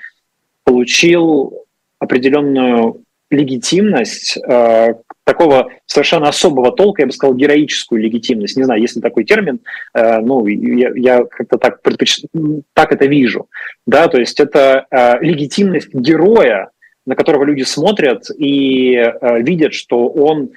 получил 0.65 1.65
определенную 1.99 3.05
легитимность 3.31 4.37
э, 4.39 4.95
такого 5.25 5.73
совершенно 5.87 6.29
особого 6.29 6.71
толка, 6.71 7.03
я 7.03 7.07
бы 7.07 7.13
сказал, 7.13 7.35
героическую 7.35 8.01
легитимность. 8.01 8.57
Не 8.57 8.65
знаю, 8.65 8.81
есть 8.81 8.97
ли 8.97 9.03
такой 9.03 9.25
термин, 9.25 9.61
э, 9.95 10.21
ну, 10.21 10.47
я, 10.47 10.93
я 10.95 11.25
как-то 11.25 11.59
так, 11.59 11.83
предпоч... 11.83 12.21
так 12.75 12.93
это 12.93 13.07
вижу. 13.07 13.49
Да, 13.87 14.09
то 14.09 14.21
есть 14.21 14.39
это 14.39 14.87
э, 14.91 15.19
легитимность 15.21 15.93
героя, 15.95 16.71
на 17.07 17.17
которого 17.17 17.45
люди 17.45 17.63
смотрят 17.63 18.31
и 18.37 18.95
э, 18.95 19.41
видят, 19.41 19.75
что 19.75 20.09
он 20.09 20.51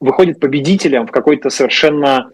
выходит 0.00 0.40
победителем 0.40 1.06
в 1.06 1.12
какой-то 1.12 1.48
совершенно 1.48 2.32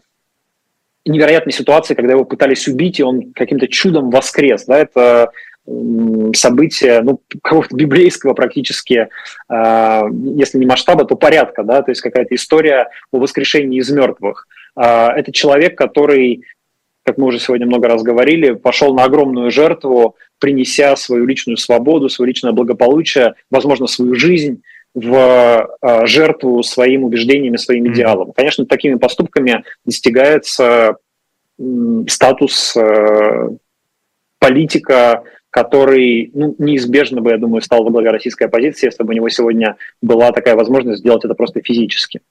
невероятной 1.05 1.53
ситуации, 1.53 1.95
когда 1.95 2.13
его 2.13 2.25
пытались 2.25 2.67
убить, 2.67 2.99
и 3.01 3.03
он 3.03 3.33
каким-то 3.33 3.69
чудом 3.69 4.11
воскрес. 4.11 4.65
Да? 4.65 4.79
Это 4.79 5.33
событие, 6.35 7.03
ну, 7.03 7.21
какого-то 7.43 7.77
библейского 7.77 8.35
практически, 8.35 9.09
э, 9.49 10.03
если 10.37 10.59
не 10.59 10.67
масштаба, 10.67 11.05
то 11.05 11.15
порядка, 11.15 11.63
да, 11.63 11.83
то 11.83 11.91
есть 11.93 12.01
какая-то 12.01 12.35
история 12.35 12.89
о 13.13 13.19
воскрешении 13.19 13.79
из 13.79 13.91
мертвых. 13.91 14.49
Э, 14.77 15.09
это 15.17 15.31
человек, 15.31 15.79
который, 15.79 16.43
как 17.05 17.17
мы 17.17 17.27
уже 17.27 17.39
сегодня 17.39 17.67
много 17.67 17.89
раз 17.89 18.03
говорили, 18.03 18.53
пошел 18.53 18.93
на 18.95 19.05
огромную 19.05 19.53
жертву, 19.53 20.17
принеся 20.41 20.97
свою 20.97 21.27
личную 21.27 21.57
свободу, 21.57 22.09
свое 22.09 22.31
личное 22.31 22.53
благополучие, 22.53 23.35
возможно, 23.51 23.87
свою 23.87 24.17
жизнь 24.17 24.63
в 24.95 25.15
э, 25.81 26.07
жертву 26.07 26.63
своим 26.65 27.05
убеждениям 27.05 27.55
и 27.55 27.59
своим 27.59 27.87
идеалам. 27.93 28.33
Конечно, 28.33 28.67
такими 28.67 28.97
поступками 28.97 29.63
достигается 29.85 30.97
статус 32.09 32.77
политика, 34.41 35.23
который 35.53 36.31
ну, 36.33 36.57
неизбежно 36.59 37.21
бы, 37.21 37.31
я 37.31 37.37
думаю, 37.37 37.61
стал 37.61 37.85
во 37.85 37.91
главе 37.91 38.11
российской 38.11 38.45
оппозиции, 38.45 38.87
если 38.87 39.05
бы 39.05 39.11
у 39.11 39.13
него 39.13 39.29
сегодня 39.29 39.77
была 40.01 40.33
такая 40.33 40.57
возможность 40.57 41.01
сделать 41.01 41.25
это 41.27 41.35
просто 41.35 41.61
физически. 41.63 42.23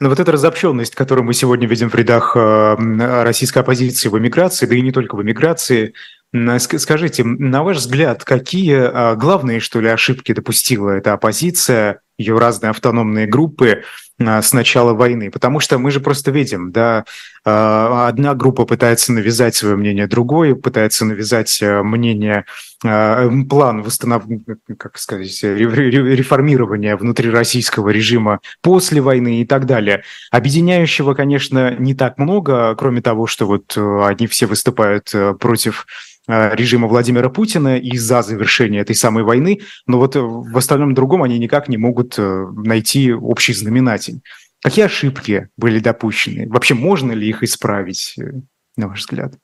Но 0.00 0.08
вот 0.08 0.20
эта 0.20 0.30
разобщенность, 0.30 0.94
которую 0.94 1.24
мы 1.24 1.34
сегодня 1.34 1.66
видим 1.66 1.90
в 1.90 1.94
рядах 1.96 2.36
э, 2.36 3.22
российской 3.24 3.58
оппозиции 3.58 4.08
в 4.08 4.16
эмиграции, 4.16 4.66
да 4.66 4.76
и 4.76 4.80
не 4.80 4.92
только 4.92 5.16
в 5.16 5.22
эмиграции, 5.22 5.92
скажите, 6.32 7.24
на 7.24 7.62
ваш 7.62 7.78
взгляд, 7.78 8.24
какие 8.24 8.76
а, 8.76 9.14
главные, 9.14 9.60
что 9.60 9.80
ли, 9.80 9.88
ошибки 9.88 10.32
допустила 10.32 10.90
эта 10.90 11.14
оппозиция, 11.14 12.00
ее 12.18 12.38
разные 12.38 12.70
автономные 12.70 13.26
группы, 13.26 13.84
а, 14.20 14.42
с 14.42 14.52
начала 14.52 14.94
войны, 14.94 15.30
потому 15.30 15.60
что 15.60 15.78
мы 15.78 15.92
же 15.92 16.00
просто 16.00 16.32
видим, 16.32 16.72
да, 16.72 17.04
а, 17.44 18.08
одна 18.08 18.34
группа 18.34 18.64
пытается 18.64 19.12
навязать 19.12 19.54
свое 19.54 19.76
мнение 19.76 20.08
другой, 20.08 20.56
пытается 20.56 21.04
навязать 21.04 21.62
э, 21.62 21.82
мнение, 21.82 22.44
план 22.80 23.82
восстановления, 23.82 24.56
как 24.76 24.98
сказать, 24.98 25.42
реформирования 25.42 26.96
внутрироссийского 26.96 27.88
режима 27.90 28.40
после 28.60 29.00
войны 29.00 29.40
и 29.40 29.46
так 29.46 29.66
далее. 29.66 30.04
Объединяющего, 30.30 31.14
конечно, 31.14 31.74
не 31.76 31.94
так 31.94 32.18
много, 32.18 32.74
кроме 32.76 33.02
того, 33.02 33.26
что 33.26 33.46
вот 33.46 33.76
э, 33.76 34.04
они 34.04 34.26
все 34.26 34.46
выступают 34.46 35.10
э, 35.12 35.34
против 35.34 35.86
режима 36.28 36.86
Владимира 36.86 37.30
Путина 37.30 37.78
и 37.78 37.96
за 37.96 38.22
завершение 38.22 38.82
этой 38.82 38.94
самой 38.94 39.24
войны, 39.24 39.60
но 39.86 39.98
вот 39.98 40.14
в 40.14 40.56
остальном 40.56 40.94
другом 40.94 41.22
они 41.22 41.38
никак 41.38 41.68
не 41.68 41.78
могут 41.78 42.18
найти 42.18 43.12
общий 43.12 43.54
знаменатель. 43.54 44.20
Какие 44.60 44.86
ошибки 44.86 45.48
были 45.56 45.78
допущены? 45.78 46.48
Вообще 46.48 46.74
можно 46.74 47.12
ли 47.12 47.28
их 47.28 47.42
исправить, 47.42 48.14
э, 48.18 48.32
на 48.76 48.88
ваш 48.88 49.00
взгляд? 49.00 49.34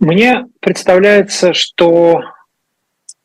Мне 0.00 0.46
представляется, 0.60 1.54
что 1.54 2.22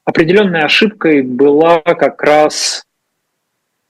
определенной 0.05 0.61
ошибкой 0.61 1.23
была 1.23 1.81
как 1.81 2.21
раз 2.21 2.85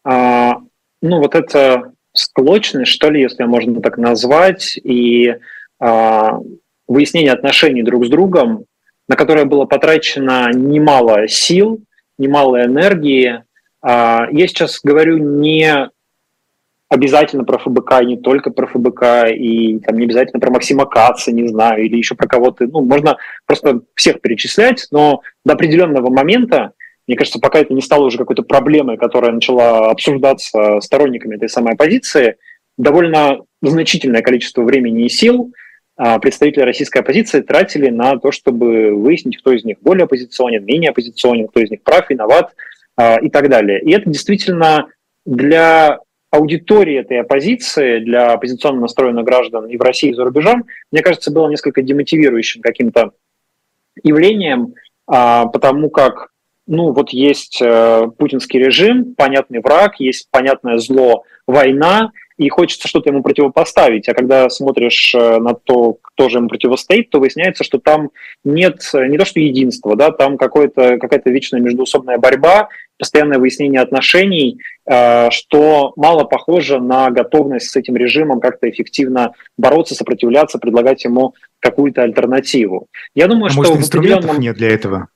а, 0.03 0.61
ну, 1.01 1.19
вот 1.19 1.35
эта 1.35 1.93
склочность, 2.13 2.91
что 2.91 3.09
ли, 3.09 3.21
если 3.21 3.43
можно 3.43 3.81
так 3.81 3.97
назвать, 3.97 4.77
и 4.77 5.35
выяснение 5.79 7.31
отношений 7.31 7.83
друг 7.83 8.05
с 8.05 8.09
другом, 8.09 8.65
на 9.07 9.15
которое 9.15 9.45
было 9.45 9.65
потрачено 9.65 10.49
немало 10.53 11.27
сил, 11.27 11.81
немало 12.17 12.63
энергии, 12.65 13.43
а, 13.81 14.27
я 14.31 14.47
сейчас 14.47 14.79
говорю 14.83 15.17
не 15.17 15.89
обязательно 16.89 17.43
про 17.43 17.59
ФБК, 17.59 18.01
не 18.03 18.17
только 18.17 18.49
про 18.49 18.67
ФБК, 18.67 19.29
и 19.31 19.79
там 19.79 19.97
не 19.97 20.05
обязательно 20.05 20.39
про 20.39 20.51
Максима 20.51 20.85
Каца, 20.85 21.31
не 21.31 21.47
знаю, 21.47 21.85
или 21.85 21.95
еще 21.95 22.15
про 22.15 22.27
кого-то. 22.27 22.65
Ну, 22.65 22.81
можно 22.81 23.17
просто 23.45 23.81
всех 23.95 24.21
перечислять, 24.21 24.87
но 24.91 25.21
до 25.45 25.53
определенного 25.53 26.09
момента, 26.09 26.73
мне 27.07 27.15
кажется, 27.15 27.39
пока 27.39 27.59
это 27.59 27.73
не 27.73 27.81
стало 27.81 28.05
уже 28.05 28.17
какой-то 28.17 28.41
проблемой, 28.41 28.97
которая 28.97 29.31
начала 29.31 29.91
обсуждаться 29.91 30.79
сторонниками 30.81 31.35
этой 31.35 31.47
самой 31.47 31.73
оппозиции, 31.73 32.37
довольно 32.77 33.41
значительное 33.61 34.21
количество 34.21 34.63
времени 34.63 35.05
и 35.05 35.09
сил 35.09 35.51
а, 35.51 35.57
представители 36.21 36.63
российской 36.63 36.99
оппозиции 36.99 37.41
тратили 37.41 37.89
на 37.89 38.17
то, 38.17 38.31
чтобы 38.31 38.95
выяснить, 38.95 39.37
кто 39.37 39.51
из 39.51 39.65
них 39.65 39.77
более 39.81 40.05
оппозиционен, 40.05 40.63
менее 40.63 40.91
оппозиционен, 40.91 41.47
кто 41.47 41.59
из 41.59 41.69
них 41.69 41.81
прав, 41.81 42.09
виноват, 42.09 42.53
а, 42.99 43.17
и 43.21 43.29
так 43.29 43.47
далее. 43.47 43.79
И 43.81 43.91
это 43.91 44.09
действительно 44.09 44.87
для 45.25 45.99
аудитории 46.31 46.99
этой 46.99 47.21
оппозиции, 47.21 47.99
для 47.99 48.33
оппозиционно 48.33 48.81
настроенных 48.81 49.23
граждан 49.23 49.67
и 49.67 49.77
в 49.77 49.81
России, 49.81 50.09
и 50.09 50.13
за 50.13 50.25
рубежом, 50.25 50.65
мне 50.91 51.01
кажется, 51.01 51.31
было 51.31 51.47
несколько 51.47 51.81
демотивирующим 51.81 52.61
каким-то 52.61 53.11
явлением, 54.03 54.73
а, 55.07 55.45
потому 55.45 55.89
как, 55.89 56.31
ну, 56.67 56.91
вот 56.91 57.11
есть 57.11 57.61
э, 57.61 58.07
путинский 58.17 58.59
режим, 58.59 59.15
понятный 59.15 59.61
враг, 59.61 60.01
есть 60.01 60.27
понятное 60.29 60.77
зло, 60.77 61.23
война, 61.47 62.11
и 62.39 62.47
хочется 62.47 62.87
что-то 62.87 63.09
ему 63.09 63.21
противопоставить. 63.21 64.07
А 64.07 64.13
когда 64.13 64.49
смотришь 64.49 65.13
э, 65.13 65.39
на 65.39 65.53
то, 65.53 65.97
кто 66.01 66.29
же 66.29 66.37
ему 66.37 66.47
противостоит, 66.47 67.09
то 67.09 67.19
выясняется, 67.19 67.65
что 67.65 67.79
там 67.79 68.11
нет 68.45 68.77
э, 68.93 69.07
не 69.07 69.17
то 69.17 69.25
что 69.25 69.41
единства, 69.41 69.97
да, 69.97 70.11
там 70.11 70.37
какое-то, 70.37 70.97
какая-то 70.99 71.29
вечная 71.31 71.59
междуусобная 71.59 72.17
борьба, 72.17 72.69
постоянное 72.97 73.39
выяснение 73.39 73.81
отношений, 73.81 74.57
э, 74.89 75.29
что 75.31 75.91
мало 75.97 76.23
похоже 76.23 76.79
на 76.79 77.09
готовность 77.09 77.71
с 77.71 77.75
этим 77.75 77.97
режимом 77.97 78.39
как-то 78.39 78.69
эффективно 78.69 79.33
бороться, 79.57 79.93
сопротивляться, 79.93 80.59
предлагать 80.59 81.03
ему 81.03 81.33
какую-то 81.59 82.03
альтернативу. 82.03 82.87
Я 83.15 83.27
думаю, 83.27 83.47
а 83.47 83.49
что 83.49 83.57
может, 83.57 83.75
инструментов 83.75 84.19
определенном... 84.19 84.41
нет 84.41 84.55
для 84.55 84.69
этого? 84.69 85.07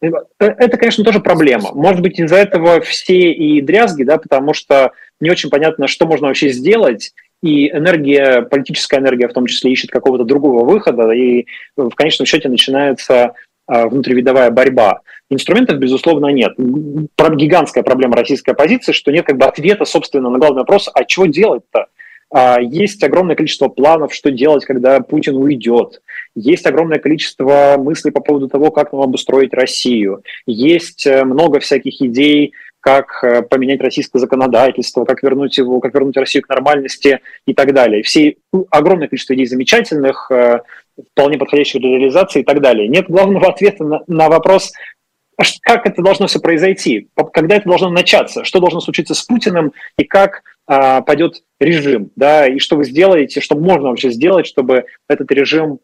Это, 0.00 0.76
конечно, 0.76 1.04
тоже 1.04 1.20
проблема. 1.20 1.70
Может 1.72 2.02
быть, 2.02 2.18
из-за 2.18 2.36
этого 2.36 2.80
все 2.80 3.32
и 3.32 3.60
дрязги, 3.60 4.04
да, 4.04 4.18
потому 4.18 4.54
что 4.54 4.92
не 5.20 5.30
очень 5.30 5.50
понятно, 5.50 5.88
что 5.88 6.06
можно 6.06 6.28
вообще 6.28 6.50
сделать, 6.50 7.12
и 7.42 7.68
энергия, 7.68 8.42
политическая 8.42 9.00
энергия 9.00 9.28
в 9.28 9.32
том 9.32 9.46
числе 9.46 9.72
ищет 9.72 9.90
какого-то 9.90 10.24
другого 10.24 10.64
выхода, 10.64 11.10
и 11.10 11.46
в 11.76 11.90
конечном 11.90 12.26
счете 12.26 12.48
начинается 12.48 13.34
а, 13.66 13.88
внутривидовая 13.88 14.50
борьба. 14.50 15.00
Инструментов, 15.30 15.78
безусловно, 15.78 16.28
нет. 16.28 16.54
Гигантская 16.56 17.84
проблема 17.84 18.16
российской 18.16 18.50
оппозиции, 18.50 18.92
что 18.92 19.12
нет 19.12 19.26
как 19.26 19.36
бы 19.36 19.44
ответа, 19.44 19.84
собственно, 19.84 20.30
на 20.30 20.38
главный 20.38 20.60
вопрос, 20.60 20.88
а 20.92 21.06
что 21.06 21.26
делать-то? 21.26 21.86
А, 22.30 22.60
есть 22.60 23.02
огромное 23.02 23.36
количество 23.36 23.68
планов, 23.68 24.12
что 24.12 24.30
делать, 24.30 24.64
когда 24.64 25.00
Путин 25.00 25.36
уйдет. 25.36 26.02
Есть 26.34 26.66
огромное 26.66 26.98
количество 26.98 27.76
мыслей 27.78 28.10
по 28.10 28.20
поводу 28.20 28.48
того, 28.48 28.70
как 28.70 28.92
нам 28.92 29.02
обустроить 29.02 29.54
Россию. 29.54 30.22
Есть 30.46 31.06
э, 31.06 31.24
много 31.24 31.58
всяких 31.60 32.00
идей, 32.02 32.52
как 32.80 33.22
э, 33.22 33.42
поменять 33.42 33.80
российское 33.80 34.18
законодательство, 34.18 35.04
как 35.04 35.22
вернуть 35.22 35.56
его, 35.56 35.80
как 35.80 35.94
вернуть 35.94 36.16
Россию 36.16 36.44
к 36.44 36.48
нормальности 36.48 37.20
и 37.46 37.54
так 37.54 37.72
далее. 37.72 38.02
Все 38.02 38.36
ну, 38.52 38.66
огромное 38.70 39.08
количество 39.08 39.34
идей 39.34 39.46
замечательных, 39.46 40.30
э, 40.30 40.60
вполне 41.12 41.38
подходящих 41.38 41.80
для 41.80 41.90
реализации 41.90 42.40
и 42.40 42.44
так 42.44 42.60
далее. 42.60 42.88
Нет 42.88 43.06
главного 43.08 43.48
ответа 43.52 43.84
на, 43.84 44.02
на 44.06 44.28
вопрос, 44.28 44.72
как 45.62 45.86
это 45.86 46.02
должно 46.02 46.26
все 46.26 46.40
произойти, 46.40 47.08
когда 47.32 47.56
это 47.56 47.68
должно 47.68 47.90
начаться, 47.90 48.44
что 48.44 48.60
должно 48.60 48.80
случиться 48.80 49.14
с 49.14 49.22
Путиным 49.22 49.72
и 49.96 50.04
как 50.04 50.42
а, 50.66 51.00
пойдет 51.00 51.42
режим, 51.60 52.10
да, 52.16 52.46
и 52.46 52.58
что 52.58 52.76
вы 52.76 52.84
сделаете, 52.84 53.40
что 53.40 53.56
можно 53.56 53.88
вообще 53.88 54.10
сделать, 54.10 54.46
чтобы 54.46 54.84
этот 55.08 55.30
режим 55.30 55.80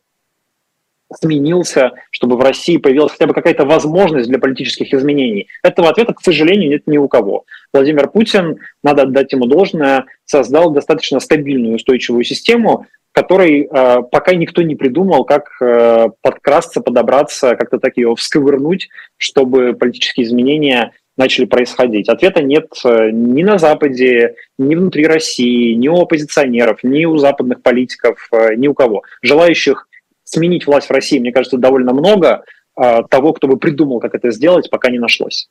сменился, 1.20 1.92
чтобы 2.10 2.36
в 2.36 2.40
России 2.40 2.76
появилась 2.76 3.12
хотя 3.12 3.26
бы 3.26 3.34
какая-то 3.34 3.64
возможность 3.64 4.28
для 4.28 4.38
политических 4.38 4.92
изменений. 4.92 5.48
Этого 5.62 5.88
ответа, 5.88 6.14
к 6.14 6.20
сожалению, 6.20 6.70
нет 6.70 6.82
ни 6.86 6.98
у 6.98 7.08
кого. 7.08 7.44
Владимир 7.72 8.08
Путин, 8.08 8.58
надо 8.82 9.02
отдать 9.02 9.32
ему 9.32 9.46
должное, 9.46 10.06
создал 10.24 10.70
достаточно 10.70 11.20
стабильную 11.20 11.76
устойчивую 11.76 12.24
систему, 12.24 12.86
которой 13.12 13.62
э, 13.62 14.02
пока 14.10 14.34
никто 14.34 14.62
не 14.62 14.74
придумал, 14.74 15.24
как 15.24 15.50
э, 15.60 16.08
подкрасться, 16.20 16.80
подобраться, 16.80 17.54
как-то 17.54 17.78
так 17.78 17.96
ее 17.96 18.14
всковырнуть, 18.16 18.88
чтобы 19.18 19.72
политические 19.72 20.26
изменения 20.26 20.92
начали 21.16 21.44
происходить. 21.44 22.08
Ответа 22.08 22.42
нет 22.42 22.66
э, 22.84 23.10
ни 23.12 23.42
на 23.42 23.58
Западе, 23.58 24.34
ни 24.58 24.74
внутри 24.74 25.06
России, 25.06 25.74
ни 25.74 25.88
у 25.88 26.00
оппозиционеров, 26.00 26.82
ни 26.82 27.04
у 27.04 27.16
западных 27.18 27.62
политиков, 27.62 28.28
э, 28.32 28.54
ни 28.56 28.66
у 28.66 28.74
кого. 28.74 29.02
Желающих 29.22 29.88
сменить 30.24 30.66
власть 30.66 30.88
в 30.88 30.92
России, 30.92 31.18
мне 31.18 31.32
кажется, 31.32 31.58
довольно 31.58 31.92
много. 31.92 32.44
А, 32.76 33.02
того, 33.04 33.32
кто 33.32 33.46
бы 33.46 33.56
придумал, 33.56 34.00
как 34.00 34.14
это 34.14 34.30
сделать, 34.30 34.70
пока 34.70 34.90
не 34.90 34.98
нашлось. 34.98 35.48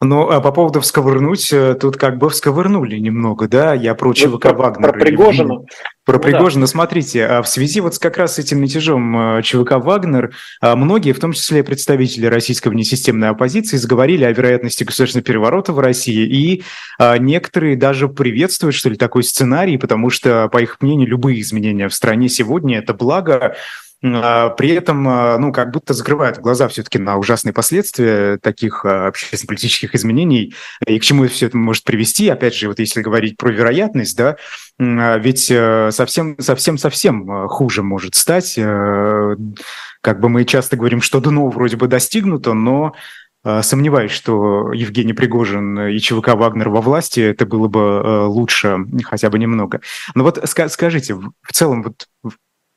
Ну, 0.00 0.30
а 0.30 0.40
по 0.40 0.52
поводу 0.52 0.80
всковырнуть, 0.80 1.52
э, 1.52 1.74
тут 1.74 1.96
как 1.96 2.18
бы 2.18 2.30
всковырнули 2.30 2.98
немного, 2.98 3.48
да? 3.48 3.74
Я 3.74 3.96
про 3.96 4.12
ЧВК 4.12 4.42
про, 4.42 4.52
Вагнера. 4.52 4.92
Про 4.92 5.00
Пригожина. 5.00 5.54
Про 6.04 6.18
ну, 6.18 6.22
Пригожина, 6.22 6.66
да. 6.66 6.66
смотрите, 6.68 7.26
а 7.26 7.42
в 7.42 7.48
связи 7.48 7.80
вот 7.80 7.98
как 7.98 8.16
раз 8.16 8.36
с 8.36 8.38
этим 8.38 8.60
мятежом 8.60 9.38
э, 9.38 9.42
ЧВК 9.42 9.72
«Вагнер», 9.72 10.30
а 10.60 10.76
многие, 10.76 11.10
в 11.10 11.18
том 11.18 11.32
числе 11.32 11.64
представители 11.64 12.26
российской 12.26 12.68
внесистемной 12.68 13.30
оппозиции, 13.30 13.76
заговорили 13.76 14.22
о 14.22 14.30
вероятности 14.30 14.84
государственного 14.84 15.26
переворота 15.26 15.72
в 15.72 15.80
России, 15.80 16.24
и 16.26 16.62
некоторые 17.18 17.74
даже 17.74 18.08
приветствуют, 18.08 18.76
что 18.76 18.90
ли, 18.90 18.96
такой 18.96 19.24
сценарий, 19.24 19.78
потому 19.78 20.10
что, 20.10 20.48
по 20.48 20.58
их 20.58 20.80
мнению, 20.80 21.08
любые 21.08 21.40
изменения 21.40 21.88
в 21.88 21.94
стране 21.94 22.28
сегодня– 22.28 22.78
это 22.78 22.94
благо, 22.94 23.34
а, 23.36 23.54
при 24.00 24.70
этом, 24.70 25.08
а, 25.08 25.38
ну, 25.38 25.52
как 25.52 25.72
будто 25.72 25.92
закрывают 25.92 26.38
глаза 26.38 26.68
все-таки 26.68 26.98
на 26.98 27.16
ужасные 27.16 27.52
последствия 27.52 28.38
таких 28.38 28.84
а, 28.84 29.08
общественно-политических 29.08 29.94
изменений 29.94 30.54
и 30.86 30.98
к 31.00 31.02
чему 31.02 31.26
все 31.26 31.46
это 31.46 31.56
может 31.56 31.82
привести. 31.82 32.28
Опять 32.28 32.54
же, 32.54 32.68
вот 32.68 32.78
если 32.78 33.02
говорить 33.02 33.36
про 33.36 33.50
вероятность, 33.50 34.16
да, 34.16 34.36
ведь 34.78 35.46
совсем-совсем-совсем 35.46 37.48
хуже 37.48 37.82
может 37.82 38.14
стать. 38.14 38.54
Как 38.54 40.20
бы 40.20 40.28
мы 40.28 40.44
часто 40.44 40.76
говорим, 40.76 41.02
что 41.02 41.20
дно 41.20 41.48
вроде 41.48 41.76
бы 41.76 41.88
достигнуто, 41.88 42.54
но 42.54 42.94
Сомневаюсь, 43.62 44.10
что 44.10 44.72
Евгений 44.72 45.12
Пригожин 45.12 45.78
и 45.88 45.98
ЧВК 46.00 46.34
«Вагнер» 46.34 46.68
во 46.68 46.80
власти, 46.80 47.20
это 47.20 47.46
было 47.46 47.68
бы 47.68 48.26
лучше 48.26 48.78
хотя 49.04 49.30
бы 49.30 49.38
немного. 49.38 49.80
Но 50.14 50.24
вот 50.24 50.42
скажите, 50.44 51.14
в 51.14 51.52
целом, 51.52 51.84
вот 51.84 52.08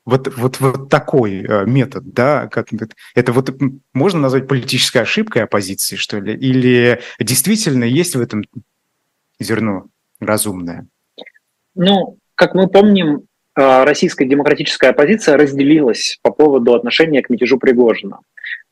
вот, 0.04 0.34
вот, 0.36 0.60
вот 0.60 0.88
такой 0.88 1.44
э, 1.44 1.64
метод, 1.66 2.12
да, 2.12 2.48
как 2.48 2.68
это 3.14 3.32
вот 3.32 3.54
можно 3.94 4.20
назвать 4.20 4.48
политической 4.48 5.02
ошибкой 5.02 5.44
оппозиции, 5.44 5.96
что 5.96 6.18
ли, 6.18 6.34
или 6.34 7.00
действительно 7.20 7.84
есть 7.84 8.16
в 8.16 8.20
этом 8.20 8.42
зерно 9.38 9.86
разумное? 10.20 10.86
Ну, 11.74 12.18
как 12.34 12.54
мы 12.54 12.68
помним, 12.68 13.26
э, 13.56 13.84
российская 13.84 14.26
демократическая 14.26 14.90
оппозиция 14.90 15.36
разделилась 15.36 16.18
по 16.22 16.32
поводу 16.32 16.74
отношения 16.74 17.22
к 17.22 17.30
мятежу 17.30 17.58
Пригожина. 17.58 18.18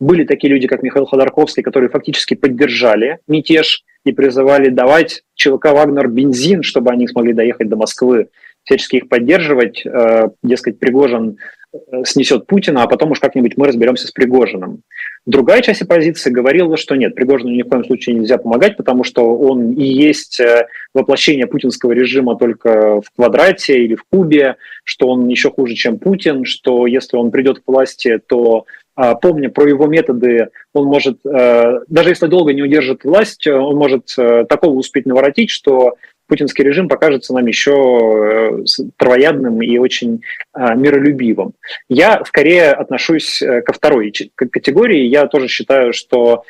Были 0.01 0.25
такие 0.25 0.53
люди, 0.53 0.67
как 0.67 0.83
Михаил 0.83 1.07
Ходорковский, 1.07 1.63
которые 1.63 1.91
фактически 1.91 2.35
поддержали 2.35 3.19
мятеж 3.29 3.85
и 4.05 4.13
призывали 4.13 4.71
давать 4.71 5.23
ЧВК 5.35 5.67
«Вагнер» 5.67 6.09
бензин, 6.09 6.63
чтобы 6.63 6.91
они 6.91 7.07
смогли 7.07 7.35
доехать 7.35 7.69
до 7.69 7.77
Москвы 7.77 8.31
всячески 8.71 8.97
их 8.97 9.09
поддерживать, 9.09 9.85
э, 9.85 10.29
дескать, 10.45 10.79
Пригожин 10.79 11.39
э, 11.73 12.05
снесет 12.05 12.47
Путина, 12.47 12.85
а 12.85 12.87
потом 12.87 13.11
уж 13.11 13.19
как-нибудь 13.19 13.57
мы 13.57 13.67
разберемся 13.67 14.07
с 14.07 14.13
Пригожиным. 14.13 14.83
Другая 15.27 15.61
часть 15.61 15.83
оппозиции 15.83 16.31
говорила, 16.31 16.77
что 16.77 16.95
нет, 16.95 17.17
Пригожину 17.17 17.51
ни 17.51 17.63
в 17.63 17.69
коем 17.69 17.85
случае 17.85 18.15
нельзя 18.15 18.39
помогать, 18.39 18.77
потому 18.77 19.03
что 19.03 19.37
он 19.37 19.73
и 19.73 19.85
есть 19.85 20.39
э, 20.39 20.67
воплощение 20.95 21.49
путинского 21.49 21.91
режима 21.91 22.37
только 22.37 23.01
в 23.01 23.11
квадрате 23.17 23.83
или 23.85 23.97
в 23.97 24.05
кубе, 24.05 24.57
что 24.85 25.09
он 25.09 25.27
еще 25.27 25.51
хуже, 25.51 25.75
чем 25.75 25.99
Путин, 25.99 26.45
что 26.45 26.87
если 26.87 27.17
он 27.17 27.33
придет 27.33 27.59
к 27.59 27.63
власти, 27.67 28.21
то 28.25 28.67
а, 28.95 29.15
помня 29.15 29.51
про 29.51 29.69
его 29.69 29.87
методы, 29.87 30.49
он 30.75 30.87
может, 30.87 31.21
даже 31.23 32.09
если 32.09 32.27
долго 32.27 32.53
не 32.53 32.63
удержит 32.63 33.05
власть, 33.05 33.47
он 33.47 33.77
может 33.77 34.15
такого 34.49 34.75
успеть 34.75 35.07
наворотить, 35.07 35.49
что 35.51 35.95
путинский 36.31 36.65
режим 36.65 36.89
покажется 36.89 37.35
нам 37.35 37.47
еще 37.47 37.73
э, 37.73 38.65
травоядным 38.97 39.61
и 39.61 39.77
очень 39.79 40.23
а, 40.53 40.75
миролюбивым. 40.75 41.53
Я 41.89 42.23
скорее 42.25 42.71
отношусь 42.71 43.43
э, 43.43 43.61
ко 43.63 43.73
второй 43.73 44.13
категории. 44.37 45.07
Я 45.07 45.27
тоже 45.27 45.49
считаю, 45.49 45.93
что 45.93 46.45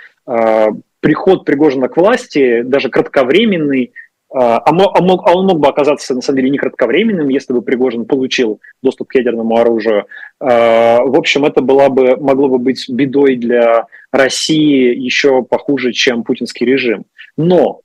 приход 1.00 1.44
Пригожина 1.44 1.88
к 1.88 1.96
власти, 1.96 2.62
даже 2.62 2.88
кратковременный, 2.88 3.92
а, 4.32 4.58
а, 4.58 4.70
а, 4.70 5.34
он 5.34 5.46
мог 5.46 5.58
бы 5.58 5.68
оказаться, 5.68 6.14
на 6.14 6.20
самом 6.20 6.36
деле, 6.38 6.50
не 6.50 6.58
кратковременным, 6.58 7.28
если 7.28 7.52
бы 7.52 7.62
Пригожин 7.62 8.04
получил 8.04 8.60
доступ 8.82 9.08
к 9.08 9.16
ядерному 9.16 9.56
оружию. 9.56 10.06
В 10.38 11.18
общем, 11.18 11.44
это 11.44 11.62
была 11.62 11.88
бы, 11.88 12.16
могло 12.16 12.48
бы 12.48 12.58
быть 12.58 12.88
бедой 12.88 13.36
для 13.36 13.86
России 14.12 14.94
еще 14.94 15.42
похуже, 15.42 15.92
чем 15.92 16.22
путинский 16.22 16.64
режим. 16.64 17.04
Но 17.36 17.80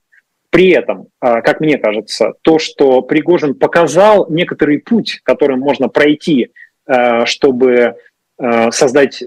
при 0.50 0.70
этом, 0.70 1.08
а, 1.20 1.40
как 1.42 1.60
мне 1.60 1.78
кажется, 1.78 2.34
то, 2.42 2.58
что 2.58 3.02
Пригожин 3.02 3.54
показал 3.54 4.28
некоторый 4.30 4.78
путь, 4.78 5.20
которым 5.22 5.60
можно 5.60 5.88
пройти, 5.88 6.50
а, 6.86 7.26
чтобы 7.26 7.96
а, 8.38 8.70
создать 8.70 9.22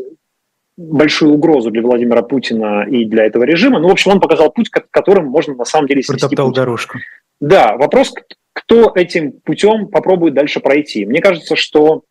большую 0.77 1.33
угрозу 1.33 1.71
для 1.71 1.81
Владимира 1.81 2.21
Путина 2.21 2.85
и 2.89 3.03
для 3.05 3.25
этого 3.25 3.43
режима. 3.43 3.79
Ну, 3.79 3.89
в 3.89 3.91
общем, 3.91 4.11
он 4.11 4.21
показал 4.21 4.51
путь, 4.51 4.69
которым 4.69 5.25
можно 5.25 5.53
на 5.53 5.65
самом 5.65 5.87
деле 5.87 6.01
свести 6.01 6.21
Протоптал 6.21 6.51
дорожку. 6.53 6.99
Да, 7.41 7.75
вопрос, 7.75 8.13
кто 8.53 8.91
этим 8.95 9.33
путем 9.33 9.87
попробует 9.87 10.33
дальше 10.33 10.61
пройти. 10.61 11.05
Мне 11.05 11.21
кажется, 11.21 11.55
что 11.55 12.03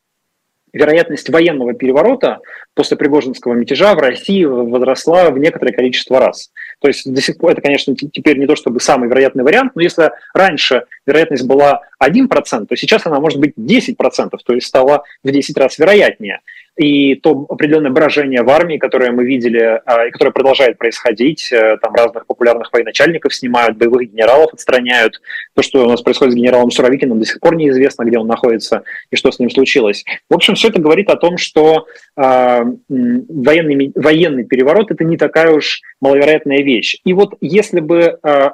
вероятность 0.72 1.28
военного 1.30 1.72
переворота 1.72 2.40
после 2.74 2.96
Пригожинского 2.96 3.54
мятежа 3.54 3.94
в 3.94 3.98
России 3.98 4.44
возросла 4.44 5.30
в 5.30 5.38
некоторое 5.38 5.72
количество 5.72 6.20
раз. 6.20 6.50
То 6.80 6.88
есть 6.88 7.12
до 7.12 7.20
сих 7.20 7.38
пор 7.38 7.52
это, 7.52 7.60
конечно, 7.60 7.94
теперь 7.94 8.38
не 8.38 8.46
то 8.46 8.56
чтобы 8.56 8.80
самый 8.80 9.08
вероятный 9.08 9.44
вариант, 9.44 9.72
но 9.74 9.82
если 9.82 10.12
раньше 10.32 10.84
вероятность 11.06 11.44
была 11.44 11.82
1%, 12.02 12.66
то 12.66 12.76
сейчас 12.76 13.06
она 13.06 13.20
может 13.20 13.40
быть 13.40 13.54
10%, 13.56 13.96
то 14.44 14.54
есть 14.54 14.66
стала 14.66 15.02
в 15.22 15.30
10 15.30 15.56
раз 15.56 15.78
вероятнее 15.78 16.40
и 16.78 17.16
то 17.16 17.44
определенное 17.48 17.90
брожение 17.90 18.42
в 18.42 18.50
армии, 18.50 18.78
которое 18.78 19.10
мы 19.10 19.24
видели 19.24 19.80
а, 19.84 20.06
и 20.06 20.10
которое 20.12 20.30
продолжает 20.30 20.78
происходить, 20.78 21.52
э, 21.52 21.76
там 21.82 21.92
разных 21.92 22.24
популярных 22.24 22.72
военачальников 22.72 23.34
снимают, 23.34 23.76
боевых 23.76 24.12
генералов 24.12 24.54
отстраняют. 24.54 25.20
То, 25.56 25.62
что 25.62 25.84
у 25.84 25.90
нас 25.90 26.02
происходит 26.02 26.34
с 26.34 26.36
генералом 26.36 26.70
Суровикиным, 26.70 27.18
до 27.18 27.26
сих 27.26 27.40
пор 27.40 27.56
неизвестно, 27.56 28.04
где 28.04 28.18
он 28.18 28.28
находится 28.28 28.84
и 29.10 29.16
что 29.16 29.32
с 29.32 29.40
ним 29.40 29.50
случилось. 29.50 30.04
В 30.30 30.34
общем, 30.34 30.54
все 30.54 30.68
это 30.68 30.80
говорит 30.80 31.10
о 31.10 31.16
том, 31.16 31.36
что 31.36 31.88
э, 32.16 32.62
военный, 32.88 33.92
военный 33.96 34.44
переворот– 34.44 34.90
это 34.92 35.02
не 35.02 35.16
такая 35.16 35.50
уж 35.50 35.80
маловероятная 36.00 36.62
вещь. 36.62 37.00
И 37.04 37.12
вот 37.12 37.34
если 37.40 37.80
бы 37.80 38.20
э, 38.22 38.50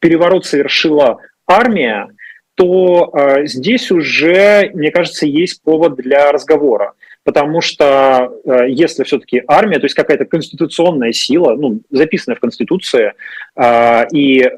переворот 0.00 0.44
совершила 0.44 1.16
армия, 1.46 2.08
то 2.56 3.10
э, 3.14 3.46
здесь 3.46 3.90
уже, 3.90 4.70
мне 4.74 4.90
кажется, 4.90 5.24
есть 5.24 5.62
повод 5.62 5.96
для 5.96 6.30
разговора 6.30 6.92
потому 7.28 7.60
что 7.60 8.32
э, 8.46 8.70
если 8.70 9.04
все-таки 9.04 9.42
армия, 9.46 9.78
то 9.78 9.84
есть 9.84 9.94
какая-то 9.94 10.24
конституционная 10.24 11.12
сила, 11.12 11.56
ну, 11.56 11.82
записанная 11.90 12.36
в 12.36 12.40
Конституции, 12.40 13.12
э, 13.54 14.06
и 14.14 14.50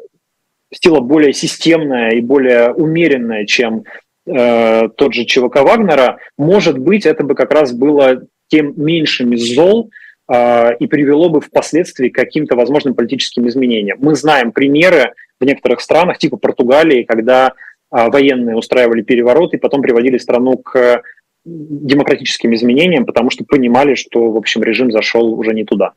сила 0.73 1.01
более 1.01 1.33
системная 1.33 2.11
и 2.11 2.21
более 2.21 2.73
умеренная, 2.73 3.45
чем 3.45 3.83
э, 4.25 4.89
тот 4.97 5.15
же 5.15 5.25
ЧВК 5.25 5.63
Вагнера, 5.63 6.19
может 6.39 6.79
быть, 6.79 7.07
это 7.07 7.25
бы 7.25 7.35
как 7.35 7.51
раз 7.53 7.73
было 7.73 8.23
тем 8.47 8.73
меньшим 8.77 9.33
из 9.33 9.53
зол, 9.53 9.91
и 10.33 10.87
привело 10.87 11.29
бы 11.29 11.41
впоследствии 11.41 12.09
к 12.09 12.15
каким-то 12.15 12.55
возможным 12.55 12.95
политическим 12.95 13.49
изменениям. 13.49 13.99
Мы 14.01 14.15
знаем 14.15 14.53
примеры 14.53 15.13
в 15.41 15.45
некоторых 15.45 15.81
странах, 15.81 16.19
типа 16.19 16.37
Португалии, 16.37 17.03
когда 17.03 17.55
военные 17.91 18.55
устраивали 18.55 19.03
переворот 19.03 19.55
и 19.55 19.59
потом 19.59 19.83
приводили 19.83 20.19
страну 20.19 20.57
к 20.57 21.03
демократическим 21.45 22.55
изменениям, 22.55 23.07
потому 23.07 23.31
что 23.31 23.45
понимали, 23.45 23.95
что, 23.95 24.31
в 24.31 24.37
общем, 24.37 24.63
режим 24.63 24.93
зашел 24.93 25.33
уже 25.33 25.53
не 25.53 25.65
туда. 25.65 25.93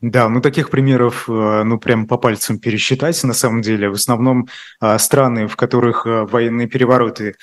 Да, 0.00 0.28
ну 0.28 0.42
таких 0.42 0.68
примеров, 0.68 1.30
э, 1.30 1.62
ну 1.64 1.78
прям 1.78 2.06
по 2.06 2.18
пальцам 2.18 2.58
пересчитать, 2.58 3.24
на 3.24 3.32
самом 3.32 3.62
деле. 3.62 3.88
В 3.88 3.94
основном 3.94 4.48
э, 4.82 4.98
страны, 4.98 5.46
в 5.46 5.56
которых 5.56 6.06
э, 6.06 6.24
военные 6.24 6.68
перевороты 6.68 7.36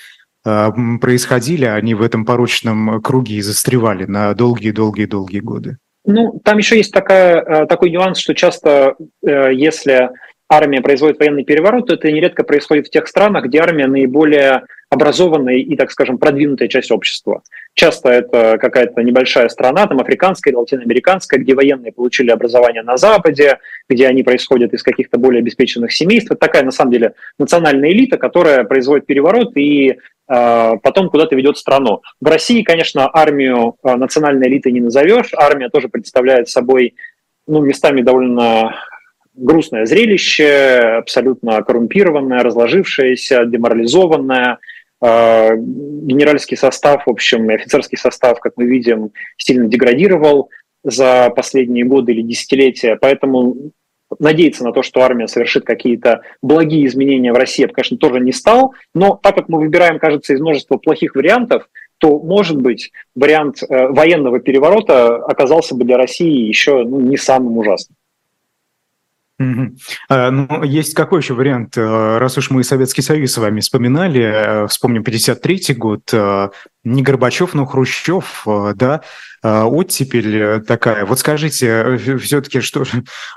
происходили, 0.44 1.66
они 1.66 1.94
в 1.94 2.02
этом 2.02 2.26
порочном 2.26 3.00
круге 3.04 3.36
и 3.36 3.42
застревали 3.42 4.06
на 4.06 4.34
долгие-долгие-долгие 4.34 5.40
годы. 5.40 5.78
Ну, 6.04 6.42
там 6.44 6.58
еще 6.58 6.78
есть 6.78 6.92
такая, 6.92 7.68
такой 7.68 7.92
нюанс, 7.92 8.18
что 8.18 8.34
часто, 8.34 8.96
если 9.22 10.10
армия 10.50 10.82
производит 10.82 11.20
военный 11.20 11.44
переворот, 11.44 11.86
то 11.86 11.94
это 11.94 12.12
нередко 12.12 12.44
происходит 12.44 12.88
в 12.88 12.90
тех 12.90 13.08
странах, 13.08 13.46
где 13.46 13.60
армия 13.60 13.86
наиболее 13.86 14.64
образованная 14.92 15.56
и, 15.56 15.76
так 15.78 15.90
скажем, 15.90 16.18
продвинутая 16.18 16.68
часть 16.68 16.92
общества. 16.92 17.44
Часто 17.76 18.10
это 18.10 18.58
какая-то 18.60 19.02
небольшая 19.02 19.48
страна, 19.48 19.88
там 19.88 20.02
африканская, 20.02 20.54
латиноамериканская, 20.54 21.40
где 21.40 21.56
военные 21.56 21.94
получили 21.94 22.30
образование 22.30 22.84
на 22.84 22.98
Западе, 22.98 23.60
где 23.90 24.08
они 24.08 24.22
происходят 24.24 24.74
из 24.74 24.84
каких-то 24.84 25.18
более 25.18 25.40
обеспеченных 25.40 25.94
семейств. 25.94 26.30
Это 26.30 26.42
такая, 26.42 26.64
на 26.64 26.72
самом 26.72 26.92
деле, 26.92 27.14
национальная 27.40 27.90
элита, 27.90 28.18
которая 28.18 28.66
производит 28.66 29.06
переворот 29.06 29.56
и 29.56 29.92
э, 29.92 29.96
потом 30.84 31.10
куда-то 31.10 31.38
ведет 31.38 31.58
страну. 31.58 32.02
В 32.20 32.28
России, 32.28 32.62
конечно, 32.62 33.10
армию 33.14 33.78
э, 33.84 33.96
национальной 33.96 34.50
элиты 34.50 34.72
не 34.74 34.82
назовешь. 34.82 35.32
Армия 35.38 35.70
тоже 35.70 35.88
представляет 35.88 36.50
собой 36.50 36.96
ну, 37.48 37.62
местами 37.62 38.02
довольно 38.02 38.76
грустное 39.34 39.86
зрелище, 39.86 40.98
абсолютно 41.00 41.62
коррумпированное, 41.64 42.44
разложившееся, 42.44 43.46
деморализованное, 43.46 44.60
генеральский 45.02 46.58
состав, 46.58 47.08
в 47.08 47.10
общем, 47.10 47.50
офицерский 47.50 47.98
состав, 47.98 48.40
как 48.40 48.54
мы 48.56 48.66
видим, 48.66 49.12
сильно 49.38 49.68
деградировал 49.68 50.50
за 50.84 51.32
последние 51.36 51.86
годы 51.86 52.12
или 52.12 52.22
десятилетия, 52.22 52.98
поэтому 53.00 53.72
надеяться 54.20 54.64
на 54.64 54.74
то, 54.74 54.84
что 54.84 55.02
армия 55.02 55.28
совершит 55.28 55.64
какие-то 55.64 56.22
благие 56.42 56.86
изменения 56.86 57.32
в 57.32 57.38
России, 57.38 57.64
я 57.64 57.68
бы, 57.68 57.74
конечно, 57.74 57.98
тоже 57.98 58.20
не 58.20 58.32
стал, 58.32 58.74
но 58.94 59.20
так 59.22 59.36
как 59.36 59.50
мы 59.50 59.60
выбираем, 59.60 60.00
кажется, 60.00 60.34
из 60.34 60.42
множества 60.42 60.78
плохих 60.78 61.16
вариантов, 61.16 61.70
то, 61.98 62.20
может 62.20 62.60
быть, 62.60 62.92
вариант 63.16 63.62
э, 63.62 63.88
военного 63.88 64.40
переворота 64.40 65.18
оказался 65.18 65.76
бы 65.76 65.86
для 65.86 65.98
России 65.98 66.48
еще 66.48 66.84
ну, 66.84 67.00
не 67.00 67.16
самым 67.16 67.58
ужасным. 67.58 67.96
А, 70.10 70.32
ну, 70.32 70.64
есть 70.64 70.94
какой 70.94 71.20
еще 71.22 71.34
вариант? 71.34 71.78
Э, 71.78 72.18
раз 72.18 72.38
уж 72.38 72.50
мы 72.50 72.64
Советский 72.64 73.02
Союз 73.02 73.34
с 73.34 73.38
вами 73.38 73.60
вспоминали, 73.60 74.22
э, 74.22 74.68
вспомним 74.68 75.04
53 75.04 75.74
год, 75.76 76.10
э, 76.14 76.50
не 76.84 77.04
Горбачев, 77.04 77.54
но 77.54 77.66
Хрущев, 77.66 78.44
э, 78.48 78.74
да, 78.76 79.02
э, 79.44 79.62
оттепель 79.62 80.36
э, 80.36 80.60
такая. 80.62 81.06
Вот 81.06 81.20
скажите, 81.20 81.98
все-таки 82.18 82.62
что, 82.62 82.84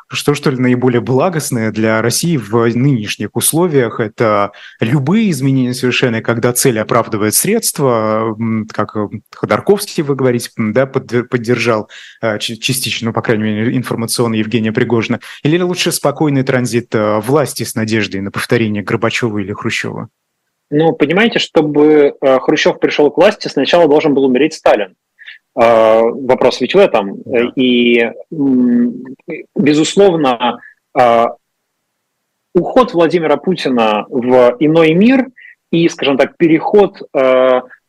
что, 0.08 0.34
что 0.34 0.50
ли, 0.50 0.56
наиболее 0.56 1.00
благостное 1.00 1.70
для 1.70 2.00
России 2.00 2.38
в 2.38 2.66
нынешних 2.74 3.36
условиях? 3.36 4.00
Это 4.00 4.52
любые 4.80 5.30
изменения 5.30 5.74
совершенно, 5.74 6.22
когда 6.22 6.52
цель 6.52 6.78
оправдывает 6.78 7.34
средства, 7.34 8.34
как 8.72 8.96
Ходорковский, 9.34 10.02
вы 10.02 10.14
говорите, 10.14 10.50
да, 10.56 10.86
поддержал 10.86 11.90
частично, 12.38 13.08
ну, 13.08 13.12
по 13.12 13.20
крайней 13.20 13.44
мере, 13.44 13.76
информационно 13.76 14.36
Евгения 14.36 14.72
Пригожина, 14.72 15.20
или 15.42 15.60
лучше 15.60 15.92
спокойный 15.92 16.44
транзит 16.44 16.94
власти 16.94 17.64
с 17.64 17.74
надеждой 17.74 18.22
на 18.22 18.30
повторение 18.30 18.82
Горбачева 18.82 19.38
или 19.38 19.52
Хрущева? 19.52 20.08
Ну, 20.76 20.92
понимаете, 20.92 21.38
чтобы 21.38 22.16
э, 22.20 22.38
Хрущев 22.40 22.80
пришел 22.80 23.08
к 23.08 23.16
власти, 23.16 23.46
сначала 23.46 23.86
должен 23.86 24.12
был 24.12 24.24
умереть 24.24 24.54
Сталин. 24.54 24.96
Э, 25.54 26.00
вопрос 26.00 26.60
ведь 26.60 26.74
в 26.74 26.78
этом. 26.78 27.22
Да. 27.24 27.52
И, 27.54 28.10
безусловно, 29.54 30.58
э, 30.98 31.26
уход 32.56 32.92
Владимира 32.92 33.36
Путина 33.36 34.04
в 34.08 34.56
иной 34.58 34.94
мир 34.94 35.28
и, 35.70 35.88
скажем 35.88 36.16
так, 36.16 36.36
переход 36.36 37.00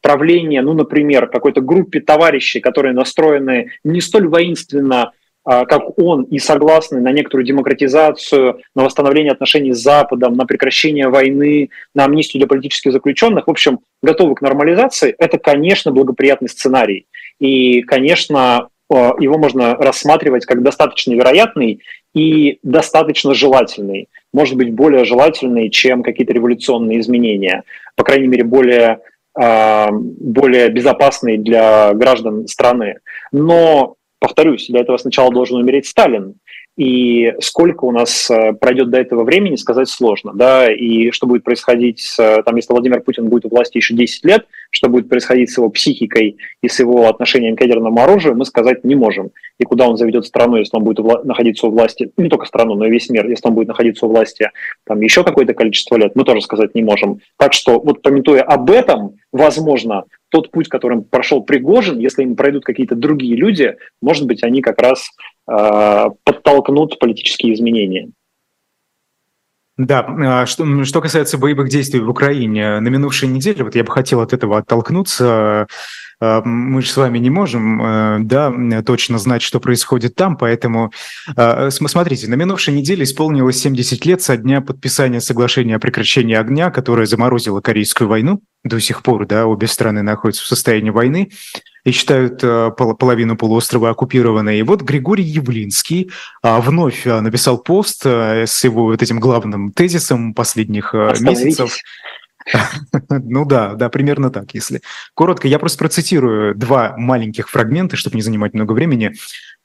правления, 0.01 0.61
ну, 0.61 0.73
например, 0.73 1.27
какой-то 1.27 1.61
группе 1.61 1.99
товарищей, 1.99 2.59
которые 2.59 2.93
настроены 2.93 3.71
не 3.83 4.01
столь 4.01 4.27
воинственно 4.27 5.11
как 5.46 6.00
он 6.00 6.24
и 6.24 6.39
согласны 6.39 7.00
на 7.00 7.12
некоторую 7.12 7.46
демократизацию, 7.46 8.62
на 8.76 8.84
восстановление 8.84 9.32
отношений 9.32 9.74
с 9.74 9.80
Западом, 9.80 10.34
на 10.34 10.46
прекращение 10.46 11.08
войны, 11.08 11.70
на 11.93 12.06
амнистию 12.06 12.41
для 12.41 12.48
политических 12.48 12.91
заключенных, 12.91 13.48
в 13.48 13.52
общем, 13.52 13.80
готовы 14.02 14.36
к 14.36 14.41
нормализации, 14.41 15.14
это, 15.18 15.38
конечно, 15.38 15.91
благоприятный 15.91 16.50
сценарий. 16.50 17.06
И, 17.39 17.82
конечно, 17.82 18.70
а, 18.91 19.14
его 19.20 19.38
можно 19.38 19.76
рассматривать 19.76 20.46
как 20.46 20.64
достаточно 20.64 21.14
вероятный 21.14 21.82
и 22.14 22.60
достаточно 22.64 23.34
желательный. 23.34 24.08
Может 24.34 24.56
быть, 24.58 24.74
более 24.74 25.06
желательный, 25.06 25.70
чем 25.70 26.04
какие-то 26.04 26.34
революционные 26.34 27.00
изменения. 27.00 27.64
По 27.96 28.04
крайней 28.04 28.28
мере, 28.28 28.43
более 28.43 29.00
а, 29.38 29.89
более 29.91 30.70
безопасный 30.70 31.38
для 31.38 31.93
граждан 31.93 32.48
страны. 32.48 33.00
Но 33.32 33.96
повторюсь, 34.20 34.68
для 34.68 34.82
этого 34.82 34.97
сначала 34.97 35.32
должен 35.32 35.57
умереть 35.57 35.88
Сталин, 35.88 36.36
и 36.78 37.34
сколько 37.39 37.86
у 37.86 37.91
нас 37.91 38.30
э, 38.30 38.53
пройдет 38.53 38.89
до 38.89 38.99
этого 38.99 39.23
времени, 39.23 39.55
сказать 39.55 39.88
сложно, 39.88 40.34
да, 40.34 40.71
и 40.71 41.11
что 41.11 41.26
будет 41.26 41.43
происходить, 41.43 42.01
с, 42.01 42.43
там, 42.43 42.55
если 42.57 42.73
Владимир 42.73 43.01
Путин 43.01 43.30
будет 43.30 43.45
у 43.45 43.49
власти 43.49 43.78
еще 43.78 43.93
10 43.93 44.26
лет, 44.26 44.45
что 44.71 44.89
будет 44.89 45.07
происходить 45.07 45.49
с 45.51 45.57
его 45.57 45.69
психикой 45.69 46.38
и 46.61 46.67
с 46.67 46.80
его 46.80 47.07
отношением 47.07 47.55
к 47.55 47.61
ядерному 47.61 48.01
оружию, 48.01 48.36
мы 48.36 48.43
сказать 48.43 48.84
не 48.84 48.95
можем. 48.95 49.32
И 49.57 49.63
куда 49.63 49.88
он 49.88 49.95
заведет 49.95 50.26
страну, 50.26 50.57
если 50.57 50.76
он 50.76 50.84
будет 50.84 50.99
находиться 51.23 51.67
у 51.67 51.71
власти, 51.71 52.11
не 52.17 52.30
только 52.30 52.45
страну, 52.45 52.76
но 52.76 52.86
и 52.86 52.91
весь 52.91 53.09
мир, 53.09 53.26
если 53.28 53.47
он 53.47 53.53
будет 53.53 53.69
находиться 53.69 54.05
у 54.05 54.09
власти 54.09 54.51
там 54.86 54.99
еще 54.99 55.23
какое-то 55.23 55.53
количество 55.53 55.95
лет, 55.95 56.11
мы 56.15 56.26
тоже 56.26 56.41
сказать 56.41 56.76
не 56.76 56.84
можем. 56.84 57.19
Так 57.38 57.53
что 57.53 57.80
вот 57.80 58.01
пометуя 58.01 58.41
об 58.41 58.69
этом, 58.69 59.15
возможно, 59.32 60.03
тот 60.30 60.51
путь, 60.51 60.67
которым 60.67 61.03
прошел 61.03 61.43
Пригожин, 61.43 61.99
если 61.99 62.23
им 62.23 62.36
пройдут 62.36 62.65
какие-то 62.65 62.95
другие 62.95 63.38
люди, 63.38 63.76
может 64.01 64.28
быть, 64.28 64.43
они 64.43 64.61
как 64.61 64.82
раз 64.82 64.99
э, 65.01 65.34
подтолкнут 65.46 67.00
политические 67.00 67.54
изменения. 67.54 68.10
Да, 69.78 70.06
а 70.08 70.46
что, 70.46 70.86
что 70.86 71.02
касается 71.02 71.38
боевых 71.38 71.70
действий 71.70 72.00
в 72.00 72.10
Украине, 72.10 72.80
на 72.80 72.88
минувшей 72.88 73.28
неделе, 73.28 73.64
вот 73.64 73.76
я 73.76 73.84
бы 73.84 73.91
хотел 73.91 74.22
от 74.22 74.32
этого 74.32 74.58
оттолкнуться, 74.58 75.68
мы 76.22 76.82
же 76.82 76.89
с 76.89 76.97
вами 76.97 77.18
не 77.20 77.30
можем, 77.30 77.82
э, 77.82 78.18
да, 78.22 78.53
точно 78.86 79.18
знать, 79.18 79.41
что 79.41 79.59
происходит 79.59 80.16
там, 80.16 80.38
поэтому 80.38 80.91
а, 81.36 81.70
смотрите, 81.70 82.28
на 82.28 82.36
минувшей 82.36 82.74
неделе 82.74 83.03
исполнилось 83.03 83.59
70 83.59 84.05
лет 84.05 84.22
со 84.22 84.38
дня 84.38 84.61
подписания 84.61 85.20
соглашения 85.20 85.76
о 85.76 85.80
прекращении 85.80 86.36
огня, 86.36 86.72
которое 86.72 87.05
заморозило 87.05 87.61
Корейскую 87.61 88.07
войну. 88.07 88.41
До 88.63 88.80
сих 88.80 89.03
пор, 89.03 89.28
да, 89.28 89.45
обе 89.45 89.68
страны 89.68 90.01
находятся 90.01 90.43
в 90.43 90.47
состоянии 90.47 90.89
войны 90.89 91.32
и 91.84 91.91
считают 91.91 92.43
э, 92.43 92.72
половину 92.72 93.38
полуострова 93.38 93.91
оккупированной. 93.91 94.59
И 94.59 94.63
вот 94.63 94.82
Григорий 94.82 95.24
Явлинский 95.24 96.11
а, 96.41 96.59
вновь 96.61 97.05
написал 97.05 97.59
пост 97.59 98.05
э, 98.05 98.45
с 98.47 98.63
его 98.63 98.86
вот 98.86 99.03
этим 99.03 99.20
главным 99.20 99.72
тезисом 99.72 100.34
последних 100.34 100.93
месяцев. 100.93 101.78
Ну 103.10 103.46
да, 103.46 103.74
да, 103.74 103.89
примерно 103.89 104.30
так, 104.30 104.54
если. 104.54 104.82
Коротко, 105.14 105.48
я 105.48 105.60
просто 105.60 105.78
процитирую 105.78 106.56
два 106.56 106.96
маленьких 106.98 107.50
фрагмента, 107.50 107.96
чтобы 107.96 108.16
не 108.16 108.22
занимать 108.22 108.54
много 108.54 108.74
времени. 108.74 109.14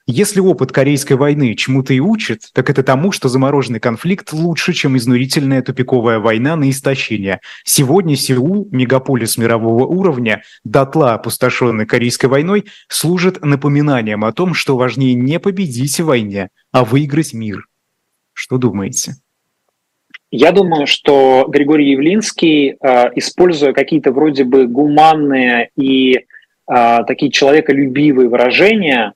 Если 0.07 0.39
опыт 0.39 0.71
Корейской 0.71 1.13
войны 1.13 1.53
чему-то 1.55 1.93
и 1.93 1.99
учит, 1.99 2.49
так 2.53 2.71
это 2.71 2.81
тому, 2.81 3.11
что 3.11 3.29
замороженный 3.29 3.79
конфликт 3.79 4.33
лучше, 4.33 4.73
чем 4.73 4.97
изнурительная 4.97 5.61
тупиковая 5.61 6.17
война 6.19 6.55
на 6.55 6.69
истощение. 6.71 7.39
Сегодня 7.65 8.15
Сеул, 8.15 8.67
мегаполис 8.71 9.37
мирового 9.37 9.85
уровня, 9.85 10.41
дотла 10.63 11.13
опустошенный 11.13 11.85
Корейской 11.85 12.25
войной, 12.25 12.65
служит 12.87 13.45
напоминанием 13.45 14.25
о 14.25 14.33
том, 14.33 14.55
что 14.55 14.75
важнее 14.75 15.13
не 15.13 15.39
победить 15.39 15.99
в 15.99 16.05
войне, 16.05 16.49
а 16.71 16.83
выиграть 16.83 17.33
мир. 17.33 17.67
Что 18.33 18.57
думаете? 18.57 19.17
Я 20.31 20.53
думаю, 20.53 20.87
что 20.87 21.45
Григорий 21.49 21.91
Явлинский, 21.91 22.77
э, 22.79 23.09
используя 23.15 23.73
какие-то 23.73 24.13
вроде 24.13 24.45
бы 24.45 24.65
гуманные 24.65 25.69
и 25.75 26.15
э, 26.15 26.97
такие 27.05 27.31
человеколюбивые 27.31 28.29
выражения, 28.29 29.13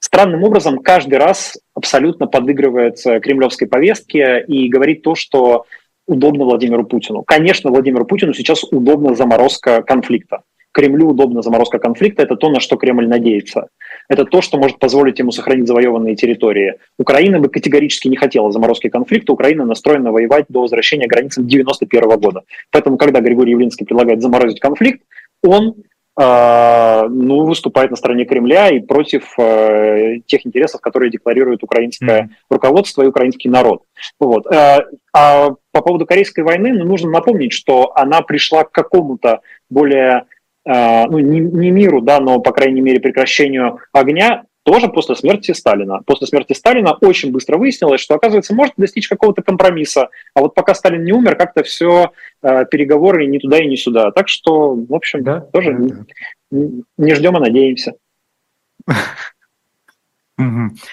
странным 0.00 0.42
образом 0.42 0.78
каждый 0.78 1.18
раз 1.18 1.56
абсолютно 1.72 2.26
подыгрывает 2.26 2.96
кремлевской 3.22 3.68
повестке 3.68 4.44
и 4.46 4.68
говорит 4.68 5.02
то, 5.02 5.14
что 5.14 5.66
удобно 6.08 6.44
Владимиру 6.44 6.84
Путину. 6.84 7.22
Конечно, 7.22 7.70
Владимиру 7.70 8.04
Путину 8.04 8.34
сейчас 8.34 8.64
удобна 8.64 9.14
заморозка 9.14 9.82
конфликта. 9.82 10.42
Кремлю 10.72 11.08
удобна 11.08 11.42
заморозка 11.42 11.78
конфликта, 11.78 12.22
это 12.22 12.36
то, 12.36 12.48
на 12.48 12.60
что 12.60 12.76
Кремль 12.76 13.08
надеется. 13.08 13.68
Это 14.08 14.24
то, 14.24 14.40
что 14.40 14.58
может 14.58 14.78
позволить 14.78 15.18
ему 15.18 15.32
сохранить 15.32 15.66
завоеванные 15.66 16.16
территории. 16.16 16.74
Украина 16.98 17.40
бы 17.40 17.48
категорически 17.48 18.08
не 18.08 18.16
хотела 18.16 18.52
заморозки 18.52 18.88
конфликта, 18.88 19.32
Украина 19.32 19.64
настроена 19.64 20.12
воевать 20.12 20.46
до 20.48 20.60
возвращения 20.60 21.06
к 21.06 21.10
границам 21.10 21.46
91 21.46 22.20
года. 22.20 22.42
Поэтому, 22.70 22.98
когда 22.98 23.20
Григорий 23.20 23.52
Явлинский 23.52 23.84
предлагает 23.84 24.22
заморозить 24.22 24.60
конфликт, 24.60 25.02
он 25.42 25.74
э, 26.20 27.06
ну, 27.08 27.44
выступает 27.44 27.90
на 27.90 27.96
стороне 27.96 28.24
Кремля 28.24 28.70
и 28.70 28.80
против 28.80 29.32
э, 29.38 30.18
тех 30.26 30.46
интересов, 30.46 30.80
которые 30.80 31.10
декларирует 31.10 31.62
украинское 31.62 32.24
mm. 32.24 32.28
руководство 32.50 33.02
и 33.02 33.06
украинский 33.06 33.50
народ. 33.50 33.82
Вот. 34.18 34.46
Э, 34.46 34.86
а 35.12 35.50
по 35.72 35.82
поводу 35.82 36.06
Корейской 36.06 36.44
войны 36.44 36.72
ну, 36.72 36.84
нужно 36.84 37.10
напомнить, 37.10 37.52
что 37.52 37.92
она 37.96 38.22
пришла 38.22 38.64
к 38.64 38.72
какому-то 38.72 39.40
более 39.68 40.26
ну, 40.66 41.18
не, 41.18 41.40
не 41.40 41.70
миру, 41.70 42.00
да, 42.00 42.20
но, 42.20 42.38
по 42.40 42.52
крайней 42.52 42.80
мере, 42.80 43.00
прекращению 43.00 43.78
огня 43.92 44.44
тоже 44.62 44.88
после 44.88 45.16
смерти 45.16 45.52
Сталина. 45.52 46.00
После 46.04 46.26
смерти 46.26 46.52
Сталина 46.52 46.92
очень 47.00 47.32
быстро 47.32 47.56
выяснилось, 47.56 48.00
что, 48.00 48.14
оказывается, 48.14 48.54
может 48.54 48.74
достичь 48.76 49.08
какого-то 49.08 49.42
компромисса. 49.42 50.10
А 50.34 50.40
вот 50.40 50.54
пока 50.54 50.74
Сталин 50.74 51.02
не 51.02 51.12
умер, 51.12 51.36
как-то 51.36 51.62
все 51.62 52.12
э, 52.42 52.64
переговоры 52.66 53.26
не 53.26 53.38
туда 53.38 53.58
и 53.58 53.66
не 53.66 53.76
сюда. 53.76 54.10
Так 54.10 54.28
что, 54.28 54.74
в 54.74 54.94
общем, 54.94 55.24
да, 55.24 55.40
тоже 55.40 55.72
да, 55.72 55.94
да. 55.94 56.04
Не, 56.50 56.84
не 56.98 57.14
ждем, 57.14 57.36
а 57.36 57.40
надеемся. 57.40 57.94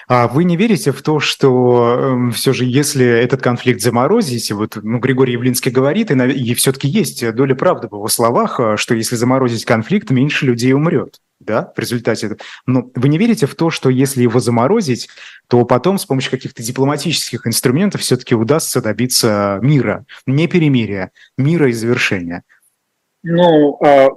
А 0.08 0.28
вы 0.28 0.44
не 0.44 0.58
верите 0.58 0.92
в 0.92 1.02
то, 1.02 1.20
что 1.20 1.98
э, 1.98 2.04
эм, 2.04 2.32
все 2.32 2.54
же, 2.54 2.66
если 2.66 3.06
этот 3.06 3.42
конфликт 3.42 3.82
заморозить, 3.82 4.52
вот 4.52 4.78
ну, 4.82 5.00
Григорий 5.00 5.34
Явлинский 5.34 5.70
говорит, 5.70 6.12
и, 6.12 6.16
и 6.16 6.54
все-таки 6.54 6.88
есть 6.88 7.30
доля 7.34 7.56
правды 7.56 7.88
в 7.88 7.94
его 7.94 8.08
словах, 8.08 8.60
э, 8.60 8.78
что 8.78 8.96
если 8.96 9.16
заморозить 9.16 9.66
конфликт, 9.66 10.10
меньше 10.12 10.46
людей 10.46 10.74
умрет, 10.74 11.20
да, 11.40 11.72
в 11.76 11.80
результате. 11.80 12.38
Но 12.66 12.90
вы 12.96 13.10
не 13.10 13.18
верите 13.18 13.46
в 13.48 13.56
то, 13.56 13.70
что 13.70 13.90
если 13.90 14.22
его 14.22 14.40
заморозить, 14.40 15.10
то 15.48 15.64
потом 15.66 15.98
с 15.98 16.06
помощью 16.06 16.32
каких-то 16.32 16.64
дипломатических 16.64 17.46
инструментов 17.48 18.02
все-таки 18.02 18.36
удастся 18.36 18.82
добиться 18.82 19.60
мира, 19.62 20.06
не 20.26 20.48
перемирия, 20.48 21.12
мира 21.38 21.70
и 21.70 21.74
завершения? 21.74 22.44
Ну, 23.24 23.78
а, 23.84 24.10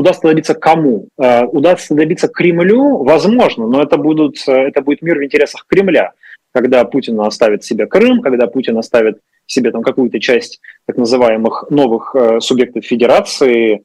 удастся 0.00 0.28
добиться 0.28 0.54
кому? 0.54 1.08
Э, 1.18 1.44
удастся 1.44 1.94
добиться 1.94 2.28
Кремлю? 2.28 3.04
Возможно, 3.04 3.66
но 3.66 3.82
это, 3.82 3.96
будут, 3.96 4.36
э, 4.48 4.52
это 4.52 4.82
будет 4.82 5.02
мир 5.02 5.18
в 5.18 5.24
интересах 5.24 5.66
Кремля, 5.66 6.12
когда 6.52 6.84
Путин 6.84 7.20
оставит 7.20 7.64
себе 7.64 7.86
Крым, 7.86 8.20
когда 8.20 8.46
Путин 8.46 8.76
оставит 8.78 9.18
себе 9.46 9.70
там 9.70 9.82
какую-то 9.82 10.18
часть 10.20 10.60
так 10.86 10.96
называемых 10.96 11.66
новых 11.70 12.14
э, 12.14 12.40
субъектов 12.40 12.84
федерации. 12.84 13.84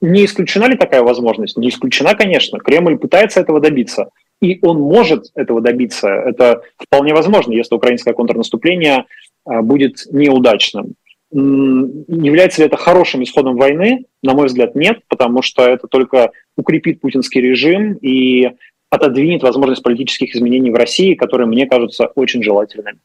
Не 0.00 0.24
исключена 0.24 0.64
ли 0.64 0.76
такая 0.76 1.02
возможность? 1.02 1.56
Не 1.56 1.68
исключена, 1.68 2.16
конечно. 2.16 2.58
Кремль 2.58 2.98
пытается 2.98 3.38
этого 3.38 3.60
добиться. 3.60 4.08
И 4.40 4.58
он 4.62 4.80
может 4.80 5.26
этого 5.36 5.60
добиться. 5.60 6.08
Это 6.08 6.62
вполне 6.76 7.14
возможно, 7.14 7.52
если 7.52 7.76
украинское 7.76 8.12
контрнаступление 8.12 9.04
будет 9.46 10.06
неудачным. 10.10 10.94
Является 11.32 12.60
ли 12.60 12.66
это 12.66 12.76
хорошим 12.76 13.22
исходом 13.22 13.56
войны? 13.56 14.04
На 14.22 14.34
мой 14.34 14.46
взгляд, 14.46 14.74
нет, 14.74 15.00
потому 15.08 15.40
что 15.40 15.66
это 15.66 15.86
только 15.88 16.32
укрепит 16.56 17.00
путинский 17.00 17.40
режим 17.40 17.94
и 17.94 18.50
отодвинет 18.90 19.42
возможность 19.42 19.82
политических 19.82 20.34
изменений 20.34 20.70
в 20.70 20.74
России, 20.74 21.14
которые 21.14 21.46
мне 21.46 21.66
кажутся 21.66 22.06
очень 22.06 22.42
желательными. 22.42 22.98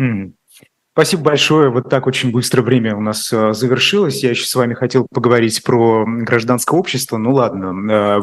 Mm. 0.00 0.32
Спасибо 0.94 1.24
большое. 1.24 1.70
Вот 1.70 1.90
так 1.90 2.06
очень 2.06 2.30
быстро 2.30 2.62
время 2.62 2.94
у 2.94 3.00
нас 3.00 3.32
э, 3.32 3.52
завершилось. 3.52 4.22
Я 4.22 4.30
еще 4.30 4.44
с 4.44 4.54
вами 4.54 4.74
хотел 4.74 5.08
поговорить 5.12 5.60
про 5.64 6.04
гражданское 6.06 6.78
общество. 6.78 7.16
Ну 7.16 7.34
ладно, 7.34 7.92
э, 7.92 8.20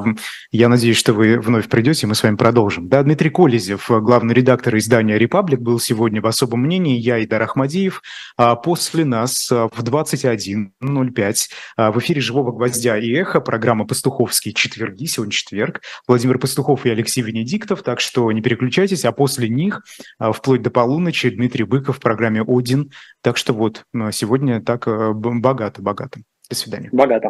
я 0.51 0.69
надеюсь, 0.69 0.95
что 0.95 1.11
вы 1.11 1.37
вновь 1.37 1.67
придете, 1.67 2.05
и 2.05 2.09
мы 2.09 2.15
с 2.15 2.23
вами 2.23 2.37
продолжим. 2.37 2.87
Да, 2.87 3.03
Дмитрий 3.03 3.29
Колезев, 3.29 3.89
главный 3.89 4.33
редактор 4.33 4.77
издания 4.77 5.17
«Репаблик», 5.17 5.59
был 5.59 5.81
сегодня 5.81 6.21
в 6.21 6.27
особом 6.27 6.61
мнении. 6.61 6.97
Я 6.97 7.21
Идар 7.21 7.41
Ахмадиев. 7.41 8.01
А 8.37 8.55
после 8.55 9.03
нас 9.03 9.51
э, 9.51 9.67
в 9.75 9.83
21.05 9.83 11.35
в 11.77 11.99
эфире 11.99 12.21
«Живого 12.21 12.53
гвоздя» 12.53 12.97
и 12.97 13.11
«Эхо» 13.11 13.41
программа 13.41 13.85
«Пастуховские 13.85 14.53
четверги». 14.53 15.07
Сегодня 15.07 15.33
четверг. 15.33 15.81
Владимир 16.07 16.39
Пастухов 16.39 16.85
и 16.85 16.89
Алексей 16.89 17.21
Венедиктов. 17.21 17.83
Так 17.83 17.99
что 17.99 18.31
не 18.31 18.41
переключайтесь. 18.41 19.03
А 19.03 19.11
после 19.11 19.49
них, 19.49 19.81
вплоть 20.17 20.61
до 20.61 20.69
полуночи, 20.69 21.29
Дмитрий 21.31 21.65
Быков 21.65 21.97
в 21.97 21.99
программе 21.99 22.41
«О 22.41 22.60
один. 22.61 22.91
Так 23.21 23.37
что 23.37 23.53
вот, 23.53 23.85
сегодня 24.11 24.61
так 24.61 24.87
богато-богато. 25.15 26.19
До 26.49 26.55
свидания. 26.55 26.89
Богато. 26.91 27.29